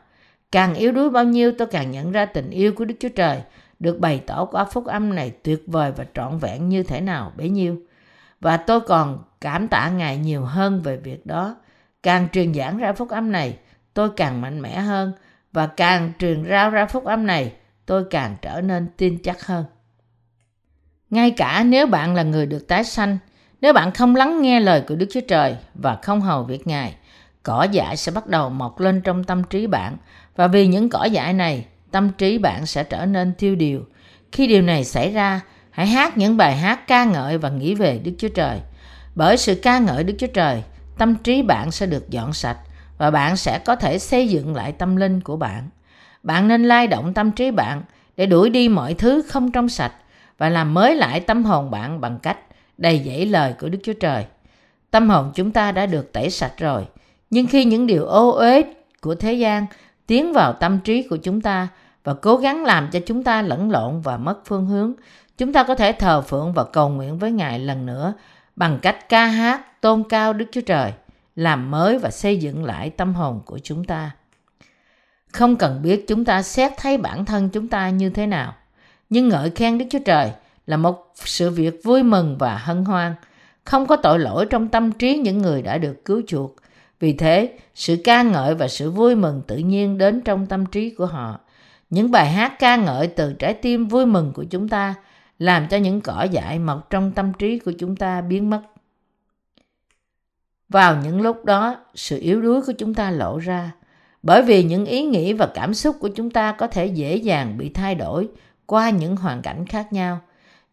Càng 0.52 0.74
yếu 0.74 0.92
đuối 0.92 1.10
bao 1.10 1.24
nhiêu 1.24 1.52
tôi 1.58 1.66
càng 1.66 1.90
nhận 1.90 2.12
ra 2.12 2.26
tình 2.26 2.50
yêu 2.50 2.72
của 2.72 2.84
Đức 2.84 2.94
Chúa 3.00 3.08
Trời 3.08 3.42
được 3.78 3.98
bày 4.00 4.22
tỏ 4.26 4.44
qua 4.44 4.64
phúc 4.64 4.86
âm 4.86 5.14
này 5.14 5.30
tuyệt 5.30 5.62
vời 5.66 5.92
và 5.96 6.06
trọn 6.14 6.38
vẹn 6.38 6.68
như 6.68 6.82
thế 6.82 7.00
nào 7.00 7.32
bấy 7.36 7.48
nhiêu. 7.48 7.76
Và 8.44 8.56
tôi 8.56 8.80
còn 8.80 9.24
cảm 9.40 9.68
tạ 9.68 9.88
Ngài 9.88 10.18
nhiều 10.18 10.44
hơn 10.44 10.82
về 10.82 10.96
việc 10.96 11.26
đó. 11.26 11.56
Càng 12.02 12.28
truyền 12.32 12.54
giảng 12.54 12.78
ra 12.78 12.92
phúc 12.92 13.08
âm 13.10 13.32
này, 13.32 13.56
tôi 13.94 14.10
càng 14.16 14.40
mạnh 14.40 14.62
mẽ 14.62 14.80
hơn 14.80 15.12
và 15.52 15.66
càng 15.66 16.12
truyền 16.18 16.44
rao 16.48 16.70
ra 16.70 16.86
phúc 16.86 17.04
âm 17.04 17.26
này, 17.26 17.52
tôi 17.86 18.04
càng 18.10 18.36
trở 18.42 18.60
nên 18.60 18.88
tin 18.96 19.18
chắc 19.22 19.46
hơn. 19.46 19.64
Ngay 21.10 21.30
cả 21.30 21.64
nếu 21.66 21.86
bạn 21.86 22.14
là 22.14 22.22
người 22.22 22.46
được 22.46 22.68
tái 22.68 22.84
sanh, 22.84 23.18
nếu 23.60 23.72
bạn 23.72 23.92
không 23.92 24.16
lắng 24.16 24.42
nghe 24.42 24.60
lời 24.60 24.82
của 24.88 24.94
Đức 24.94 25.06
Chúa 25.10 25.20
Trời 25.28 25.56
và 25.74 25.98
không 26.02 26.20
hầu 26.20 26.44
việc 26.44 26.66
Ngài, 26.66 26.94
cỏ 27.42 27.62
dại 27.62 27.96
sẽ 27.96 28.12
bắt 28.12 28.26
đầu 28.26 28.50
mọc 28.50 28.80
lên 28.80 29.00
trong 29.00 29.24
tâm 29.24 29.44
trí 29.44 29.66
bạn 29.66 29.96
và 30.36 30.46
vì 30.46 30.66
những 30.66 30.90
cỏ 30.90 31.04
dại 31.04 31.32
này, 31.32 31.66
tâm 31.90 32.10
trí 32.10 32.38
bạn 32.38 32.66
sẽ 32.66 32.84
trở 32.84 33.06
nên 33.06 33.32
tiêu 33.38 33.54
điều. 33.54 33.84
Khi 34.32 34.46
điều 34.46 34.62
này 34.62 34.84
xảy 34.84 35.12
ra, 35.12 35.40
hãy 35.74 35.86
hát 35.86 36.18
những 36.18 36.36
bài 36.36 36.56
hát 36.56 36.86
ca 36.86 37.04
ngợi 37.04 37.38
và 37.38 37.48
nghĩ 37.48 37.74
về 37.74 37.98
Đức 38.04 38.12
Chúa 38.18 38.28
Trời. 38.28 38.60
Bởi 39.14 39.36
sự 39.36 39.54
ca 39.54 39.78
ngợi 39.78 40.04
Đức 40.04 40.14
Chúa 40.18 40.26
Trời, 40.26 40.62
tâm 40.98 41.14
trí 41.14 41.42
bạn 41.42 41.70
sẽ 41.70 41.86
được 41.86 42.10
dọn 42.10 42.32
sạch 42.32 42.58
và 42.98 43.10
bạn 43.10 43.36
sẽ 43.36 43.58
có 43.58 43.76
thể 43.76 43.98
xây 43.98 44.28
dựng 44.28 44.56
lại 44.56 44.72
tâm 44.72 44.96
linh 44.96 45.20
của 45.20 45.36
bạn. 45.36 45.68
Bạn 46.22 46.48
nên 46.48 46.64
lai 46.64 46.86
động 46.86 47.14
tâm 47.14 47.32
trí 47.32 47.50
bạn 47.50 47.82
để 48.16 48.26
đuổi 48.26 48.50
đi 48.50 48.68
mọi 48.68 48.94
thứ 48.94 49.22
không 49.28 49.52
trong 49.52 49.68
sạch 49.68 49.92
và 50.38 50.48
làm 50.48 50.74
mới 50.74 50.94
lại 50.94 51.20
tâm 51.20 51.44
hồn 51.44 51.70
bạn 51.70 52.00
bằng 52.00 52.18
cách 52.18 52.38
đầy 52.78 53.02
dẫy 53.06 53.26
lời 53.26 53.54
của 53.60 53.68
Đức 53.68 53.78
Chúa 53.84 53.92
Trời. 53.92 54.24
Tâm 54.90 55.10
hồn 55.10 55.32
chúng 55.34 55.50
ta 55.50 55.72
đã 55.72 55.86
được 55.86 56.12
tẩy 56.12 56.30
sạch 56.30 56.52
rồi, 56.58 56.86
nhưng 57.30 57.46
khi 57.46 57.64
những 57.64 57.86
điều 57.86 58.04
ô 58.04 58.30
uế 58.30 58.62
của 59.00 59.14
thế 59.14 59.32
gian 59.32 59.66
tiến 60.06 60.32
vào 60.32 60.52
tâm 60.52 60.78
trí 60.78 61.02
của 61.02 61.16
chúng 61.16 61.40
ta 61.40 61.68
và 62.04 62.14
cố 62.14 62.36
gắng 62.36 62.64
làm 62.64 62.88
cho 62.92 63.00
chúng 63.06 63.24
ta 63.24 63.42
lẫn 63.42 63.70
lộn 63.70 64.00
và 64.00 64.16
mất 64.16 64.38
phương 64.46 64.66
hướng, 64.66 64.92
chúng 65.38 65.52
ta 65.52 65.62
có 65.62 65.74
thể 65.74 65.92
thờ 65.92 66.20
phượng 66.20 66.52
và 66.52 66.64
cầu 66.64 66.88
nguyện 66.88 67.18
với 67.18 67.32
Ngài 67.32 67.58
lần 67.58 67.86
nữa 67.86 68.14
bằng 68.56 68.78
cách 68.82 69.08
ca 69.08 69.26
hát 69.26 69.80
tôn 69.80 70.04
cao 70.08 70.32
Đức 70.32 70.46
Chúa 70.52 70.60
Trời, 70.60 70.92
làm 71.36 71.70
mới 71.70 71.98
và 71.98 72.10
xây 72.10 72.38
dựng 72.38 72.64
lại 72.64 72.90
tâm 72.90 73.14
hồn 73.14 73.40
của 73.46 73.58
chúng 73.58 73.84
ta. 73.84 74.10
Không 75.32 75.56
cần 75.56 75.82
biết 75.82 76.04
chúng 76.08 76.24
ta 76.24 76.42
xét 76.42 76.72
thấy 76.76 76.98
bản 76.98 77.24
thân 77.24 77.48
chúng 77.48 77.68
ta 77.68 77.90
như 77.90 78.10
thế 78.10 78.26
nào, 78.26 78.54
nhưng 79.10 79.28
ngợi 79.28 79.50
khen 79.50 79.78
Đức 79.78 79.84
Chúa 79.90 79.98
Trời 80.04 80.30
là 80.66 80.76
một 80.76 81.12
sự 81.14 81.50
việc 81.50 81.80
vui 81.84 82.02
mừng 82.02 82.36
và 82.38 82.56
hân 82.56 82.84
hoan, 82.84 83.14
không 83.64 83.86
có 83.86 83.96
tội 83.96 84.18
lỗi 84.18 84.46
trong 84.50 84.68
tâm 84.68 84.92
trí 84.92 85.18
những 85.18 85.38
người 85.38 85.62
đã 85.62 85.78
được 85.78 86.04
cứu 86.04 86.22
chuộc. 86.26 86.56
Vì 87.00 87.12
thế, 87.12 87.58
sự 87.74 87.96
ca 88.04 88.22
ngợi 88.22 88.54
và 88.54 88.68
sự 88.68 88.90
vui 88.90 89.14
mừng 89.14 89.42
tự 89.46 89.56
nhiên 89.56 89.98
đến 89.98 90.20
trong 90.20 90.46
tâm 90.46 90.66
trí 90.66 90.90
của 90.90 91.06
họ. 91.06 91.40
Những 91.90 92.10
bài 92.10 92.30
hát 92.30 92.52
ca 92.58 92.76
ngợi 92.76 93.06
từ 93.06 93.32
trái 93.32 93.54
tim 93.54 93.86
vui 93.86 94.06
mừng 94.06 94.32
của 94.32 94.44
chúng 94.44 94.68
ta 94.68 94.94
làm 95.38 95.68
cho 95.68 95.76
những 95.76 96.00
cỏ 96.00 96.22
dại 96.22 96.58
mọc 96.58 96.90
trong 96.90 97.12
tâm 97.12 97.32
trí 97.32 97.58
của 97.58 97.72
chúng 97.78 97.96
ta 97.96 98.20
biến 98.20 98.50
mất. 98.50 98.60
Vào 100.68 100.96
những 101.04 101.20
lúc 101.20 101.44
đó, 101.44 101.76
sự 101.94 102.18
yếu 102.20 102.42
đuối 102.42 102.62
của 102.62 102.72
chúng 102.78 102.94
ta 102.94 103.10
lộ 103.10 103.38
ra, 103.38 103.72
bởi 104.22 104.42
vì 104.42 104.62
những 104.62 104.86
ý 104.86 105.02
nghĩ 105.02 105.32
và 105.32 105.46
cảm 105.54 105.74
xúc 105.74 105.96
của 106.00 106.08
chúng 106.08 106.30
ta 106.30 106.52
có 106.52 106.66
thể 106.66 106.86
dễ 106.86 107.16
dàng 107.16 107.58
bị 107.58 107.68
thay 107.68 107.94
đổi 107.94 108.28
qua 108.66 108.90
những 108.90 109.16
hoàn 109.16 109.42
cảnh 109.42 109.66
khác 109.66 109.92
nhau. 109.92 110.20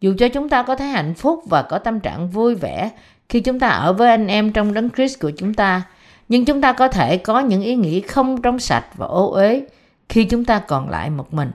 Dù 0.01 0.13
cho 0.17 0.29
chúng 0.29 0.49
ta 0.49 0.63
có 0.63 0.75
thấy 0.75 0.87
hạnh 0.87 1.13
phúc 1.13 1.43
và 1.49 1.61
có 1.61 1.79
tâm 1.79 1.99
trạng 1.99 2.29
vui 2.29 2.55
vẻ 2.55 2.91
khi 3.29 3.39
chúng 3.39 3.59
ta 3.59 3.67
ở 3.67 3.93
với 3.93 4.09
anh 4.09 4.27
em 4.27 4.53
trong 4.53 4.73
đấng 4.73 4.89
Christ 4.89 5.19
của 5.19 5.31
chúng 5.37 5.53
ta, 5.53 5.81
nhưng 6.29 6.45
chúng 6.45 6.61
ta 6.61 6.73
có 6.73 6.87
thể 6.87 7.17
có 7.17 7.39
những 7.39 7.61
ý 7.61 7.75
nghĩ 7.75 8.01
không 8.01 8.41
trong 8.41 8.59
sạch 8.59 8.85
và 8.95 9.05
ô 9.05 9.31
uế 9.31 9.65
khi 10.09 10.23
chúng 10.23 10.45
ta 10.45 10.59
còn 10.59 10.89
lại 10.89 11.09
một 11.09 11.33
mình. 11.33 11.51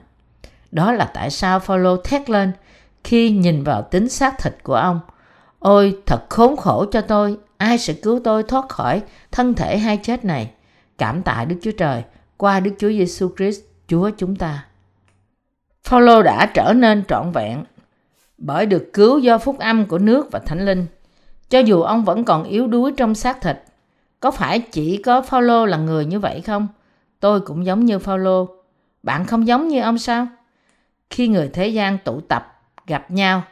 Đó 0.71 0.91
là 0.91 1.05
tại 1.13 1.29
sao 1.29 1.59
Phaolô 1.59 1.97
thét 1.97 2.29
lên 2.29 2.51
khi 3.07 3.29
nhìn 3.29 3.63
vào 3.63 3.81
tính 3.81 4.09
xác 4.09 4.37
thịt 4.37 4.53
của 4.63 4.75
ông. 4.75 4.99
Ôi, 5.59 5.97
thật 6.05 6.25
khốn 6.29 6.57
khổ 6.57 6.85
cho 6.91 7.01
tôi, 7.01 7.37
ai 7.57 7.77
sẽ 7.77 7.93
cứu 7.93 8.19
tôi 8.23 8.43
thoát 8.43 8.69
khỏi 8.69 9.01
thân 9.31 9.53
thể 9.53 9.77
hai 9.77 9.97
chết 10.03 10.25
này? 10.25 10.51
Cảm 10.97 11.23
tạ 11.23 11.45
Đức 11.45 11.55
Chúa 11.61 11.71
Trời 11.71 12.03
qua 12.37 12.59
Đức 12.59 12.71
Chúa 12.79 12.89
Giêsu 12.89 13.29
Christ 13.37 13.61
Chúa 13.87 14.09
chúng 14.17 14.35
ta. 14.35 14.65
Phaolô 15.83 16.23
đã 16.23 16.45
trở 16.53 16.73
nên 16.73 17.03
trọn 17.07 17.31
vẹn 17.31 17.63
bởi 18.37 18.65
được 18.65 18.89
cứu 18.93 19.19
do 19.19 19.37
phúc 19.37 19.59
âm 19.59 19.85
của 19.85 19.97
nước 19.97 20.31
và 20.31 20.39
thánh 20.39 20.65
linh. 20.65 20.85
Cho 21.49 21.59
dù 21.59 21.81
ông 21.81 22.05
vẫn 22.05 22.25
còn 22.25 22.43
yếu 22.43 22.67
đuối 22.67 22.91
trong 22.97 23.15
xác 23.15 23.41
thịt, 23.41 23.57
có 24.19 24.31
phải 24.31 24.59
chỉ 24.59 24.97
có 24.97 25.21
Phaolô 25.21 25.65
là 25.65 25.77
người 25.77 26.05
như 26.05 26.19
vậy 26.19 26.41
không? 26.41 26.67
Tôi 27.19 27.41
cũng 27.41 27.65
giống 27.65 27.85
như 27.85 27.99
Phaolô. 27.99 28.47
Bạn 29.03 29.25
không 29.25 29.47
giống 29.47 29.67
như 29.67 29.81
ông 29.81 29.97
sao? 29.97 30.27
Khi 31.09 31.27
người 31.27 31.49
thế 31.53 31.67
gian 31.67 31.97
tụ 31.97 32.21
tập, 32.21 32.53
gặp 32.87 33.11
nhau, 33.11 33.43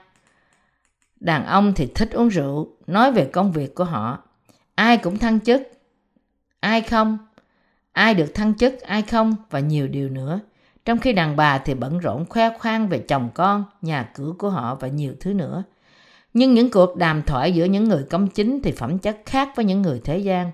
đàn 1.20 1.46
ông 1.46 1.74
thì 1.74 1.88
thích 1.96 2.12
uống 2.12 2.28
rượu, 2.28 2.68
nói 2.88 3.12
về 3.12 3.26
công 3.26 3.52
việc 3.52 3.76
của 3.76 3.84
họ. 3.84 4.20
Ai 4.76 4.98
cũng 4.98 5.18
thăng 5.18 5.40
chức, 5.40 5.62
ai 6.60 6.82
không, 6.82 7.18
ai 7.92 8.14
được 8.14 8.34
thăng 8.34 8.54
chức, 8.54 8.82
ai 8.82 9.02
không 9.02 9.36
và 9.50 9.60
nhiều 9.60 9.88
điều 9.88 10.10
nữa. 10.10 10.40
Trong 10.86 10.98
khi 10.98 11.14
đàn 11.14 11.36
bà 11.36 11.58
thì 11.58 11.74
bận 11.74 12.00
rộn 12.00 12.26
khoe 12.30 12.58
khoang 12.58 12.88
về 12.88 13.00
chồng 13.00 13.30
con, 13.34 13.64
nhà 13.82 14.10
cửa 14.16 14.34
của 14.38 14.50
họ 14.50 14.76
và 14.76 14.88
nhiều 14.88 15.14
thứ 15.20 15.34
nữa. 15.34 15.64
Nhưng 16.34 16.54
những 16.54 16.72
cuộc 16.72 16.98
đàm 16.98 17.24
thoại 17.24 17.52
giữa 17.52 17.66
những 17.66 17.84
người 17.84 18.04
công 18.10 18.28
chính 18.28 18.62
thì 18.62 18.72
phẩm 18.72 19.00
chất 19.00 19.18
khác 19.26 19.50
với 19.56 19.66
những 19.66 19.82
người 19.82 20.02
thế 20.04 20.18
gian. 20.18 20.52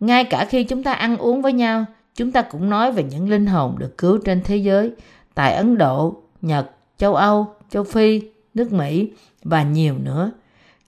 Ngay 0.00 0.24
cả 0.24 0.44
khi 0.44 0.64
chúng 0.64 0.82
ta 0.82 0.92
ăn 0.92 1.16
uống 1.16 1.42
với 1.42 1.52
nhau, 1.52 1.84
chúng 2.14 2.32
ta 2.32 2.42
cũng 2.42 2.70
nói 2.70 2.92
về 2.92 3.02
những 3.02 3.30
linh 3.30 3.46
hồn 3.46 3.76
được 3.78 3.98
cứu 3.98 4.18
trên 4.24 4.42
thế 4.44 4.56
giới, 4.56 4.92
tại 5.34 5.54
Ấn 5.54 5.78
Độ, 5.78 6.22
Nhật, 6.42 6.70
châu 6.96 7.14
Âu, 7.14 7.55
châu 7.70 7.84
Phi, 7.84 8.22
nước 8.54 8.72
Mỹ 8.72 9.10
và 9.42 9.62
nhiều 9.62 9.94
nữa. 9.98 10.32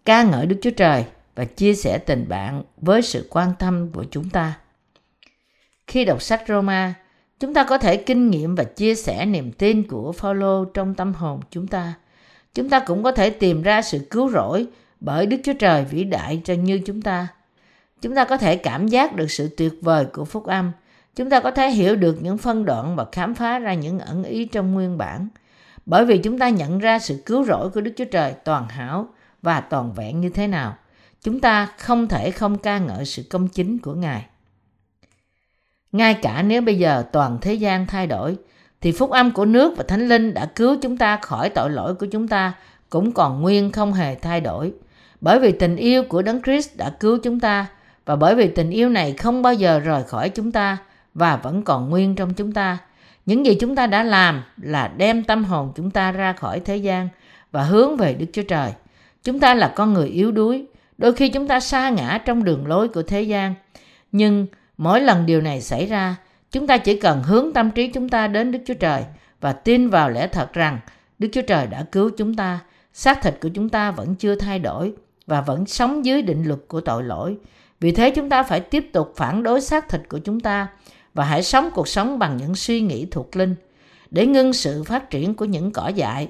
Ca 0.05 0.23
ngợi 0.23 0.47
Đức 0.47 0.57
Chúa 0.63 0.71
Trời 0.71 1.05
và 1.35 1.45
chia 1.45 1.75
sẻ 1.75 1.99
tình 1.99 2.29
bạn 2.29 2.63
với 2.77 3.03
sự 3.03 3.27
quan 3.31 3.53
tâm 3.59 3.91
của 3.93 4.05
chúng 4.11 4.31
ta. 4.31 4.59
Khi 5.87 6.05
đọc 6.05 6.23
sách 6.23 6.43
Roma, 6.49 6.95
chúng 7.41 7.55
ta 7.55 7.65
có 7.65 7.79
thể 7.79 7.97
kinh 7.97 8.31
nghiệm 8.31 8.55
và 8.55 8.65
chia 8.65 8.95
sẻ 8.95 9.27
niềm 9.27 9.53
tin 9.53 9.83
của 9.83 10.13
Phaolô 10.13 10.65
trong 10.65 10.95
tâm 10.95 11.15
hồn 11.15 11.41
chúng 11.51 11.67
ta. 11.67 11.95
Chúng 12.55 12.71
ta 12.71 12.81
cũng 12.81 13.03
có 13.03 13.13
thể 13.13 13.31
tìm 13.31 13.63
ra 13.63 13.83
sự 13.83 14.07
cứu 14.11 14.31
rỗi 14.31 14.67
bởi 15.01 15.27
Đức 15.27 15.37
Chúa 15.45 15.53
Trời 15.53 15.85
vĩ 15.85 16.05
đại 16.05 16.41
cho 16.45 16.55
như 16.55 16.81
chúng 16.87 17.03
ta. 17.03 17.29
Chúng 18.01 18.15
ta 18.15 18.25
có 18.25 18.37
thể 18.37 18.57
cảm 18.57 18.89
giác 18.89 19.17
được 19.17 19.31
sự 19.31 19.49
tuyệt 19.57 19.73
vời 19.81 20.05
của 20.05 20.25
phúc 20.25 20.47
âm. 20.47 20.73
Chúng 21.17 21.31
ta 21.31 21.41
có 21.41 21.51
thể 21.51 21.71
hiểu 21.71 21.97
được 21.97 22.23
những 22.23 22.39
phân 22.39 22.65
đoạn 22.65 22.97
và 22.97 23.07
khám 23.13 23.35
phá 23.35 23.59
ra 23.59 23.75
những 23.75 23.99
ẩn 23.99 24.25
ý 24.25 24.45
trong 24.45 24.75
nguyên 24.75 24.99
bản. 24.99 25.29
Bởi 25.89 26.05
vì 26.05 26.19
chúng 26.19 26.39
ta 26.39 26.49
nhận 26.49 26.79
ra 26.79 26.99
sự 26.99 27.23
cứu 27.27 27.45
rỗi 27.45 27.71
của 27.71 27.81
Đức 27.81 27.93
Chúa 27.97 28.05
Trời 28.05 28.33
toàn 28.45 28.69
hảo 28.69 29.09
và 29.43 29.61
toàn 29.61 29.93
vẹn 29.93 30.21
như 30.21 30.29
thế 30.29 30.47
nào. 30.47 30.77
Chúng 31.23 31.41
ta 31.41 31.69
không 31.79 32.09
thể 32.09 32.31
không 32.31 32.59
ca 32.59 32.79
ngợi 32.79 33.05
sự 33.05 33.23
công 33.31 33.49
chính 33.49 33.79
của 33.79 33.95
Ngài. 33.95 34.27
Ngay 35.93 36.15
cả 36.15 36.43
nếu 36.43 36.63
bây 36.63 36.79
giờ 36.79 37.05
toàn 37.13 37.39
thế 37.41 37.55
gian 37.55 37.87
thay 37.87 38.07
đổi, 38.07 38.37
thì 38.81 38.93
phúc 38.93 39.11
âm 39.11 39.31
của 39.31 39.45
nước 39.45 39.75
và 39.77 39.85
thánh 39.89 40.09
linh 40.09 40.35
đã 40.35 40.47
cứu 40.47 40.77
chúng 40.83 40.97
ta 40.97 41.17
khỏi 41.17 41.51
tội 41.51 41.71
lỗi 41.71 41.95
của 41.95 42.07
chúng 42.07 42.29
ta 42.29 42.53
cũng 42.91 43.13
còn 43.13 43.43
nguyên 43.43 43.73
không 43.73 43.93
hề 43.93 44.15
thay 44.15 44.41
đổi. 44.41 44.73
Bởi 45.21 45.39
vì 45.39 45.53
tình 45.53 45.77
yêu 45.77 46.03
của 46.03 46.23
Đấng 46.23 46.43
Christ 46.43 46.77
đã 46.77 46.91
cứu 47.01 47.19
chúng 47.23 47.41
ta 47.41 47.67
và 48.05 48.17
bởi 48.17 48.35
vì 48.35 48.49
tình 48.49 48.71
yêu 48.71 48.89
này 48.89 49.13
không 49.13 49.43
bao 49.43 49.55
giờ 49.55 49.79
rời 49.79 50.03
khỏi 50.03 50.29
chúng 50.29 50.53
ta 50.53 50.77
và 51.15 51.37
vẫn 51.37 51.63
còn 51.63 51.91
nguyên 51.91 52.15
trong 52.15 52.35
chúng 52.35 52.53
ta. 52.53 52.79
Những 53.29 53.47
gì 53.47 53.55
chúng 53.61 53.77
ta 53.77 53.87
đã 53.87 54.03
làm 54.03 54.43
là 54.63 54.89
đem 54.97 55.25
tâm 55.25 55.45
hồn 55.45 55.73
chúng 55.77 55.91
ta 55.91 56.13
ra 56.13 56.33
khỏi 56.33 56.61
thế 56.61 56.77
gian 56.77 57.09
và 57.53 57.63
hướng 57.63 57.97
về 57.97 58.15
Đức 58.15 58.27
Chúa 58.33 58.43
Trời. 58.43 58.73
Chúng 59.25 59.41
ta 59.41 59.55
là 59.55 59.73
con 59.77 59.95
người 59.95 60.09
yếu 60.09 60.33
đuối, 60.33 60.67
đôi 60.99 61.13
khi 61.13 61.29
chúng 61.29 61.49
ta 61.49 61.61
sa 61.61 61.91
ngã 61.91 62.19
trong 62.25 62.45
đường 62.45 62.67
lối 62.67 62.89
của 62.89 63.03
thế 63.03 63.23
gian. 63.23 63.55
Nhưng 64.13 64.47
Mỗi 64.79 65.01
lần 65.01 65.27
điều 65.27 65.41
này 65.41 65.61
xảy 65.61 65.87
ra, 65.87 66.17
chúng 66.51 66.67
ta 66.67 66.79
chỉ 66.79 67.01
cần 67.01 67.23
hướng 67.23 67.53
tâm 67.53 67.71
trí 67.71 67.87
chúng 67.87 68.09
ta 68.09 68.27
đến 68.27 68.53
Đức 68.53 68.59
Chúa 68.67 68.75
Trời 68.75 69.05
và 69.41 69.53
tin 69.53 69.89
vào 69.89 70.11
lẽ 70.11 70.27
thật 70.27 70.53
rằng 70.53 70.79
Đức 71.19 71.29
Chúa 71.33 71.43
Trời 71.43 71.67
đã 71.67 71.85
cứu 71.93 72.11
chúng 72.17 72.35
ta, 72.35 72.59
xác 72.93 73.23
thịt 73.23 73.35
của 73.41 73.49
chúng 73.49 73.69
ta 73.69 73.91
vẫn 73.91 74.15
chưa 74.15 74.35
thay 74.35 74.59
đổi 74.59 74.93
và 75.27 75.41
vẫn 75.41 75.67
sống 75.67 76.05
dưới 76.05 76.23
định 76.23 76.45
luật 76.45 76.61
của 76.69 76.81
tội 76.81 77.03
lỗi. 77.03 77.37
Vì 77.81 77.93
thế 77.93 78.11
chúng 78.11 78.29
ta 78.29 78.43
phải 78.43 78.61
tiếp 78.61 78.91
tục 78.93 79.13
phản 79.17 79.43
đối 79.43 79.61
xác 79.61 79.89
thịt 79.89 80.01
của 80.09 80.19
chúng 80.19 80.41
ta 80.41 80.69
và 81.19 81.25
hãy 81.25 81.43
sống 81.43 81.71
cuộc 81.75 81.89
sống 81.89 82.19
bằng 82.19 82.37
những 82.37 82.55
suy 82.55 82.81
nghĩ 82.81 83.07
thuộc 83.11 83.37
linh 83.37 83.55
để 84.11 84.27
ngưng 84.27 84.53
sự 84.53 84.85
phát 84.85 85.11
triển 85.11 85.35
của 85.35 85.45
những 85.45 85.73
cỏ 85.73 85.89
dại. 85.89 86.29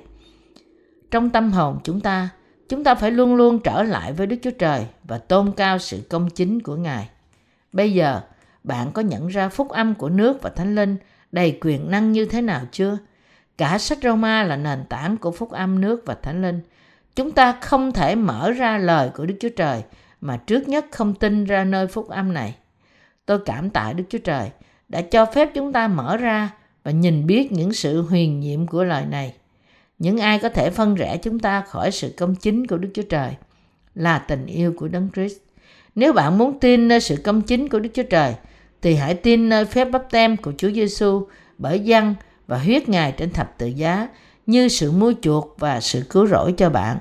Trong 1.10 1.30
tâm 1.30 1.52
hồn 1.52 1.78
chúng 1.84 2.00
ta, 2.00 2.28
chúng 2.68 2.84
ta 2.84 2.94
phải 2.94 3.10
luôn 3.10 3.34
luôn 3.34 3.58
trở 3.58 3.82
lại 3.82 4.12
với 4.12 4.26
Đức 4.26 4.36
Chúa 4.42 4.50
Trời 4.50 4.86
và 5.04 5.18
tôn 5.18 5.52
cao 5.56 5.78
sự 5.78 6.02
công 6.08 6.30
chính 6.30 6.62
của 6.62 6.76
Ngài. 6.76 7.08
Bây 7.72 7.92
giờ, 7.92 8.20
bạn 8.64 8.92
có 8.92 9.02
nhận 9.02 9.26
ra 9.26 9.48
phúc 9.48 9.68
âm 9.68 9.94
của 9.94 10.08
nước 10.08 10.42
và 10.42 10.50
thánh 10.50 10.74
linh 10.74 10.96
đầy 11.32 11.58
quyền 11.60 11.90
năng 11.90 12.12
như 12.12 12.24
thế 12.26 12.42
nào 12.42 12.62
chưa? 12.72 12.98
Cả 13.58 13.78
sách 13.78 13.98
Roma 14.02 14.44
là 14.44 14.56
nền 14.56 14.84
tảng 14.88 15.16
của 15.16 15.30
phúc 15.30 15.50
âm 15.50 15.80
nước 15.80 16.02
và 16.06 16.14
thánh 16.14 16.42
linh. 16.42 16.60
Chúng 17.16 17.30
ta 17.30 17.58
không 17.60 17.92
thể 17.92 18.14
mở 18.14 18.50
ra 18.50 18.78
lời 18.78 19.10
của 19.14 19.26
Đức 19.26 19.34
Chúa 19.40 19.48
Trời 19.56 19.82
mà 20.20 20.36
trước 20.36 20.68
nhất 20.68 20.86
không 20.90 21.14
tin 21.14 21.44
ra 21.44 21.64
nơi 21.64 21.86
phúc 21.86 22.08
âm 22.08 22.34
này. 22.34 22.54
Tôi 23.26 23.38
cảm 23.46 23.70
tạ 23.70 23.92
Đức 23.92 24.04
Chúa 24.08 24.18
Trời 24.18 24.50
đã 24.88 25.00
cho 25.00 25.26
phép 25.26 25.50
chúng 25.54 25.72
ta 25.72 25.88
mở 25.88 26.16
ra 26.16 26.50
và 26.82 26.90
nhìn 26.90 27.26
biết 27.26 27.52
những 27.52 27.72
sự 27.72 28.02
huyền 28.02 28.40
nhiệm 28.40 28.66
của 28.66 28.84
lời 28.84 29.06
này. 29.06 29.34
Những 29.98 30.18
ai 30.18 30.38
có 30.38 30.48
thể 30.48 30.70
phân 30.70 30.94
rẽ 30.94 31.16
chúng 31.16 31.38
ta 31.38 31.60
khỏi 31.60 31.90
sự 31.90 32.14
công 32.16 32.34
chính 32.34 32.66
của 32.66 32.78
Đức 32.78 32.88
Chúa 32.94 33.02
Trời 33.02 33.30
là 33.94 34.18
tình 34.18 34.46
yêu 34.46 34.74
của 34.76 34.88
Đấng 34.88 35.08
Christ. 35.14 35.36
Nếu 35.94 36.12
bạn 36.12 36.38
muốn 36.38 36.60
tin 36.60 36.88
nơi 36.88 37.00
sự 37.00 37.16
công 37.24 37.42
chính 37.42 37.68
của 37.68 37.78
Đức 37.78 37.90
Chúa 37.94 38.02
Trời, 38.02 38.34
thì 38.82 38.94
hãy 38.94 39.14
tin 39.14 39.48
nơi 39.48 39.64
phép 39.64 39.84
bắp 39.84 40.10
tem 40.10 40.36
của 40.36 40.52
Chúa 40.58 40.70
Giêsu 40.70 41.26
bởi 41.58 41.80
dân 41.80 42.14
và 42.46 42.58
huyết 42.58 42.88
Ngài 42.88 43.12
trên 43.12 43.30
thập 43.30 43.58
tự 43.58 43.66
giá 43.66 44.08
như 44.46 44.68
sự 44.68 44.92
mua 44.92 45.12
chuộc 45.22 45.56
và 45.58 45.80
sự 45.80 46.02
cứu 46.10 46.26
rỗi 46.26 46.54
cho 46.56 46.70
bạn. 46.70 46.98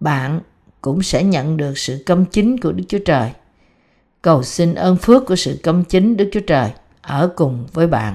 Bạn 0.00 0.40
cũng 0.80 1.02
sẽ 1.02 1.24
nhận 1.24 1.56
được 1.56 1.78
sự 1.78 2.02
công 2.06 2.24
chính 2.24 2.60
của 2.60 2.72
Đức 2.72 2.84
Chúa 2.88 2.98
Trời. 2.98 3.30
Cầu 4.24 4.42
xin 4.42 4.74
ơn 4.74 4.96
phước 4.96 5.26
của 5.26 5.36
sự 5.36 5.58
công 5.62 5.84
chính 5.84 6.16
Đức 6.16 6.28
Chúa 6.32 6.40
Trời 6.40 6.70
ở 7.02 7.30
cùng 7.36 7.66
với 7.72 7.86
bạn. 7.86 8.14